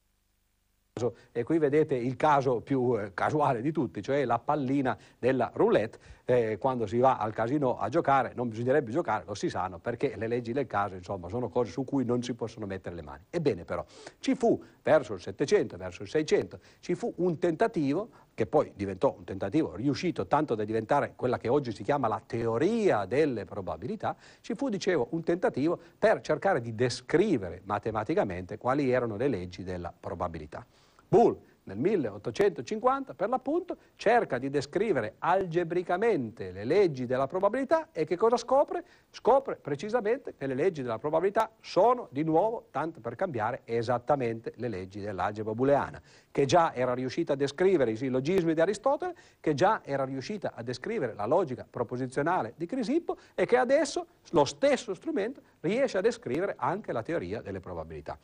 e 1.33 1.45
qui 1.45 1.59
vedete 1.59 1.95
il 1.95 2.17
caso 2.17 2.61
più 2.61 2.99
eh, 2.99 3.15
casuale 3.15 3.63
di 3.63 3.73
tutti, 3.73 4.03
cioè 4.03 4.25
la 4.25 4.39
pallina 4.39 4.97
della 5.19 5.51
roulette. 5.55 5.99
Eh, 6.31 6.59
quando 6.59 6.87
si 6.87 6.99
va 6.99 7.17
al 7.17 7.33
casino 7.33 7.77
a 7.77 7.89
giocare, 7.89 8.31
non 8.37 8.49
bisognerebbe 8.49 8.93
giocare, 8.93 9.25
lo 9.27 9.35
si 9.35 9.51
sanno, 9.51 9.81
perché 9.81 10.15
le 10.17 10.29
leggi 10.29 10.53
del 10.53 10.69
caso, 10.69 10.95
insomma, 10.95 11.29
sono 11.29 11.49
cose 11.49 11.73
su 11.73 11.83
cui 11.83 12.05
non 12.05 12.23
si 12.23 12.35
possono 12.35 12.67
mettere 12.67 12.95
le 12.95 13.03
mani. 13.03 13.25
Ebbene 13.31 13.65
però, 13.65 13.85
ci 14.21 14.37
fu 14.37 14.63
verso 14.81 15.15
il 15.15 15.21
700, 15.21 15.77
verso 15.77 16.03
il 16.05 16.09
600, 16.09 16.61
ci 16.79 16.95
fu 16.95 17.13
un 17.17 17.37
tentativo 17.41 18.11
che 18.33 18.47
poi 18.47 18.71
diventò 18.77 19.13
un 19.19 19.25
tentativo 19.25 19.75
riuscito 19.75 20.29
tanto 20.29 20.55
da 20.55 20.63
diventare 20.63 21.15
quella 21.17 21.37
che 21.37 21.49
oggi 21.49 21.73
si 21.73 21.83
chiama 21.83 22.07
la 22.07 22.23
teoria 22.25 23.07
delle 23.07 23.45
probabilità, 23.45 24.15
ci 24.41 24.55
fu, 24.55 24.69
dicevo, 24.69 25.09
un 25.11 25.25
tentativo 25.25 25.81
per 25.99 26.21
cercare 26.21 26.61
di 26.61 26.77
descrivere 26.77 27.61
matematicamente 27.65 28.57
quali 28.57 28.89
erano 28.89 29.17
le 29.17 29.27
leggi 29.27 29.65
della 29.65 29.93
probabilità. 29.99 30.65
Bull 31.09 31.37
nel 31.65 31.79
1850 31.79 33.15
per 33.15 33.29
l'appunto, 33.29 33.77
cerca 33.97 34.39
di 34.39 34.51
descrivere 34.51 35.15
algebricamente 35.19 36.53
le 36.53 36.65
leggi 36.65 37.07
della 37.07 37.27
probabilità 37.27 37.89
e 37.93 38.05
che 38.05 38.17
cosa 38.17 38.37
scopre? 38.37 38.85
Scopre 39.11 39.57
precisamente 39.57 40.35
che 40.37 40.47
le 40.47 40.55
leggi 40.55 40.83
della 40.83 40.99
probabilità 40.99 41.51
sono 41.61 42.09
di 42.11 42.23
nuovo, 42.23 42.67
tanto 42.71 43.01
per 43.01 43.17
cambiare, 43.17 43.63
esattamente 43.65 44.53
le 44.57 44.69
leggi 44.69 45.01
dell'algebra 45.01 45.55
booleana, 45.55 46.01
che 46.31 46.45
già 46.45 46.73
era 46.75 46.95
riuscita 46.95 47.35
a 47.35 47.37
descrivere 47.37 47.93
i 47.93 47.97
sillogismi 47.97 48.55
di 48.55 48.61
Aristotele, 48.61 49.15
che 49.41 49.55
già 49.55 49.83
era 49.85 50.05
riuscita 50.05 50.53
a 50.55 50.63
descrivere 50.63 51.15
la 51.15 51.27
logica 51.27 51.67
proposizionale 51.69 52.55
di 52.57 52.67
Crisippo 52.67 53.17
e 53.35 53.47
che 53.47 53.57
adesso 53.57 54.07
lo 54.31 54.45
stesso 54.45 54.95
strumento 54.95 55.41
riesce 55.61 55.99
a 55.99 56.01
descrivere 56.01 56.55
anche 56.57 56.93
la 56.93 57.03
teoria 57.03 57.41
delle 57.41 57.61
probabilità. 57.61 58.19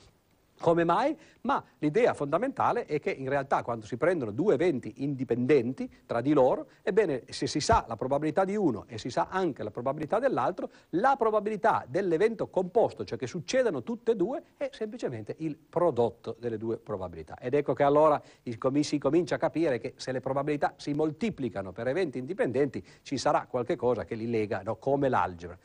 Come 0.61 0.85
mai? 0.85 1.17
Ma 1.43 1.63
l'idea 1.79 2.15
fondamentale 2.15 2.87
è 2.87 2.99
che 2.99 3.11
in 3.11 3.29
realtà 3.29 3.63
quando 3.63 3.87
si 3.87 3.97
prendono 3.97 4.31
due 4.31 4.55
eventi 4.55 5.05
indipendenti 5.05 5.89
tra 6.07 6.21
di 6.21 6.33
loro, 6.33 6.69
ebbene 6.83 7.25
se 7.29 7.47
si 7.47 7.61
sa 7.61 7.85
la 7.87 7.97
probabilità 7.97 8.45
di 8.45 8.57
uno 8.57 8.85
e 8.89 8.99
si 8.99 9.11
sa 9.11 9.29
anche 9.31 9.63
la 9.63 9.71
probabilità 9.71 10.19
dell'altro, 10.19 10.71
la 10.91 11.15
probabilità 11.17 11.85
dell'evento 11.87 12.49
composto, 12.49 13.05
cioè 13.05 13.19
che 13.19 13.27
succedano 13.27 13.83
tutte 13.83 14.13
e 14.13 14.17
due, 14.17 14.43
è 14.57 14.71
semplicemente 14.73 15.37
il 15.39 15.57
prodotto 15.57 16.37
delle 16.39 16.57
due 16.57 16.79
probabilità. 16.79 17.39
Ed 17.39 17.55
ecco 17.55 17.75
che 17.75 17.83
allora 17.83 18.21
si 18.43 18.99
comincia 18.99 19.35
a 19.37 19.39
capire 19.39 19.79
che 19.79 19.95
se 19.97 20.11
le 20.11 20.21
probabilità 20.21 20.75
si 20.77 20.95
moltiplicano 20.95 21.73
per 21.73 21.87
eventi 21.89 22.19
indipendenti 22.19 22.85
ci 23.03 23.19
sarà 23.19 23.47
qualche 23.49 23.77
cosa 23.77 24.05
che 24.05 24.15
li 24.15 24.29
lega 24.29 24.63
no? 24.63 24.77
come 24.77 25.09
l'algebra 25.09 25.59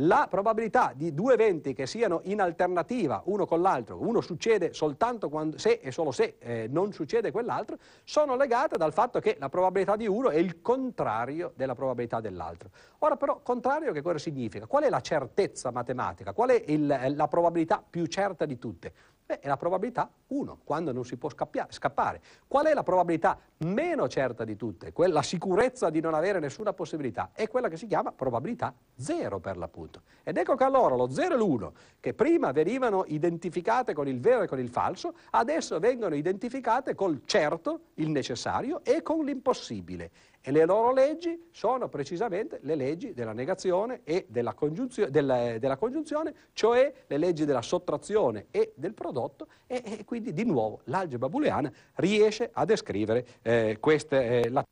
la 0.00 0.26
probabilità 0.28 0.92
di 0.94 1.12
due 1.12 1.34
eventi 1.34 1.72
che 1.72 1.86
siano 1.86 2.20
in 2.24 2.40
alternativa 2.40 3.22
uno 3.26 3.46
con 3.46 3.60
l'altro, 3.60 4.00
uno 4.00 4.20
succede 4.20 4.72
soltanto 4.72 5.28
quando, 5.28 5.58
se 5.58 5.80
e 5.82 5.90
solo 5.90 6.12
se 6.12 6.36
eh, 6.38 6.68
non 6.70 6.92
succede 6.92 7.30
quell'altro, 7.30 7.78
sono 8.04 8.36
legate 8.36 8.76
dal 8.76 8.92
fatto 8.92 9.18
che 9.18 9.36
la 9.40 9.48
probabilità 9.48 9.96
di 9.96 10.06
uno 10.06 10.30
è 10.30 10.36
il 10.36 10.60
contrario 10.60 11.52
della 11.56 11.74
probabilità 11.74 12.20
dell'altro. 12.20 12.70
Ora 12.98 13.16
però, 13.16 13.40
contrario 13.42 13.92
che 13.92 14.02
cosa 14.02 14.18
significa? 14.18 14.66
Qual 14.66 14.84
è 14.84 14.88
la 14.88 15.00
certezza 15.00 15.70
matematica? 15.70 16.32
Qual 16.32 16.50
è 16.50 16.62
il, 16.66 17.12
la 17.14 17.28
probabilità 17.28 17.82
più 17.88 18.06
certa 18.06 18.44
di 18.44 18.58
tutte? 18.58 18.92
Beh, 19.28 19.40
è 19.40 19.46
la 19.46 19.58
probabilità 19.58 20.10
1, 20.28 20.60
quando 20.64 20.90
non 20.90 21.04
si 21.04 21.18
può 21.18 21.28
scappare. 21.28 22.22
Qual 22.46 22.64
è 22.64 22.72
la 22.72 22.82
probabilità 22.82 23.38
meno 23.58 24.08
certa 24.08 24.42
di 24.42 24.56
tutte? 24.56 24.90
La 24.96 25.20
sicurezza 25.20 25.90
di 25.90 26.00
non 26.00 26.14
avere 26.14 26.38
nessuna 26.38 26.72
possibilità 26.72 27.32
è 27.34 27.46
quella 27.46 27.68
che 27.68 27.76
si 27.76 27.86
chiama 27.86 28.10
probabilità 28.10 28.72
0 28.96 29.38
per 29.38 29.58
l'appunto. 29.58 30.00
Ed 30.22 30.38
ecco 30.38 30.54
che 30.54 30.64
allora 30.64 30.94
lo 30.94 31.10
0 31.10 31.34
e 31.34 31.36
l'1, 31.36 31.72
che 32.00 32.14
prima 32.14 32.52
venivano 32.52 33.04
identificate 33.06 33.92
con 33.92 34.08
il 34.08 34.18
vero 34.18 34.44
e 34.44 34.48
con 34.48 34.60
il 34.60 34.70
falso, 34.70 35.12
adesso 35.32 35.78
vengono 35.78 36.14
identificate 36.14 36.94
col 36.94 37.20
certo, 37.26 37.80
il 37.96 38.08
necessario, 38.08 38.80
e 38.82 39.02
con 39.02 39.26
l'impossibile. 39.26 40.10
E 40.48 40.50
le 40.50 40.64
loro 40.64 40.94
leggi 40.94 41.48
sono 41.50 41.90
precisamente 41.90 42.58
le 42.62 42.74
leggi 42.74 43.12
della 43.12 43.34
negazione 43.34 44.00
e 44.02 44.24
della, 44.30 44.54
congiunzio- 44.54 45.10
della, 45.10 45.58
della 45.58 45.76
congiunzione, 45.76 46.34
cioè 46.54 46.90
le 47.06 47.18
leggi 47.18 47.44
della 47.44 47.60
sottrazione 47.60 48.46
e 48.50 48.72
del 48.74 48.94
prodotto, 48.94 49.48
e, 49.66 49.82
e 49.84 50.04
quindi 50.06 50.32
di 50.32 50.46
nuovo 50.46 50.80
l'algebra 50.84 51.28
booleana 51.28 51.70
riesce 51.96 52.48
a 52.50 52.64
descrivere 52.64 53.26
eh, 53.42 53.76
queste... 53.78 54.40
Eh, 54.40 54.48
la 54.48 54.64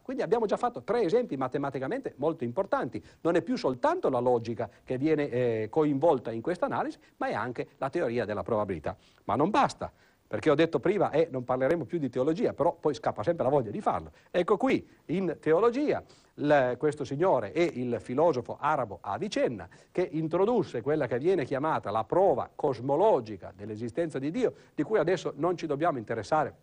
quindi 0.00 0.22
abbiamo 0.22 0.46
già 0.46 0.56
fatto 0.56 0.82
tre 0.82 1.02
esempi 1.02 1.36
matematicamente 1.36 2.14
molto 2.16 2.42
importanti. 2.42 3.00
Non 3.20 3.36
è 3.36 3.42
più 3.42 3.56
soltanto 3.56 4.08
la 4.08 4.18
logica 4.18 4.68
che 4.82 4.96
viene 4.98 5.28
eh, 5.28 5.66
coinvolta 5.70 6.32
in 6.32 6.40
questa 6.40 6.64
analisi, 6.64 6.98
ma 7.18 7.28
è 7.28 7.34
anche 7.34 7.68
la 7.76 7.90
teoria 7.90 8.24
della 8.24 8.42
probabilità. 8.42 8.96
Ma 9.24 9.36
non 9.36 9.50
basta 9.50 9.92
perché 10.30 10.48
ho 10.48 10.54
detto 10.54 10.78
prima, 10.78 11.10
eh, 11.10 11.26
non 11.28 11.42
parleremo 11.42 11.84
più 11.84 11.98
di 11.98 12.08
teologia, 12.08 12.52
però 12.52 12.72
poi 12.78 12.94
scappa 12.94 13.24
sempre 13.24 13.42
la 13.42 13.50
voglia 13.50 13.72
di 13.72 13.80
farlo. 13.80 14.12
Ecco 14.30 14.56
qui, 14.56 14.88
in 15.06 15.38
teologia, 15.40 16.04
il, 16.34 16.76
questo 16.78 17.02
signore 17.02 17.50
è 17.50 17.68
il 17.74 17.96
filosofo 18.00 18.56
arabo 18.60 18.98
Avicenna, 19.00 19.68
che 19.90 20.08
introdusse 20.08 20.82
quella 20.82 21.08
che 21.08 21.18
viene 21.18 21.44
chiamata 21.44 21.90
la 21.90 22.04
prova 22.04 22.48
cosmologica 22.54 23.52
dell'esistenza 23.52 24.20
di 24.20 24.30
Dio, 24.30 24.54
di 24.72 24.84
cui 24.84 25.00
adesso 25.00 25.32
non 25.34 25.56
ci 25.56 25.66
dobbiamo 25.66 25.98
interessare 25.98 26.54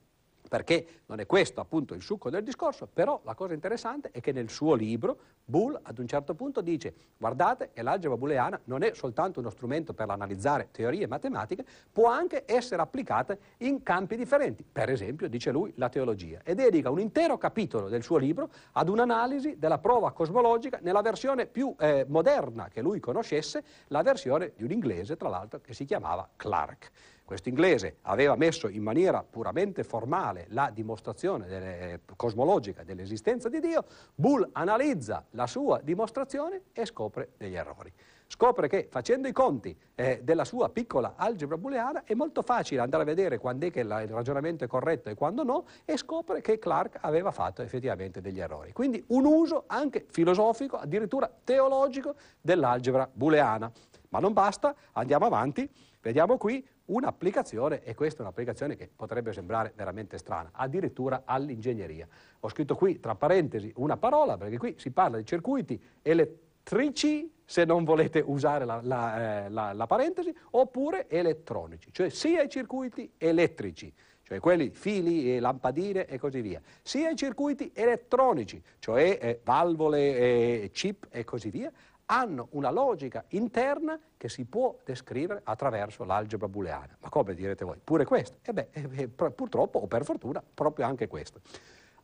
perché 0.48 1.02
non 1.08 1.20
è 1.20 1.26
questo 1.26 1.62
appunto 1.62 1.94
il 1.94 2.02
succo 2.02 2.30
del 2.30 2.44
discorso, 2.44 2.88
però 2.92 3.22
la 3.24 3.36
cosa 3.36 3.54
interessante 3.54 4.10
è 4.12 4.22
che 4.22 4.32
nel 4.32 4.50
suo 4.50 4.74
libro 4.74 5.18
Bull 5.44 5.80
ad 5.82 5.98
un 6.00 6.08
certo 6.08 6.36
punto 6.36 6.62
dice 6.62 6.94
guardate 7.18 7.72
che 7.74 7.82
l'algebra 7.82 8.18
booleana 8.18 8.60
non 8.66 8.84
è 8.84 8.94
soltanto 8.94 9.40
uno 9.40 9.50
strumento 9.50 9.94
per 9.94 10.10
analizzare 10.10 10.70
teorie 10.72 11.08
matematiche, 11.08 11.66
può 11.92 12.08
anche 12.10 12.44
essere 12.46 12.82
applicata 12.82 13.38
in 13.58 13.84
campi 13.84 14.16
differenti, 14.16 14.66
per 14.70 14.90
esempio, 14.90 15.30
dice 15.30 15.52
lui, 15.52 15.72
la 15.76 15.90
teologia, 15.90 16.42
e 16.44 16.56
dedica 16.56 16.90
un 16.90 17.00
intero 17.00 17.38
capitolo 17.38 17.88
del 17.88 18.04
suo 18.04 18.18
libro 18.18 18.50
ad 18.74 18.90
un'analisi 18.90 19.58
della 19.58 19.78
prova 19.78 20.12
cosmologica 20.12 20.80
nella 20.82 21.02
versione 21.02 21.46
più 21.46 21.74
eh, 21.80 22.06
moderna 22.08 22.68
che 22.68 22.82
lui 22.82 23.00
conoscesse, 23.00 23.64
la 23.88 24.02
versione 24.02 24.54
di 24.56 24.64
un 24.64 24.72
inglese, 24.72 25.16
tra 25.16 25.30
l'altro, 25.30 25.60
che 25.62 25.74
si 25.74 25.86
chiamava 25.86 26.28
Clark. 26.36 26.92
Questo 27.28 27.50
inglese 27.50 27.98
aveva 28.04 28.38
messo 28.38 28.70
in 28.70 28.82
maniera 28.82 29.22
puramente 29.22 29.84
formale 29.84 30.46
la 30.52 30.72
dimostrazione 30.74 31.46
delle, 31.46 32.00
cosmologica 32.16 32.86
dell'esistenza 32.86 33.50
di 33.50 33.60
Dio, 33.60 33.84
Bull 34.16 34.48
analizza 34.54 35.26
la 35.32 35.46
sua 35.46 35.82
dimostrazione 35.84 36.62
e 36.72 36.86
scopre 36.86 37.32
degli 37.36 37.56
errori. 37.56 37.92
Scopre 38.28 38.70
che 38.70 38.88
facendo 38.90 39.28
i 39.28 39.34
conti 39.34 39.78
eh, 39.96 40.22
della 40.24 40.46
sua 40.46 40.70
piccola 40.70 41.16
algebra 41.18 41.58
booleana 41.58 42.06
è 42.06 42.14
molto 42.14 42.42
facile 42.42 42.80
andare 42.80 43.04
a 43.04 43.06
vedere 43.06 43.40
quando 43.40 43.66
è 43.66 43.72
che 43.72 43.82
il 43.82 43.90
ragionamento 43.90 44.64
è 44.64 44.68
corretto 44.68 45.10
e 45.10 45.14
quando 45.14 45.44
no 45.44 45.66
e 45.84 45.98
scopre 45.98 46.40
che 46.40 46.58
Clark 46.60 47.00
aveva 47.02 47.32
fatto 47.32 47.62
effettivamente 47.62 48.22
degli 48.22 48.40
errori. 48.40 48.72
Quindi 48.72 49.04
un 49.08 49.26
uso 49.26 49.66
anche 49.68 50.06
filosofico, 50.10 50.78
addirittura 50.78 51.30
teologico 51.44 52.16
dell'algebra 52.40 53.10
booleana. 53.12 53.70
Ma 54.10 54.20
non 54.20 54.32
basta, 54.32 54.74
andiamo 54.94 55.26
avanti, 55.26 55.70
vediamo 56.08 56.38
qui 56.38 56.66
un'applicazione, 56.86 57.84
e 57.84 57.94
questa 57.94 58.20
è 58.20 58.22
un'applicazione 58.22 58.78
che 58.78 58.90
potrebbe 58.96 59.34
sembrare 59.34 59.74
veramente 59.76 60.18
strana, 60.18 60.52
addirittura 60.54 61.24
all'ingegneria. 61.26 62.08
Ho 62.40 62.48
scritto 62.50 62.76
qui, 62.76 63.02
tra 63.02 63.16
parentesi, 63.16 63.74
una 63.76 63.98
parola, 63.98 64.38
perché 64.38 64.58
qui 64.58 64.76
si 64.78 64.92
parla 64.92 65.18
di 65.18 65.26
circuiti 65.26 65.78
elettrici, 66.02 67.30
se 67.44 67.66
non 67.66 67.84
volete 67.84 68.24
usare 68.26 68.64
la, 68.64 68.80
la, 68.82 69.46
eh, 69.46 69.50
la, 69.50 69.74
la 69.74 69.86
parentesi, 69.86 70.34
oppure 70.52 71.10
elettronici, 71.10 71.92
cioè 71.92 72.08
sia 72.08 72.42
i 72.42 72.50
circuiti 72.50 73.12
elettrici, 73.18 73.94
cioè 74.24 74.40
quelli 74.40 74.70
fili 74.70 75.36
e 75.36 75.42
lampadine 75.42 76.06
e 76.06 76.18
così 76.18 76.40
via, 76.40 76.62
sia 76.82 77.10
i 77.10 77.18
circuiti 77.18 77.72
elettronici, 77.74 78.64
cioè 78.80 79.18
eh, 79.22 79.42
valvole, 79.44 80.18
eh, 80.18 80.70
chip 80.72 81.08
e 81.10 81.26
così 81.26 81.50
via, 81.50 81.70
hanno 82.08 82.48
una 82.52 82.70
logica 82.70 83.24
interna 83.30 84.00
che 84.16 84.30
si 84.30 84.46
può 84.46 84.78
descrivere 84.84 85.42
attraverso 85.44 86.04
l'algebra 86.04 86.48
booleana. 86.48 86.98
Ma 87.00 87.10
come 87.10 87.34
direte 87.34 87.66
voi? 87.66 87.80
Pure 87.84 88.06
questo? 88.06 88.38
E 88.42 88.54
beh, 88.54 88.68
eh, 88.72 88.90
eh 88.96 89.08
purtroppo, 89.08 89.80
o 89.80 89.88
per 89.88 90.04
fortuna, 90.04 90.44
proprio 90.54 90.86
anche 90.86 91.08
questo. 91.08 91.42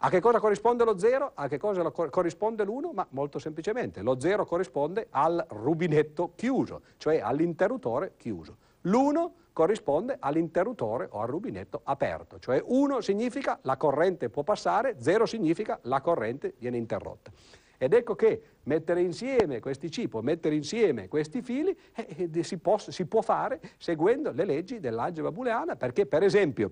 A 0.06 0.10
che 0.10 0.20
cosa 0.20 0.40
corrisponde 0.40 0.84
lo 0.84 0.98
0? 0.98 1.32
A 1.34 1.48
che 1.48 1.58
cosa 1.58 1.90
corrisponde 1.92 2.66
l'1? 2.66 2.92
Ma 2.92 3.08
molto 3.12 3.40
semplicemente, 3.40 4.02
lo 4.02 4.20
0 4.20 4.46
corrisponde 4.46 5.08
al 5.12 5.46
rubinetto 5.50 6.34
chiuso, 6.36 6.82
cioè 6.98 7.20
all'interruttore 7.20 8.16
chiuso. 8.18 8.58
L'1 8.82 9.32
corrisponde 9.54 10.18
all'interruttore 10.20 11.08
o 11.12 11.22
al 11.22 11.28
rubinetto 11.28 11.80
aperto, 11.86 12.40
cioè 12.40 12.62
1 12.66 13.00
significa 13.00 13.60
la 13.62 13.78
corrente 13.78 14.30
può 14.30 14.44
passare, 14.44 14.98
0 15.00 15.26
significa 15.26 15.80
la 15.84 16.02
corrente 16.02 16.56
viene 16.58 16.76
interrotta. 16.76 17.32
Ed 17.78 17.94
ecco 17.94 18.16
che 18.16 18.42
mettere 18.64 19.02
insieme 19.02 19.60
questi 19.60 19.90
chip 19.90 20.14
o 20.14 20.22
mettere 20.22 20.56
insieme 20.56 21.08
questi 21.08 21.42
fili 21.42 21.76
eh, 21.96 22.30
eh, 22.34 22.44
si, 22.44 22.58
può, 22.58 22.78
si 22.78 23.06
può 23.06 23.22
fare 23.22 23.60
seguendo 23.78 24.32
le 24.32 24.46
leggi 24.46 24.80
dell'algebra 24.80 25.32
booleana, 25.32 25.76
perché 25.76 26.06
per 26.06 26.24
esempio 26.24 26.72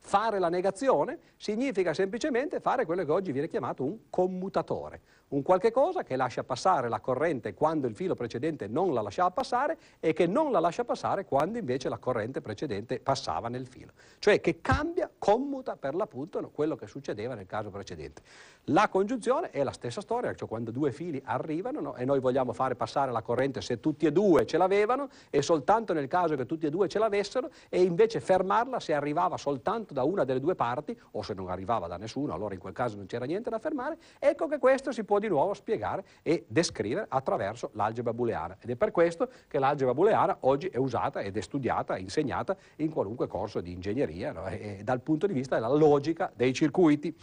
fare 0.00 0.38
la 0.38 0.48
negazione 0.48 1.18
significa 1.36 1.92
semplicemente 1.92 2.60
fare 2.60 2.84
quello 2.84 3.04
che 3.04 3.10
oggi 3.10 3.32
viene 3.32 3.48
chiamato 3.48 3.84
un 3.84 3.98
commutatore 4.10 5.00
un 5.28 5.42
qualche 5.42 5.70
cosa 5.70 6.02
che 6.02 6.16
lascia 6.16 6.44
passare 6.44 6.88
la 6.88 7.00
corrente 7.00 7.54
quando 7.54 7.86
il 7.86 7.94
filo 7.94 8.14
precedente 8.14 8.66
non 8.66 8.94
la 8.94 9.02
lasciava 9.02 9.30
passare 9.30 9.78
e 10.00 10.12
che 10.12 10.26
non 10.26 10.50
la 10.50 10.60
lascia 10.60 10.84
passare 10.84 11.24
quando 11.24 11.58
invece 11.58 11.88
la 11.88 11.98
corrente 11.98 12.40
precedente 12.40 13.00
passava 13.00 13.48
nel 13.48 13.66
filo. 13.66 13.92
Cioè 14.18 14.40
che 14.40 14.60
cambia, 14.60 15.10
commuta 15.18 15.76
per 15.76 15.94
l'appunto 15.94 16.50
quello 16.50 16.76
che 16.76 16.86
succedeva 16.86 17.34
nel 17.34 17.46
caso 17.46 17.70
precedente. 17.70 18.22
La 18.70 18.88
congiunzione 18.88 19.50
è 19.50 19.62
la 19.62 19.72
stessa 19.72 20.00
storia, 20.00 20.34
cioè 20.34 20.48
quando 20.48 20.70
due 20.70 20.92
fili 20.92 21.20
arrivano 21.24 21.80
no, 21.80 21.96
e 21.96 22.04
noi 22.04 22.20
vogliamo 22.20 22.52
fare 22.52 22.74
passare 22.74 23.10
la 23.10 23.22
corrente 23.22 23.60
se 23.60 23.80
tutti 23.80 24.06
e 24.06 24.12
due 24.12 24.46
ce 24.46 24.58
l'avevano 24.58 25.08
e 25.30 25.42
soltanto 25.42 25.92
nel 25.92 26.06
caso 26.06 26.36
che 26.36 26.46
tutti 26.46 26.66
e 26.66 26.70
due 26.70 26.88
ce 26.88 26.98
l'avessero 26.98 27.50
e 27.68 27.82
invece 27.82 28.20
fermarla 28.20 28.78
se 28.80 28.92
arrivava 28.92 29.36
soltanto 29.36 29.94
da 29.94 30.04
una 30.04 30.24
delle 30.24 30.40
due 30.40 30.54
parti 30.54 30.98
o 31.12 31.22
se 31.22 31.34
non 31.34 31.48
arrivava 31.48 31.86
da 31.86 31.96
nessuno, 31.96 32.34
allora 32.34 32.54
in 32.54 32.60
quel 32.60 32.74
caso 32.74 32.96
non 32.96 33.06
c'era 33.06 33.24
niente 33.24 33.50
da 33.50 33.58
fermare, 33.58 33.98
ecco 34.18 34.46
che 34.48 34.58
questo 34.58 34.92
si 34.92 35.04
può 35.04 35.17
di 35.18 35.28
nuovo 35.28 35.54
spiegare 35.54 36.04
e 36.22 36.44
descrivere 36.48 37.06
attraverso 37.08 37.70
l'algebra 37.74 38.12
booleana. 38.12 38.56
Ed 38.60 38.70
è 38.70 38.76
per 38.76 38.90
questo 38.90 39.28
che 39.46 39.58
l'algebra 39.58 39.94
booleana 39.94 40.38
oggi 40.40 40.68
è 40.68 40.76
usata 40.76 41.20
ed 41.20 41.36
è 41.36 41.40
studiata, 41.40 41.96
insegnata 41.96 42.56
in 42.76 42.90
qualunque 42.90 43.26
corso 43.26 43.60
di 43.60 43.72
ingegneria, 43.72 44.32
no? 44.32 44.46
e 44.46 44.80
dal 44.82 45.00
punto 45.00 45.26
di 45.26 45.32
vista 45.32 45.54
della 45.54 45.72
logica 45.72 46.30
dei 46.34 46.52
circuiti. 46.52 47.14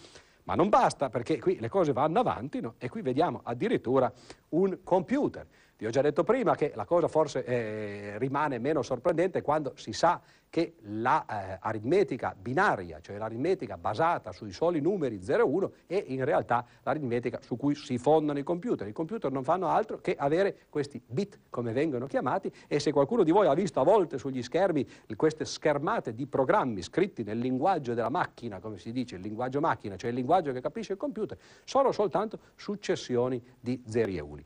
Ma 0.43 0.53
non 0.53 0.69
basta 0.69 1.09
perché 1.09 1.39
qui 1.39 1.59
le 1.59 1.69
cose 1.69 1.91
vanno 1.91 2.19
avanti 2.19 2.61
no? 2.61 2.75
e 2.77 2.87
qui 2.87 3.01
vediamo 3.01 3.41
addirittura 3.43 4.11
un 4.49 4.79
computer. 4.83 5.47
Vi 5.77 5.85
ho 5.85 5.89
già 5.89 6.01
detto 6.01 6.23
prima 6.23 6.55
che 6.55 6.71
la 6.73 6.85
cosa 6.85 7.09
forse 7.09 7.43
eh, 7.43 8.17
rimane 8.17 8.59
meno 8.59 8.81
sorprendente 8.81 9.41
quando 9.41 9.73
si 9.75 9.91
sa 9.91 10.21
che 10.49 10.75
l'aritmetica 10.83 12.31
eh, 12.31 12.35
binaria, 12.39 13.01
cioè 13.01 13.17
l'aritmetica 13.17 13.75
basata 13.75 14.31
sui 14.31 14.53
soli 14.53 14.79
numeri 14.79 15.21
0 15.21 15.43
e 15.43 15.45
1, 15.45 15.71
è 15.85 16.03
in 16.07 16.23
realtà 16.23 16.65
l'aritmetica 16.81 17.41
su 17.41 17.57
cui 17.57 17.75
si 17.75 17.97
fondano 17.97 18.39
i 18.39 18.43
computer. 18.43 18.87
I 18.87 18.93
computer 18.93 19.29
non 19.33 19.43
fanno 19.43 19.67
altro 19.67 19.97
che 19.97 20.15
avere 20.17 20.59
questi 20.69 21.01
bit, 21.05 21.39
come 21.49 21.73
vengono 21.73 22.05
chiamati, 22.05 22.49
e 22.67 22.79
se 22.79 22.93
qualcuno 22.93 23.23
di 23.23 23.31
voi 23.31 23.47
ha 23.47 23.53
visto 23.53 23.81
a 23.81 23.83
volte 23.83 24.17
sugli 24.17 24.41
schermi 24.41 24.87
queste 25.17 25.43
schermate 25.43 26.13
di 26.13 26.25
programmi 26.25 26.81
scritti 26.83 27.23
nel 27.23 27.39
linguaggio 27.39 27.93
della 27.93 28.09
macchina, 28.09 28.61
come 28.61 28.77
si 28.77 28.93
dice, 28.93 29.15
il 29.15 29.21
linguaggio 29.21 29.59
macchina, 29.59 29.97
cioè 29.97 30.09
il 30.09 30.15
linguaggio 30.15 30.53
che 30.53 30.61
capisce 30.61 30.93
il 30.93 30.97
computer, 30.97 31.37
sono 31.65 31.91
soltanto 31.91 32.39
successioni 32.55 33.43
di 33.59 33.83
0 33.85 34.09
e 34.09 34.21
1. 34.21 34.41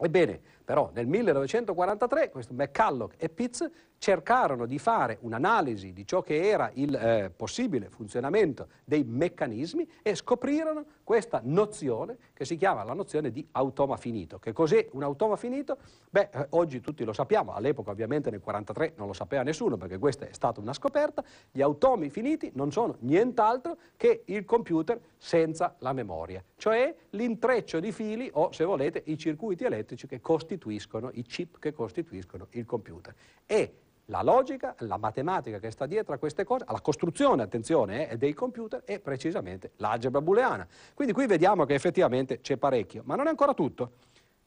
Ebbene, 0.00 0.40
però 0.70 0.88
nel 0.92 1.08
1943 1.08 2.30
questo 2.30 2.54
McCulloch 2.54 3.14
e 3.16 3.28
Pitts 3.28 3.68
cercarono 3.98 4.66
di 4.66 4.78
fare 4.78 5.18
un'analisi 5.22 5.92
di 5.92 6.06
ciò 6.06 6.22
che 6.22 6.48
era 6.48 6.70
il 6.74 6.94
eh, 6.94 7.32
possibile 7.34 7.90
funzionamento 7.90 8.68
dei 8.84 9.02
meccanismi 9.04 9.86
e 10.00 10.14
scoprirono 10.14 10.84
questa 11.02 11.40
nozione 11.42 12.16
che 12.32 12.44
si 12.44 12.56
chiama 12.56 12.84
la 12.84 12.94
nozione 12.94 13.32
di 13.32 13.44
automa 13.50 13.96
finito. 13.96 14.38
Che 14.38 14.52
cos'è 14.52 14.88
un 14.92 15.02
automa 15.02 15.34
finito? 15.34 15.76
Beh, 16.08 16.30
eh, 16.32 16.46
oggi 16.50 16.80
tutti 16.80 17.04
lo 17.04 17.12
sappiamo, 17.12 17.52
all'epoca 17.52 17.90
ovviamente 17.90 18.30
nel 18.30 18.38
1943 18.38 18.94
non 18.96 19.08
lo 19.08 19.12
sapeva 19.12 19.42
nessuno 19.42 19.76
perché 19.76 19.98
questa 19.98 20.28
è 20.28 20.32
stata 20.32 20.60
una 20.60 20.72
scoperta, 20.72 21.24
gli 21.50 21.60
automi 21.60 22.10
finiti 22.10 22.52
non 22.54 22.70
sono 22.70 22.94
nient'altro 23.00 23.76
che 23.96 24.22
il 24.26 24.44
computer 24.44 25.00
senza 25.16 25.74
la 25.80 25.92
memoria, 25.92 26.42
cioè 26.56 26.94
l'intreccio 27.10 27.80
di 27.80 27.90
fili 27.90 28.30
o 28.34 28.52
se 28.52 28.64
volete 28.64 29.02
i 29.06 29.18
circuiti 29.18 29.64
elettrici 29.64 30.06
che 30.06 30.20
costituiscono, 30.20 30.58
i 30.68 31.22
chip 31.22 31.58
che 31.58 31.72
costituiscono 31.72 32.48
il 32.50 32.66
computer. 32.66 33.14
E 33.46 33.74
la 34.06 34.22
logica, 34.22 34.74
la 34.78 34.96
matematica 34.96 35.58
che 35.58 35.70
sta 35.70 35.86
dietro 35.86 36.12
a 36.12 36.18
queste 36.18 36.44
cose, 36.44 36.64
alla 36.66 36.80
costruzione, 36.80 37.42
attenzione, 37.42 38.10
eh, 38.10 38.18
dei 38.18 38.34
computer 38.34 38.82
è 38.84 38.98
precisamente 38.98 39.70
l'algebra 39.76 40.20
booleana. 40.20 40.66
Quindi 40.94 41.14
qui 41.14 41.26
vediamo 41.26 41.64
che 41.64 41.74
effettivamente 41.74 42.40
c'è 42.40 42.56
parecchio, 42.56 43.02
ma 43.06 43.14
non 43.14 43.26
è 43.26 43.30
ancora 43.30 43.54
tutto, 43.54 43.92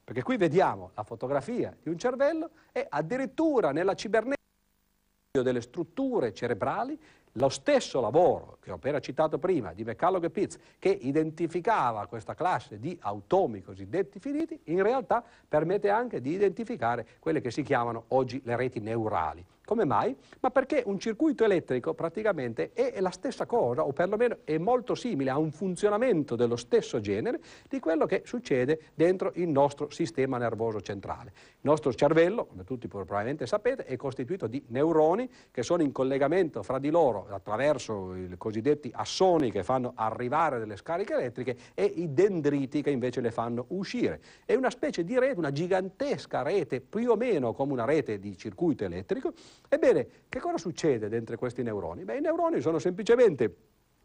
perché 0.04 0.22
qui 0.22 0.36
vediamo 0.36 0.92
la 0.96 1.04
fotografia 1.04 1.76
di 1.82 1.90
un 1.90 1.98
cervello 1.98 2.50
e 2.74 2.86
addirittura 2.88 3.72
nella 3.72 3.96
cibernetica 3.96 4.42
delle 5.32 5.62
strutture 5.62 6.34
cerebrali 6.34 7.00
lo 7.34 7.50
stesso 7.50 8.00
lavoro 8.00 8.58
che 8.62 8.72
ho 8.72 8.76
appena 8.76 9.00
citato 9.00 9.40
prima 9.40 9.74
di 9.74 9.84
McCulloch 9.84 10.24
e 10.24 10.30
Pitts, 10.30 10.58
che 10.80 10.90
identificava 10.90 12.06
questa 12.08 12.34
classe 12.36 12.80
di 12.80 12.98
automi 13.02 13.62
cosiddetti 13.62 14.20
finiti, 14.20 14.60
in 14.66 14.84
realtà 14.84 15.24
permette 15.48 15.90
anche 15.90 16.22
di 16.22 16.32
identificare 16.32 17.06
quelle 17.20 17.42
che 17.42 17.52
si 17.52 17.64
chiamano 17.64 18.06
oggi 18.10 18.42
le 18.44 18.56
reti 18.56 18.80
neurali. 18.80 19.46
Come 19.66 19.86
mai? 19.86 20.14
Ma 20.42 20.52
perché 20.52 20.84
un 20.86 21.00
circuito 21.00 21.46
elettrico 21.46 21.94
praticamente 21.94 22.72
è 22.74 23.00
la 23.00 23.12
stessa 23.12 23.46
cosa, 23.46 23.86
o 23.86 23.94
perlomeno 23.94 24.40
è 24.44 24.58
molto 24.58 24.94
simile 24.94 25.30
a 25.30 25.38
un 25.38 25.52
funzionamento 25.52 26.36
dello 26.36 26.58
stesso 26.58 27.00
genere 27.00 27.40
di 27.70 27.80
quello 27.80 28.06
che 28.06 28.24
succede 28.26 28.82
dentro 28.94 29.32
il 29.36 29.48
nostro 29.48 29.90
sistema 29.90 30.38
nervoso 30.38 30.82
centrale. 30.82 31.32
Il 31.34 31.62
nostro 31.62 31.94
cervello, 31.94 32.46
come 32.46 32.66
tutti 32.66 32.90
probabilmente 32.90 33.48
sapete, 33.48 33.86
è 33.86 33.96
costituito 33.96 34.48
di 34.48 34.62
neuroni 34.68 35.30
che 35.50 35.64
sono 35.64 35.82
in 35.82 35.94
collegamento 35.94 36.62
fra 36.62 36.78
di 36.78 36.90
loro 36.90 37.28
attraverso 37.30 38.16
i 38.16 38.36
cosiddetti 38.38 38.92
assoni 38.94 39.50
che 39.50 39.64
fanno 39.64 39.94
arrivare 39.96 40.60
delle 40.60 40.76
scariche 40.76 41.14
elettriche 41.14 41.58
e 41.74 41.86
i 41.86 42.14
dendriti 42.14 42.82
che 42.82 42.90
invece 42.90 43.22
le 43.22 43.32
fanno 43.32 43.66
uscire. 43.70 44.22
È 44.46 44.56
una 44.56 44.70
specie 44.70 45.06
di 45.06 45.18
rete, 45.18 45.38
una 45.38 45.54
gigantesca 45.54 46.42
rete, 46.42 46.82
più 46.82 47.10
o 47.10 47.16
meno 47.16 47.54
come 47.54 47.72
una 47.72 47.86
rete 47.86 48.20
di 48.20 48.38
circuito 48.38 48.84
elettrico, 48.84 49.32
Ebbene, 49.70 50.08
che 50.30 50.40
cosa 50.40 50.58
succede 50.58 51.10
dentro 51.10 51.38
questi 51.38 51.64
neuroni? 51.64 52.04
Beh, 52.04 52.18
i 52.18 52.22
neuroni 52.22 52.62
sono 52.62 52.80
semplicemente 52.80 53.54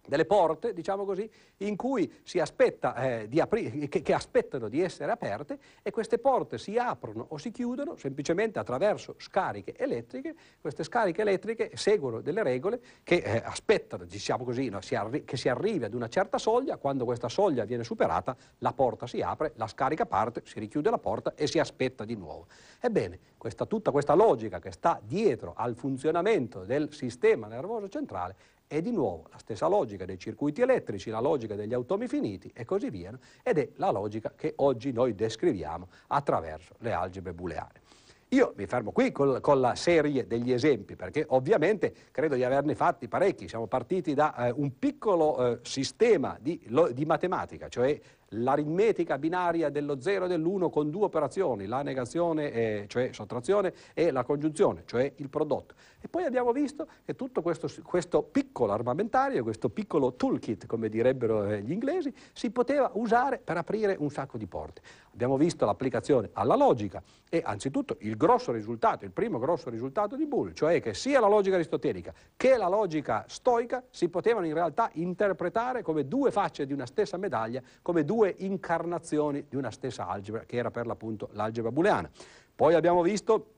delle 0.09 0.25
porte, 0.25 0.73
diciamo 0.73 1.05
così, 1.05 1.31
in 1.59 1.77
cui 1.77 2.11
si 2.23 2.41
aspetta 2.41 2.95
eh, 2.95 3.29
di 3.29 3.41
apri- 3.41 3.89
che, 3.89 4.01
che, 4.01 4.15
aspettano 4.15 4.69
di 4.69 4.81
essere 4.81 5.13
aperte 5.13 5.59
e 5.83 5.91
queste 5.91 6.19
porte 6.19 6.57
si 6.57 6.79
aprono 6.79 7.27
o 7.29 7.37
si 7.37 7.51
chiudono 7.51 7.97
semplicemente 7.97 8.59
attraverso 8.59 9.15
scariche 9.19 9.77
elettriche. 9.77 10.35
Queste 10.61 10.83
scariche 10.83 11.21
elettriche 11.21 11.73
seguono 11.75 12.23
delle 12.23 12.43
regole 12.43 12.81
che 13.03 13.17
eh, 13.17 13.43
aspettano, 13.45 14.05
diciamo 14.05 14.45
così, 14.45 14.71
no, 14.71 14.81
si 14.81 14.95
arri- 14.95 15.25
che 15.25 15.37
si 15.37 15.51
arrivi 15.51 15.85
ad 15.85 15.93
una 15.93 16.09
certa 16.09 16.39
soglia, 16.39 16.79
quando 16.79 17.05
questa 17.05 17.29
soglia 17.29 17.65
viene 17.65 17.85
superata 17.85 18.35
la 18.59 18.73
porta 18.73 19.07
si 19.07 19.21
apre, 19.21 19.53
la 19.57 19.67
scarica 19.67 20.07
parte, 20.07 20.41
si 20.45 20.59
richiude 20.59 20.89
la 20.89 20.99
porta 20.99 21.35
e 21.35 21.47
si 21.47 21.59
aspetta 21.59 22.07
di 22.07 22.17
nuovo. 22.17 22.47
Ebbene, 22.81 23.19
questa, 23.37 23.67
tutta 23.67 23.91
questa 23.91 24.15
logica 24.15 24.59
che 24.59 24.73
sta 24.73 24.99
dietro 25.03 25.53
al 25.55 25.75
funzionamento 25.75 26.65
del 26.65 26.95
sistema 26.95 27.47
nervoso 27.47 27.89
centrale 27.89 28.57
è 28.69 28.81
di 28.81 28.93
nuovo 28.93 29.27
la 29.33 29.39
stessa 29.39 29.67
logica 29.67 30.05
dei 30.05 30.19
circuiti 30.19 30.61
elettrici, 30.61 31.11
la 31.11 31.21
logica 31.21 31.57
degli 31.57 31.75
automi 31.75 32.07
finiti 32.07 32.53
e 32.55 32.65
così 32.65 32.91
via, 32.91 33.19
ed 33.43 33.59
è 33.59 33.71
la 33.77 33.91
logica 33.91 34.33
che 34.37 34.53
oggi 34.57 34.93
noi 34.93 35.15
descriviamo 35.15 35.89
attraverso 36.09 36.75
le 36.79 36.93
algebre 36.93 37.33
booleane. 37.33 37.87
Io 38.33 38.53
mi 38.57 38.67
fermo 38.67 38.93
qui 38.93 39.11
col, 39.11 39.41
con 39.41 39.59
la 39.59 39.75
serie 39.75 40.27
degli 40.27 40.53
esempi, 40.53 40.97
perché 40.97 41.25
ovviamente 41.29 41.95
credo 42.11 42.35
di 42.35 42.45
averne 42.45 42.75
fatti 42.75 43.09
parecchi. 43.09 43.49
Siamo 43.49 43.67
partiti 43.67 44.13
da 44.13 44.49
eh, 44.49 44.51
un 44.51 44.79
piccolo 44.79 45.53
eh, 45.53 45.59
sistema 45.63 46.37
di, 46.39 46.61
lo, 46.67 46.93
di, 46.93 47.07
matematica, 47.07 47.69
cioè 47.69 47.99
l'aritmetica 48.31 49.19
binaria 49.19 49.71
dello 49.71 50.01
0 50.01 50.27
e 50.27 50.29
dell'1 50.29 50.71
con 50.71 50.91
due 50.91 51.05
operazioni, 51.05 51.67
la 51.67 51.83
negazione, 51.83 52.53
eh, 52.53 52.85
cioè 52.89 53.11
sottrazione, 53.13 53.73
e 53.95 54.11
la 54.11 54.25
congiunzione, 54.25 54.83
cioè 54.87 55.11
il 55.17 55.29
prodotto. 55.29 55.75
E 56.01 56.09
poi 56.09 56.25
abbiamo 56.25 56.53
visto 56.53 56.87
che 57.05 57.15
tutto 57.15 57.43
questo, 57.43 57.69
questo 57.83 58.23
piccolo 58.23 58.73
armamentario, 58.73 59.43
questo 59.43 59.69
piccolo 59.69 60.15
toolkit, 60.15 60.67
come 60.67 60.89
direbbero 60.89 61.45
eh, 61.45 61.63
gli 61.63 61.73
inglesi, 61.73 62.13
si 62.33 62.51
poteva 62.51 62.91
usare 62.95 63.39
per 63.39 63.57
aprire 63.57 63.97
un 63.99 64.11
sacco 64.11 64.37
di 64.39 64.47
porte. 64.47 64.83
Abbiamo 65.13 65.37
visto 65.37 65.65
l'applicazione 65.65 66.31
alla 66.33 66.55
logica 66.55 67.03
e 67.29 67.43
anzitutto 67.45 67.97
il 68.01 68.17
grosso 68.17 68.53
risultato, 68.53 69.05
il 69.05 69.11
primo 69.11 69.39
grosso 69.39 69.71
risultato 69.71 70.17
di 70.17 70.27
Bull, 70.27 70.53
cioè 70.53 70.81
che 70.81 70.95
sia 70.95 71.19
la 71.19 71.27
logica 71.27 71.57
aristotelica 71.57 72.15
che 72.37 72.57
la 72.57 72.69
logica 72.69 73.25
stoica 73.27 73.83
si 73.91 74.09
potevano 74.09 74.47
in 74.47 74.55
realtà 74.55 74.91
interpretare 74.95 75.83
come 75.83 76.07
due 76.07 76.31
facce 76.31 76.67
di 76.67 76.73
una 76.73 76.87
stessa 76.87 77.17
medaglia, 77.17 77.63
come 77.83 78.05
due 78.05 78.18
incarnazioni 78.27 79.47
di 79.49 79.57
una 79.57 79.71
stessa 79.71 80.07
algebra, 80.07 80.45
che 80.45 80.57
era 80.57 80.71
per 80.71 80.87
l'appunto 80.87 81.29
l'algebra 81.33 81.71
booleana. 81.71 82.11
Poi 82.55 82.75
abbiamo 82.75 83.03
visto 83.03 83.55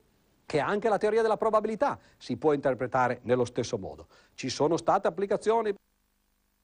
che 0.47 0.59
anche 0.59 0.89
la 0.89 0.99
teoria 0.99 1.23
della 1.23 1.37
probabilità 1.37 1.99
si 2.17 2.37
può 2.37 2.53
interpretare 2.53 3.21
nello 3.23 3.45
stesso 3.45 3.79
modo. 3.79 4.09
Ci 4.35 4.49
sono 4.49 4.77
state 4.77 5.07
applicazioni 5.07 5.73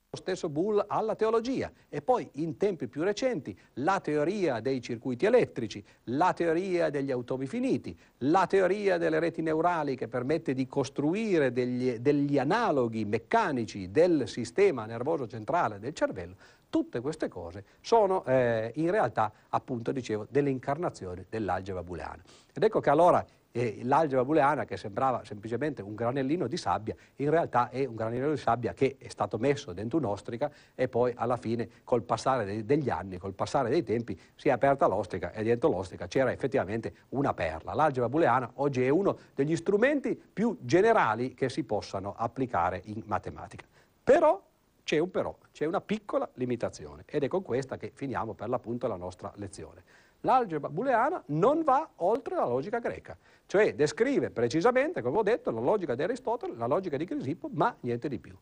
lo 0.09 0.17
stesso 0.17 0.47
Bull 0.47 0.83
alla 0.87 1.15
teologia 1.15 1.69
e 1.89 2.01
poi 2.01 2.27
in 2.35 2.55
tempi 2.55 2.87
più 2.87 3.03
recenti 3.03 3.57
la 3.73 3.99
teoria 3.99 4.61
dei 4.61 4.81
circuiti 4.81 5.25
elettrici, 5.25 5.83
la 6.05 6.31
teoria 6.31 6.89
degli 6.89 7.11
automi 7.11 7.45
finiti, 7.45 7.97
la 8.19 8.47
teoria 8.47 8.97
delle 8.97 9.19
reti 9.19 9.41
neurali 9.41 9.97
che 9.97 10.07
permette 10.07 10.53
di 10.53 10.65
costruire 10.65 11.51
degli, 11.51 11.97
degli 11.99 12.37
analoghi 12.37 13.03
meccanici 13.03 13.91
del 13.91 14.29
sistema 14.29 14.85
nervoso 14.85 15.27
centrale 15.27 15.77
del 15.77 15.93
cervello, 15.93 16.35
tutte 16.69 16.99
queste 17.01 17.27
cose 17.27 17.63
sono 17.81 18.23
eh, 18.25 18.71
in 18.75 18.91
realtà, 18.91 19.31
appunto, 19.49 19.91
dicevo, 19.91 20.27
delle 20.29 20.49
incarnazioni 20.49 21.25
dell'algebra 21.29 21.83
booleana. 21.83 22.21
Ed 22.53 22.63
ecco 22.63 22.79
che 22.79 22.89
allora 22.89 23.25
e 23.57 23.79
l'algebra 23.81 24.23
booleana, 24.23 24.65
che 24.65 24.77
sembrava 24.77 25.23
semplicemente 25.25 25.81
un 25.81 25.95
granellino 25.95 26.45
di 26.45 26.57
sabbia, 26.57 26.95
in 27.15 27.31
realtà 27.31 27.69
è 27.69 27.85
un 27.85 27.95
granellino 27.95 28.29
di 28.29 28.37
sabbia 28.37 28.73
che 28.73 28.97
è 28.99 29.07
stato 29.07 29.39
messo 29.39 29.73
dentro 29.73 29.97
un'ostrica 29.97 30.51
e 30.75 30.87
poi 30.87 31.11
alla 31.15 31.37
fine, 31.37 31.67
col 31.83 32.03
passare 32.03 32.63
degli 32.63 32.89
anni, 32.91 33.17
col 33.17 33.33
passare 33.33 33.69
dei 33.69 33.81
tempi, 33.81 34.19
si 34.35 34.49
è 34.49 34.51
aperta 34.51 34.85
l'ostrica 34.85 35.31
e 35.31 35.41
dentro 35.41 35.69
l'ostrica 35.69 36.05
c'era 36.07 36.31
effettivamente 36.31 36.93
una 37.09 37.33
perla. 37.33 37.73
L'algebra 37.73 38.09
booleana 38.09 38.51
oggi 38.55 38.83
è 38.83 38.89
uno 38.89 39.17
degli 39.33 39.55
strumenti 39.55 40.15
più 40.15 40.55
generali 40.61 41.33
che 41.33 41.49
si 41.49 41.63
possano 41.63 42.13
applicare 42.15 42.81
in 42.85 43.01
matematica. 43.05 43.65
Però 44.03 44.39
c'è 44.87 44.99
un 44.99 45.11
però, 45.11 45.35
c'è 45.51 45.65
una 45.65 45.81
piccola 45.81 46.29
limitazione 46.35 47.03
ed 47.05 47.21
è 47.21 47.27
con 47.27 47.41
questa 47.41 47.75
che 47.75 47.91
finiamo 47.93 48.35
per 48.35 48.47
l'appunto 48.47 48.87
la 48.87 48.95
nostra 48.95 49.33
lezione 49.35 49.83
l'algebra 50.21 50.69
booleana 50.69 51.23
non 51.27 51.63
va 51.63 51.89
oltre 51.97 52.35
la 52.35 52.45
logica 52.45 52.79
greca, 52.79 53.17
cioè 53.45 53.75
descrive 53.75 54.29
precisamente, 54.29 55.01
come 55.01 55.17
ho 55.17 55.23
detto, 55.23 55.51
la 55.51 55.59
logica 55.59 55.93
di 55.93 56.03
Aristotele, 56.03 56.55
la 56.55 56.67
logica 56.67 56.95
di 56.95 57.05
Crisippo, 57.05 57.49
ma 57.51 57.75
niente 57.81 58.07
di 58.07 58.17
più. 58.17 58.35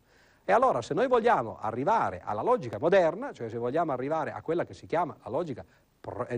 E 0.45 0.53
allora 0.53 0.83
se 0.83 0.93
noi 0.93 1.07
vogliamo 1.07 1.57
arrivare 1.59 2.21
alla 2.23 2.43
logica 2.43 2.77
moderna, 2.79 3.33
cioè 3.33 3.49
se 3.49 3.57
vogliamo 3.57 3.91
arrivare 3.91 4.31
a 4.31 4.41
quella 4.41 4.63
che 4.63 4.75
si 4.75 4.85
chiama 4.85 5.17
la 5.23 5.29
logica 5.29 5.65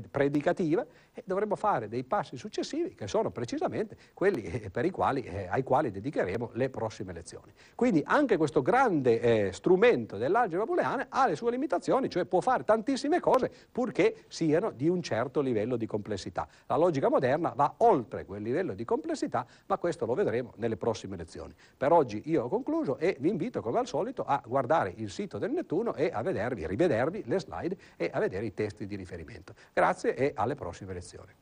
predicativa 0.09 0.85
e 1.13 1.23
dovremmo 1.25 1.55
fare 1.55 1.87
dei 1.87 2.03
passi 2.03 2.37
successivi 2.37 2.95
che 2.95 3.07
sono 3.07 3.31
precisamente 3.31 3.97
quelli 4.13 4.43
eh, 4.43 4.91
quali, 4.91 5.21
eh, 5.23 5.47
ai 5.49 5.63
quali 5.63 5.91
dedicheremo 5.91 6.51
le 6.53 6.69
prossime 6.69 7.13
lezioni. 7.13 7.51
Quindi 7.75 8.01
anche 8.05 8.37
questo 8.37 8.61
grande 8.61 9.19
eh, 9.19 9.51
strumento 9.51 10.17
dell'algebra 10.17 10.65
booleana 10.65 11.07
ha 11.09 11.27
le 11.27 11.35
sue 11.35 11.51
limitazioni, 11.51 12.09
cioè 12.09 12.25
può 12.25 12.39
fare 12.39 12.63
tantissime 12.63 13.19
cose 13.19 13.51
purché 13.71 14.23
siano 14.27 14.71
di 14.71 14.87
un 14.87 15.01
certo 15.01 15.41
livello 15.41 15.75
di 15.75 15.85
complessità. 15.85 16.47
La 16.67 16.77
logica 16.77 17.09
moderna 17.09 17.53
va 17.55 17.73
oltre 17.77 18.25
quel 18.25 18.41
livello 18.41 18.73
di 18.73 18.85
complessità, 18.85 19.45
ma 19.65 19.77
questo 19.77 20.05
lo 20.05 20.13
vedremo 20.13 20.53
nelle 20.57 20.77
prossime 20.77 21.17
lezioni. 21.17 21.53
Per 21.75 21.91
oggi 21.91 22.21
io 22.25 22.43
ho 22.43 22.47
concluso 22.47 22.97
e 22.97 23.17
vi 23.19 23.29
invito 23.29 23.61
come 23.61 23.79
al 23.79 23.87
solito 23.87 24.23
a 24.23 24.41
guardare 24.45 24.93
il 24.97 25.09
sito 25.09 25.37
del 25.37 25.51
Nettuno 25.51 25.95
e 25.95 26.11
a 26.13 26.21
vedervi, 26.21 26.67
rivedervi 26.67 27.23
le 27.25 27.39
slide 27.39 27.77
e 27.97 28.09
a 28.13 28.19
vedere 28.19 28.45
i 28.45 28.53
testi 28.53 28.85
di 28.85 28.95
riferimento. 28.95 29.53
Grazie 29.73 30.15
e 30.15 30.31
alle 30.35 30.55
prossime 30.55 30.93
lezioni. 30.93 31.33